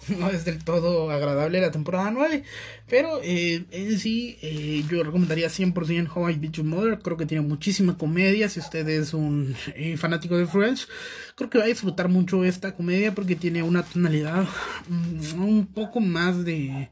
no 0.19 0.29
es 0.29 0.45
del 0.45 0.63
todo 0.63 1.11
agradable 1.11 1.61
la 1.61 1.71
temporada 1.71 2.11
9. 2.11 2.43
Pero 2.87 3.19
eh, 3.23 3.65
en 3.71 3.99
sí, 3.99 4.37
eh, 4.41 4.83
yo 4.89 5.03
recomendaría 5.03 5.47
100% 5.47 6.09
How 6.13 6.29
I 6.29 6.35
Beat 6.35 6.53
Your 6.53 6.65
Mother. 6.65 6.99
Creo 6.99 7.17
que 7.17 7.25
tiene 7.25 7.45
muchísima 7.45 7.97
comedia. 7.97 8.49
Si 8.49 8.59
usted 8.59 8.87
es 8.87 9.13
un 9.13 9.55
eh, 9.75 9.97
fanático 9.97 10.37
de 10.37 10.47
Friends, 10.47 10.87
creo 11.35 11.49
que 11.49 11.57
va 11.57 11.65
a 11.65 11.67
disfrutar 11.67 12.09
mucho 12.09 12.43
esta 12.43 12.75
comedia 12.75 13.13
porque 13.13 13.35
tiene 13.35 13.63
una 13.63 13.83
tonalidad 13.83 14.47
mm, 14.87 15.41
un 15.41 15.67
poco 15.67 15.99
más 15.99 16.43
de. 16.45 16.89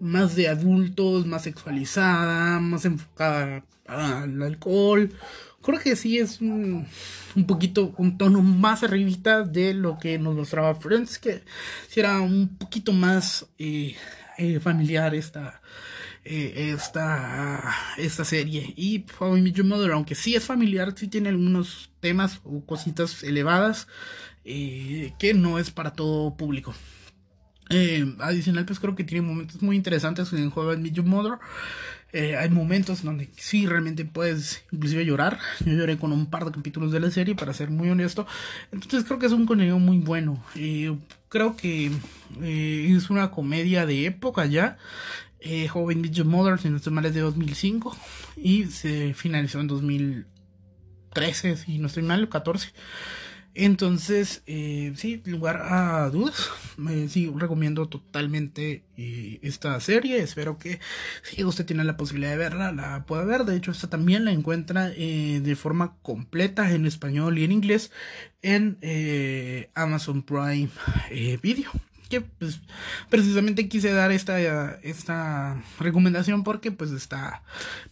Más 0.00 0.36
de 0.36 0.46
adultos, 0.46 1.26
más 1.26 1.42
sexualizada, 1.42 2.60
más 2.60 2.84
enfocada 2.84 3.64
al 3.84 4.40
alcohol, 4.40 5.12
creo 5.68 5.80
que 5.80 5.96
sí 5.96 6.18
es 6.18 6.40
un, 6.40 6.86
un, 7.36 7.46
poquito, 7.46 7.94
un 7.98 8.16
tono 8.16 8.40
más 8.40 8.82
arribita 8.82 9.42
de 9.42 9.74
lo 9.74 9.98
que 9.98 10.18
nos 10.18 10.34
mostraba 10.34 10.74
Friends, 10.74 11.18
que 11.18 11.42
si 11.88 12.00
era 12.00 12.22
un 12.22 12.56
poquito 12.56 12.94
más 12.94 13.44
eh, 13.58 13.94
eh, 14.38 14.60
familiar 14.60 15.14
esta, 15.14 15.60
eh, 16.24 16.72
esta, 16.74 17.70
esta 17.98 18.24
serie. 18.24 18.72
Y 18.76 19.04
How 19.20 19.36
I 19.36 19.52
Your 19.52 19.66
Mother, 19.66 19.92
aunque 19.92 20.14
sí 20.14 20.34
es 20.34 20.46
familiar, 20.46 20.94
sí 20.96 21.06
tiene 21.06 21.28
algunos 21.28 21.90
temas 22.00 22.40
o 22.44 22.64
cositas 22.64 23.22
elevadas 23.22 23.88
que 24.44 25.34
no 25.34 25.58
es 25.58 25.70
para 25.70 25.92
todo 25.92 26.34
público. 26.34 26.74
adicional, 28.20 28.64
pues 28.64 28.80
creo 28.80 28.94
que 28.94 29.04
tiene 29.04 29.20
momentos 29.20 29.60
muy 29.60 29.76
interesantes 29.76 30.32
en 30.32 30.50
How 30.50 30.72
I 30.72 31.02
Mother. 31.02 31.38
Eh, 32.12 32.36
hay 32.36 32.48
momentos 32.48 33.02
donde 33.02 33.28
sí 33.36 33.66
realmente 33.66 34.04
puedes 34.04 34.62
inclusive 34.72 35.04
llorar. 35.04 35.38
Yo 35.64 35.72
lloré 35.72 35.98
con 35.98 36.12
un 36.12 36.26
par 36.26 36.44
de 36.44 36.52
capítulos 36.52 36.92
de 36.92 37.00
la 37.00 37.10
serie, 37.10 37.34
para 37.34 37.52
ser 37.52 37.70
muy 37.70 37.90
honesto. 37.90 38.26
Entonces 38.72 39.04
creo 39.04 39.18
que 39.18 39.26
es 39.26 39.32
un 39.32 39.46
contenido 39.46 39.78
muy 39.78 39.98
bueno. 39.98 40.42
Eh, 40.54 40.96
creo 41.28 41.56
que 41.56 41.90
eh, 42.40 42.94
es 42.96 43.10
una 43.10 43.30
comedia 43.30 43.86
de 43.86 44.06
época 44.06 44.46
ya. 44.46 44.78
Joven 45.70 46.02
Bitch 46.02 46.24
Mother, 46.24 46.58
si 46.58 46.68
no 46.68 46.78
estoy 46.78 46.92
mal, 46.92 47.06
es 47.06 47.14
de 47.14 47.20
2005 47.20 47.96
y 48.36 48.64
se 48.66 49.14
finalizó 49.14 49.60
en 49.60 49.68
2013, 49.68 51.56
si 51.56 51.78
no 51.78 51.86
estoy 51.86 52.02
mal, 52.02 52.28
14. 52.28 52.72
Entonces, 53.60 54.44
eh, 54.46 54.92
sí, 54.94 55.20
lugar 55.24 55.60
a 55.68 56.08
dudas, 56.10 56.48
me 56.76 57.08
sí, 57.08 57.28
recomiendo 57.34 57.88
totalmente 57.88 58.84
eh, 58.96 59.40
esta 59.42 59.80
serie. 59.80 60.20
Espero 60.20 60.58
que 60.58 60.78
si 61.24 61.42
usted 61.42 61.66
tiene 61.66 61.82
la 61.82 61.96
posibilidad 61.96 62.30
de 62.30 62.36
verla, 62.36 62.70
la 62.70 63.04
pueda 63.04 63.24
ver. 63.24 63.44
De 63.44 63.56
hecho, 63.56 63.72
esta 63.72 63.90
también 63.90 64.24
la 64.24 64.30
encuentra 64.30 64.92
eh, 64.94 65.40
de 65.42 65.56
forma 65.56 65.96
completa 66.02 66.70
en 66.70 66.86
español 66.86 67.36
y 67.36 67.44
en 67.44 67.50
inglés 67.50 67.90
en 68.42 68.78
Amazon 69.74 70.22
Prime 70.22 70.70
Video 71.42 71.72
que 72.08 72.22
pues 72.22 72.60
precisamente 73.10 73.68
quise 73.68 73.92
dar 73.92 74.12
esta, 74.12 74.40
esta 74.80 75.62
recomendación 75.78 76.42
porque 76.42 76.72
pues 76.72 76.90
esta 76.92 77.42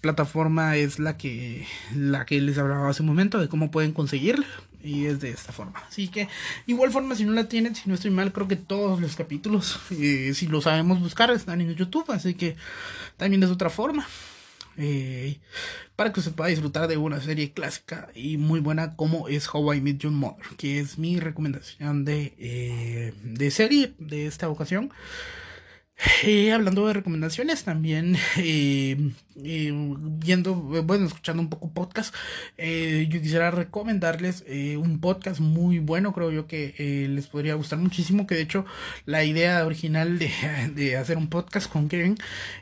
plataforma 0.00 0.76
es 0.76 0.98
la 0.98 1.18
que 1.18 1.66
la 1.94 2.24
que 2.24 2.40
les 2.40 2.56
hablaba 2.56 2.88
hace 2.88 3.02
un 3.02 3.08
momento 3.08 3.38
de 3.38 3.48
cómo 3.48 3.70
pueden 3.70 3.92
conseguirla 3.92 4.46
y 4.86 5.06
es 5.06 5.20
de 5.20 5.30
esta 5.30 5.52
forma 5.52 5.82
así 5.88 6.08
que 6.08 6.28
igual 6.66 6.92
forma 6.92 7.14
si 7.14 7.24
no 7.24 7.32
la 7.32 7.48
tienen 7.48 7.74
si 7.74 7.88
no 7.88 7.94
estoy 7.94 8.10
mal 8.10 8.32
creo 8.32 8.48
que 8.48 8.56
todos 8.56 9.00
los 9.00 9.16
capítulos 9.16 9.80
eh, 9.90 10.32
si 10.34 10.46
lo 10.46 10.60
sabemos 10.60 11.00
buscar 11.00 11.30
están 11.30 11.60
en 11.60 11.74
YouTube 11.74 12.10
así 12.10 12.34
que 12.34 12.56
también 13.16 13.42
es 13.42 13.50
otra 13.50 13.70
forma 13.70 14.06
eh, 14.78 15.38
para 15.96 16.12
que 16.12 16.20
se 16.20 16.30
pueda 16.30 16.50
disfrutar 16.50 16.86
de 16.86 16.98
una 16.98 17.20
serie 17.20 17.52
clásica 17.52 18.08
y 18.14 18.36
muy 18.36 18.60
buena 18.60 18.94
como 18.94 19.28
es 19.28 19.48
How 19.52 19.74
I 19.74 19.80
Met 19.80 19.98
Your 19.98 20.12
Mother, 20.12 20.44
que 20.58 20.80
es 20.80 20.98
mi 20.98 21.18
recomendación 21.18 22.04
de, 22.04 22.34
eh, 22.38 23.14
de 23.22 23.50
serie 23.50 23.94
de 23.98 24.26
esta 24.26 24.50
ocasión. 24.50 24.92
Eh, 26.22 26.52
hablando 26.52 26.86
de 26.86 26.94
recomendaciones, 26.94 27.64
también 27.64 28.16
eh, 28.36 29.12
eh, 29.42 29.72
viendo, 29.72 30.54
bueno, 30.54 31.06
escuchando 31.06 31.42
un 31.42 31.50
poco 31.50 31.70
podcast, 31.70 32.14
yo 32.58 33.20
quisiera 33.20 33.50
recomendarles 33.50 34.44
un 34.78 35.00
podcast 35.00 35.40
muy 35.40 35.78
bueno, 35.78 36.12
creo 36.12 36.30
yo 36.30 36.46
que 36.46 37.06
les 37.08 37.26
podría 37.26 37.54
gustar 37.54 37.78
muchísimo, 37.78 38.26
que 38.26 38.34
de 38.34 38.42
hecho 38.42 38.64
la 39.04 39.24
idea 39.24 39.64
original 39.64 40.18
de, 40.18 40.30
de, 40.74 40.96
hacer 40.96 41.16
un 41.16 41.28
podcast 41.28 41.70
con 41.70 41.88
Kevin 41.88 42.16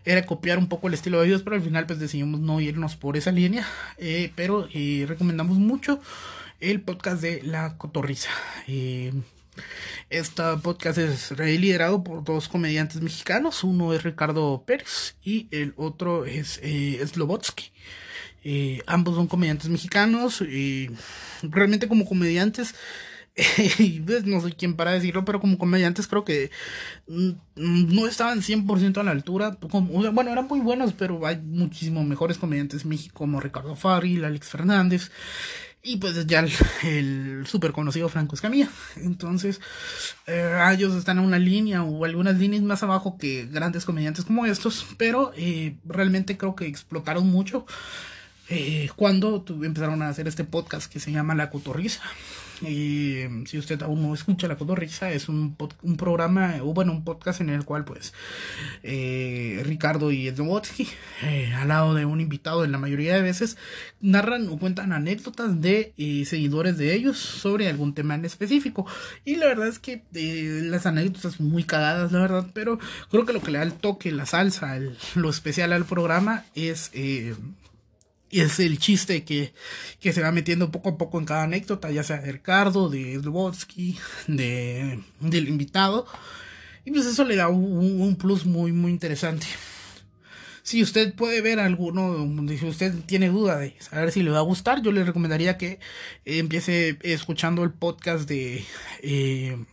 era 0.04 0.26
copiar 0.26 0.58
un 0.58 0.68
poco 0.68 0.88
el 0.88 0.94
estilo 0.94 1.20
de 1.20 1.28
ellos, 1.28 1.42
pero 1.42 1.56
al 1.56 1.62
final 1.62 1.86
pues 1.86 1.98
decidimos 1.98 2.40
no 2.40 2.60
irnos 2.60 2.96
por 2.96 3.16
esa 3.16 3.32
línea, 3.32 3.66
pero 4.34 4.68
recomendamos 5.06 5.58
mucho 5.58 6.00
el 6.60 6.80
podcast 6.80 7.22
de 7.22 7.42
La 7.42 7.76
Cotorriza. 7.78 8.30
Este 10.10 10.42
podcast 10.62 10.98
es 10.98 11.30
liderado 11.38 12.02
por 12.04 12.24
dos 12.24 12.48
comediantes 12.48 13.00
mexicanos. 13.00 13.64
Uno 13.64 13.92
es 13.92 14.02
Ricardo 14.02 14.64
Pérez 14.66 15.16
y 15.22 15.48
el 15.50 15.74
otro 15.76 16.24
es 16.24 16.60
eh, 16.62 17.04
Slobotsky. 17.06 17.72
Eh, 18.44 18.82
ambos 18.86 19.14
son 19.16 19.26
comediantes 19.26 19.70
mexicanos 19.70 20.42
realmente 21.42 21.88
como 21.88 22.04
comediantes 22.04 22.74
pues, 24.06 24.24
no 24.26 24.40
soy 24.40 24.52
quien 24.52 24.76
para 24.76 24.92
decirlo, 24.92 25.24
pero 25.24 25.40
como 25.40 25.58
comediantes 25.58 26.06
creo 26.06 26.24
que 26.24 26.50
mm, 27.08 27.30
no 27.56 28.06
estaban 28.06 28.40
100% 28.42 28.98
a 28.98 29.02
la 29.02 29.10
altura. 29.10 29.58
bueno, 29.60 30.30
eran 30.30 30.46
muy 30.46 30.60
buenos, 30.60 30.92
pero 30.92 31.26
hay 31.26 31.38
muchísimos 31.38 32.04
mejores 32.04 32.38
comediantes 32.38 32.84
en 32.84 32.96
como 33.12 33.40
Ricardo 33.40 33.74
Farril, 33.74 34.24
Alex 34.24 34.48
Fernández. 34.48 35.10
Y 35.86 35.98
pues 35.98 36.26
ya 36.26 36.40
el, 36.40 36.50
el 36.82 37.46
súper 37.46 37.72
conocido 37.72 38.08
Franco 38.08 38.34
Escamilla. 38.34 38.70
Entonces, 38.96 39.60
eh, 40.26 40.58
ellos 40.72 40.94
están 40.94 41.18
en 41.18 41.24
una 41.24 41.38
línea 41.38 41.82
o 41.82 42.06
algunas 42.06 42.38
líneas 42.38 42.62
más 42.62 42.82
abajo 42.82 43.18
que 43.18 43.44
grandes 43.44 43.84
comediantes 43.84 44.24
como 44.24 44.46
estos. 44.46 44.86
Pero 44.96 45.32
eh, 45.36 45.76
realmente 45.84 46.38
creo 46.38 46.56
que 46.56 46.66
explotaron 46.66 47.26
mucho 47.26 47.66
eh, 48.48 48.88
cuando 48.96 49.44
empezaron 49.62 50.00
a 50.00 50.08
hacer 50.08 50.26
este 50.26 50.44
podcast 50.44 50.90
que 50.90 51.00
se 51.00 51.12
llama 51.12 51.34
La 51.34 51.50
Cotorriza. 51.50 52.00
Y 52.62 53.24
si 53.46 53.58
usted 53.58 53.82
aún 53.82 54.02
no 54.02 54.14
escucha 54.14 54.46
La 54.46 54.56
Cotorriza, 54.56 55.10
es 55.10 55.28
un, 55.28 55.56
un 55.82 55.96
programa, 55.96 56.56
o 56.62 56.72
bueno, 56.72 56.92
un 56.92 57.04
podcast 57.04 57.40
en 57.40 57.50
el 57.50 57.64
cual 57.64 57.84
pues 57.84 58.12
eh, 58.82 59.62
Ricardo 59.64 60.12
y 60.12 60.28
Edwodsky, 60.28 60.88
eh, 61.22 61.52
al 61.54 61.68
lado 61.68 61.94
de 61.94 62.04
un 62.04 62.20
invitado 62.20 62.64
en 62.64 62.72
la 62.72 62.78
mayoría 62.78 63.14
de 63.14 63.22
veces, 63.22 63.56
narran 64.00 64.48
o 64.48 64.58
cuentan 64.58 64.92
anécdotas 64.92 65.60
de 65.60 65.92
eh, 65.96 66.24
seguidores 66.26 66.78
de 66.78 66.94
ellos 66.94 67.18
sobre 67.18 67.68
algún 67.68 67.94
tema 67.94 68.14
en 68.14 68.24
específico. 68.24 68.86
Y 69.24 69.36
la 69.36 69.46
verdad 69.46 69.68
es 69.68 69.78
que 69.78 70.02
las 70.12 70.86
anécdotas 70.86 71.34
son 71.34 71.48
muy 71.48 71.64
cagadas, 71.64 72.12
la 72.12 72.20
verdad, 72.20 72.46
pero 72.54 72.78
creo 73.10 73.26
que 73.26 73.32
lo 73.32 73.42
que 73.42 73.50
le 73.50 73.58
da 73.58 73.64
el 73.64 73.72
toque, 73.72 74.12
la 74.12 74.26
salsa, 74.26 74.78
lo 75.14 75.30
especial 75.30 75.72
al 75.72 75.84
programa 75.84 76.44
es 76.54 76.90
y 78.34 78.40
es 78.40 78.58
el 78.58 78.80
chiste 78.80 79.22
que, 79.22 79.54
que, 80.00 80.12
se 80.12 80.20
va 80.20 80.32
metiendo 80.32 80.72
poco 80.72 80.88
a 80.88 80.98
poco 80.98 81.20
en 81.20 81.24
cada 81.24 81.44
anécdota, 81.44 81.92
ya 81.92 82.02
sea 82.02 82.16
de 82.16 82.32
Ricardo, 82.32 82.88
de 82.88 83.16
Slobodsky, 83.20 83.96
de, 84.26 84.98
del 85.20 85.48
invitado. 85.48 86.04
Y 86.84 86.90
pues 86.90 87.06
eso 87.06 87.24
le 87.24 87.36
da 87.36 87.46
un, 87.46 88.16
plus 88.16 88.44
muy, 88.44 88.72
muy 88.72 88.90
interesante. 88.90 89.46
Si 90.64 90.82
usted 90.82 91.14
puede 91.14 91.42
ver 91.42 91.60
alguno, 91.60 92.26
si 92.48 92.66
usted 92.66 92.92
tiene 93.06 93.28
duda 93.28 93.56
de 93.58 93.76
saber 93.78 94.10
si 94.10 94.24
le 94.24 94.32
va 94.32 94.38
a 94.38 94.42
gustar, 94.42 94.82
yo 94.82 94.90
le 94.90 95.04
recomendaría 95.04 95.56
que 95.56 95.78
empiece 96.24 96.98
escuchando 97.02 97.62
el 97.62 97.70
podcast 97.70 98.28
de 98.28 98.64
eh, 99.02 99.64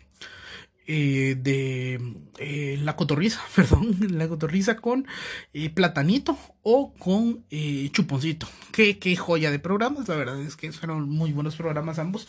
eh, 0.87 1.35
de 1.39 1.99
eh, 2.39 2.77
La 2.81 2.95
Cotorriza, 2.95 3.41
perdón, 3.55 3.95
La 4.09 4.27
Cotorriza 4.27 4.77
con 4.77 5.07
eh, 5.53 5.69
Platanito 5.69 6.37
o 6.63 6.93
con 6.93 7.45
Chuponcito. 7.91 8.47
Qué, 8.71 8.99
qué 8.99 9.15
joya 9.15 9.51
de 9.51 9.59
programas, 9.59 10.07
la 10.07 10.15
verdad 10.15 10.41
es 10.41 10.55
que 10.55 10.71
fueron 10.71 11.09
muy 11.09 11.31
buenos 11.31 11.55
programas 11.55 11.99
ambos. 11.99 12.27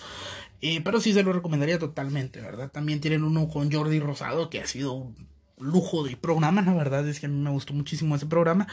pero 0.84 1.00
sí 1.00 1.12
se 1.12 1.22
lo 1.22 1.32
recomendaría 1.32 1.78
totalmente, 1.78 2.40
¿verdad? 2.40 2.70
También 2.70 3.00
tienen 3.00 3.24
uno 3.24 3.48
con 3.48 3.70
Jordi 3.72 4.00
Rosado 4.00 4.50
que 4.50 4.60
ha 4.60 4.66
sido 4.66 5.12
lujo 5.62 6.04
de 6.04 6.16
programa, 6.16 6.62
la 6.62 6.74
verdad 6.74 7.06
es 7.08 7.20
que 7.20 7.26
a 7.26 7.28
mí 7.28 7.40
me 7.40 7.50
gustó 7.50 7.72
muchísimo 7.72 8.16
ese 8.16 8.26
programa 8.26 8.66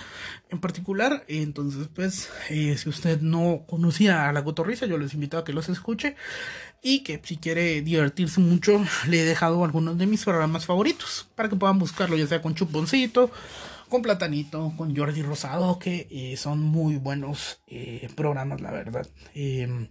en 0.49 0.59
particular, 0.59 1.23
entonces 1.27 1.87
pues 1.93 2.29
eh, 2.49 2.77
si 2.77 2.89
usted 2.89 3.21
no 3.21 3.63
conocía 3.67 4.27
a 4.27 4.33
la 4.33 4.43
cotorriza, 4.43 4.85
yo 4.85 4.97
les 4.97 5.13
invito 5.13 5.37
a 5.37 5.43
que 5.43 5.53
los 5.53 5.69
escuche. 5.69 6.15
Y 6.81 7.03
que 7.03 7.19
si 7.21 7.35
quiere 7.35 7.81
divertirse 7.81 8.39
mucho, 8.39 8.81
le 9.05 9.19
he 9.19 9.25
dejado 9.25 9.65
algunos 9.65 9.97
de 9.97 10.07
mis 10.07 10.23
programas 10.23 10.65
favoritos 10.65 11.27
para 11.35 11.49
que 11.49 11.57
puedan 11.57 11.77
buscarlo, 11.77 12.15
ya 12.15 12.25
sea 12.25 12.41
con 12.41 12.55
Chuponcito, 12.55 13.31
con 13.89 14.01
Platanito, 14.01 14.71
con 14.77 14.95
Jordi 14.95 15.21
Rosado, 15.21 15.77
que 15.77 16.07
eh, 16.09 16.37
son 16.37 16.61
muy 16.61 16.95
buenos 16.95 17.59
eh, 17.67 18.07
programas, 18.15 18.61
la 18.61 18.71
verdad. 18.71 19.07
Em, 19.33 19.87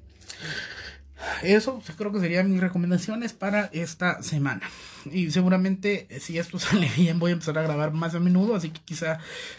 eso 1.43 1.83
creo 1.97 2.13
que 2.13 2.21
serían 2.21 2.51
mis 2.51 2.61
recomendaciones 2.61 3.33
para 3.33 3.67
esta 3.73 4.23
semana. 4.23 4.63
Y 5.11 5.31
seguramente, 5.31 6.07
eh, 6.11 6.21
si 6.21 6.39
esto 6.39 6.59
sale 6.59 6.91
bien, 6.97 7.19
voy 7.19 7.31
a 7.31 7.35
empezar 7.35 7.59
a 7.59 7.63
grabar 7.63 7.93
más 7.93 8.15
a 8.15 8.21
menudo. 8.21 8.55
Así 8.55 8.71
que 8.71 8.81
quizá 8.85 9.19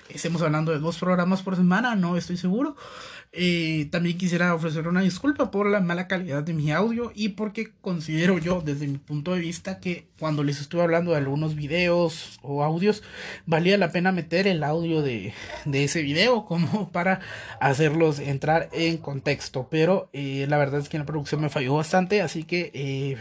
estemos 0.09 0.41
hablando 0.41 0.71
de 0.71 0.79
dos 0.79 0.97
programas 0.97 1.41
por 1.41 1.55
semana, 1.55 1.95
no 1.95 2.17
estoy 2.17 2.37
seguro. 2.37 2.75
Eh, 3.31 3.87
también 3.91 4.17
quisiera 4.17 4.55
ofrecer 4.55 4.87
una 4.87 5.01
disculpa 5.01 5.51
por 5.51 5.67
la 5.67 5.81
mala 5.81 6.07
calidad 6.07 6.41
de 6.41 6.53
mi 6.53 6.71
audio 6.71 7.11
y 7.13 7.29
porque 7.29 7.71
considero 7.79 8.39
yo, 8.39 8.61
desde 8.61 8.87
mi 8.87 8.97
punto 8.97 9.35
de 9.35 9.39
vista, 9.39 9.79
que 9.79 10.07
cuando 10.17 10.43
les 10.43 10.59
estuve 10.59 10.81
hablando 10.81 11.11
de 11.11 11.17
algunos 11.17 11.53
videos 11.55 12.39
o 12.41 12.63
audios, 12.63 13.03
valía 13.45 13.77
la 13.77 13.91
pena 13.91 14.11
meter 14.11 14.47
el 14.47 14.63
audio 14.63 15.03
de, 15.03 15.33
de 15.65 15.83
ese 15.83 16.01
video 16.01 16.45
como 16.45 16.89
para 16.91 17.19
hacerlos 17.59 18.19
entrar 18.19 18.69
en 18.71 18.97
contexto. 18.97 19.67
Pero 19.69 20.09
eh, 20.13 20.47
la 20.49 20.57
verdad 20.57 20.81
es 20.81 20.89
que 20.89 20.97
la 20.97 21.05
producción 21.05 21.41
me 21.41 21.49
falló 21.49 21.75
bastante, 21.75 22.23
así 22.23 22.43
que 22.43 22.71
eh, 22.73 23.17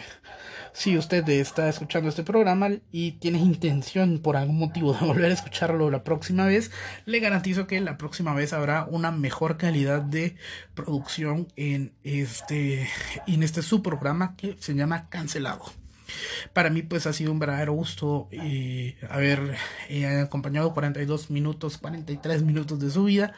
si 0.72 0.96
usted 0.96 1.28
está 1.28 1.68
escuchando 1.68 2.08
este 2.08 2.22
programa 2.22 2.70
y 2.92 3.12
tiene 3.12 3.38
intención 3.38 4.20
por 4.20 4.36
algún 4.36 4.58
motivo 4.58 4.92
de 4.92 5.00
volver 5.06 5.30
a 5.32 5.34
escucharlo 5.34 5.90
la 5.90 6.04
próxima 6.04 6.46
vez, 6.46 6.70
le 7.04 7.18
garantizo 7.18 7.66
que 7.66 7.80
la 7.80 7.98
próxima 7.98 8.32
vez 8.32 8.52
habrá 8.52 8.84
una 8.84 9.10
mejor 9.10 9.56
calidad 9.56 9.97
de 10.00 10.36
producción 10.74 11.48
en 11.56 11.92
este, 12.04 12.88
en 13.26 13.42
este 13.42 13.62
subprograma 13.62 14.36
que 14.36 14.56
se 14.60 14.74
llama 14.74 15.08
Cancelado. 15.08 15.64
Para 16.54 16.70
mí 16.70 16.82
pues 16.82 17.06
ha 17.06 17.12
sido 17.12 17.32
un 17.32 17.38
verdadero 17.38 17.74
gusto 17.74 18.28
eh, 18.30 18.96
haber 19.10 19.56
eh, 19.90 20.06
acompañado 20.06 20.72
42 20.72 21.30
minutos, 21.30 21.76
43 21.76 22.42
minutos 22.42 22.80
de 22.80 22.90
su 22.90 23.04
vida. 23.04 23.34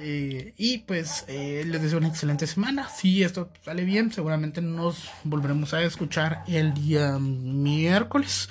Eh, 0.00 0.52
y 0.56 0.78
pues 0.78 1.24
eh, 1.28 1.64
les 1.66 1.82
deseo 1.82 1.98
una 1.98 2.08
excelente 2.08 2.46
semana. 2.46 2.88
Si 2.88 3.22
esto 3.22 3.50
sale 3.64 3.84
bien, 3.84 4.12
seguramente 4.12 4.60
nos 4.60 5.10
volveremos 5.24 5.74
a 5.74 5.82
escuchar 5.82 6.44
el 6.46 6.74
día 6.74 7.18
miércoles. 7.18 8.48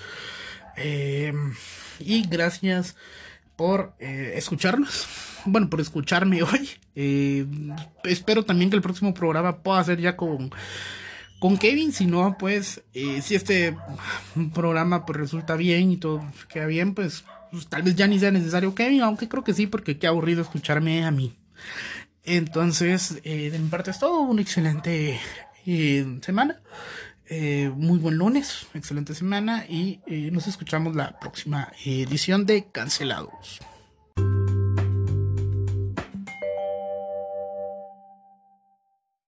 Eh, 0.76 1.34
y 2.00 2.28
gracias 2.28 2.96
por 3.56 3.94
escucharnos. 4.00 5.08
Bueno, 5.48 5.70
por 5.70 5.82
escucharme 5.82 6.44
hoy. 6.44 6.70
espero 8.04 8.46
también 8.46 8.70
que 8.70 8.76
el 8.76 8.82
próximo 8.82 9.14
programa 9.14 9.58
pueda 9.58 9.84
ser 9.84 10.00
ya 10.00 10.16
con 10.16 10.52
con 11.40 11.58
Kevin, 11.58 11.94
si 11.94 12.08
no, 12.08 12.36
pues, 12.40 12.82
si 12.94 13.36
este 13.36 13.78
programa 14.56 15.06
pues 15.06 15.20
resulta 15.20 15.56
bien 15.56 15.92
y 15.92 15.98
todo 15.98 16.24
queda 16.50 16.66
bien, 16.66 16.96
pues 16.96 17.26
pues, 17.52 17.68
tal 17.68 17.84
vez 17.84 17.96
ya 17.96 18.08
ni 18.08 18.20
sea 18.20 18.32
necesario 18.32 18.76
Kevin, 18.76 19.02
aunque 19.02 19.28
creo 19.28 19.44
que 19.44 19.54
sí, 19.54 19.68
porque 19.68 19.98
qué 19.98 20.08
aburrido 20.08 20.42
escucharme 20.42 21.04
a 21.06 21.12
mí. 21.12 21.36
Entonces, 22.24 23.20
eh, 23.24 23.50
de 23.50 23.60
mi 23.60 23.70
parte 23.70 23.92
es 23.92 24.00
todo, 24.00 24.20
una 24.22 24.42
excelente 24.42 25.20
eh, 25.66 26.20
semana, 26.22 26.62
eh, 27.26 27.72
muy 27.74 28.00
buen 28.00 28.16
lunes, 28.16 28.68
excelente 28.74 29.16
semana 29.16 29.66
y 29.68 30.02
nos 30.32 30.48
escuchamos 30.48 30.96
la 30.96 31.20
próxima 31.20 31.72
edición 31.84 32.46
de 32.46 32.68
Cancelados. 32.72 33.60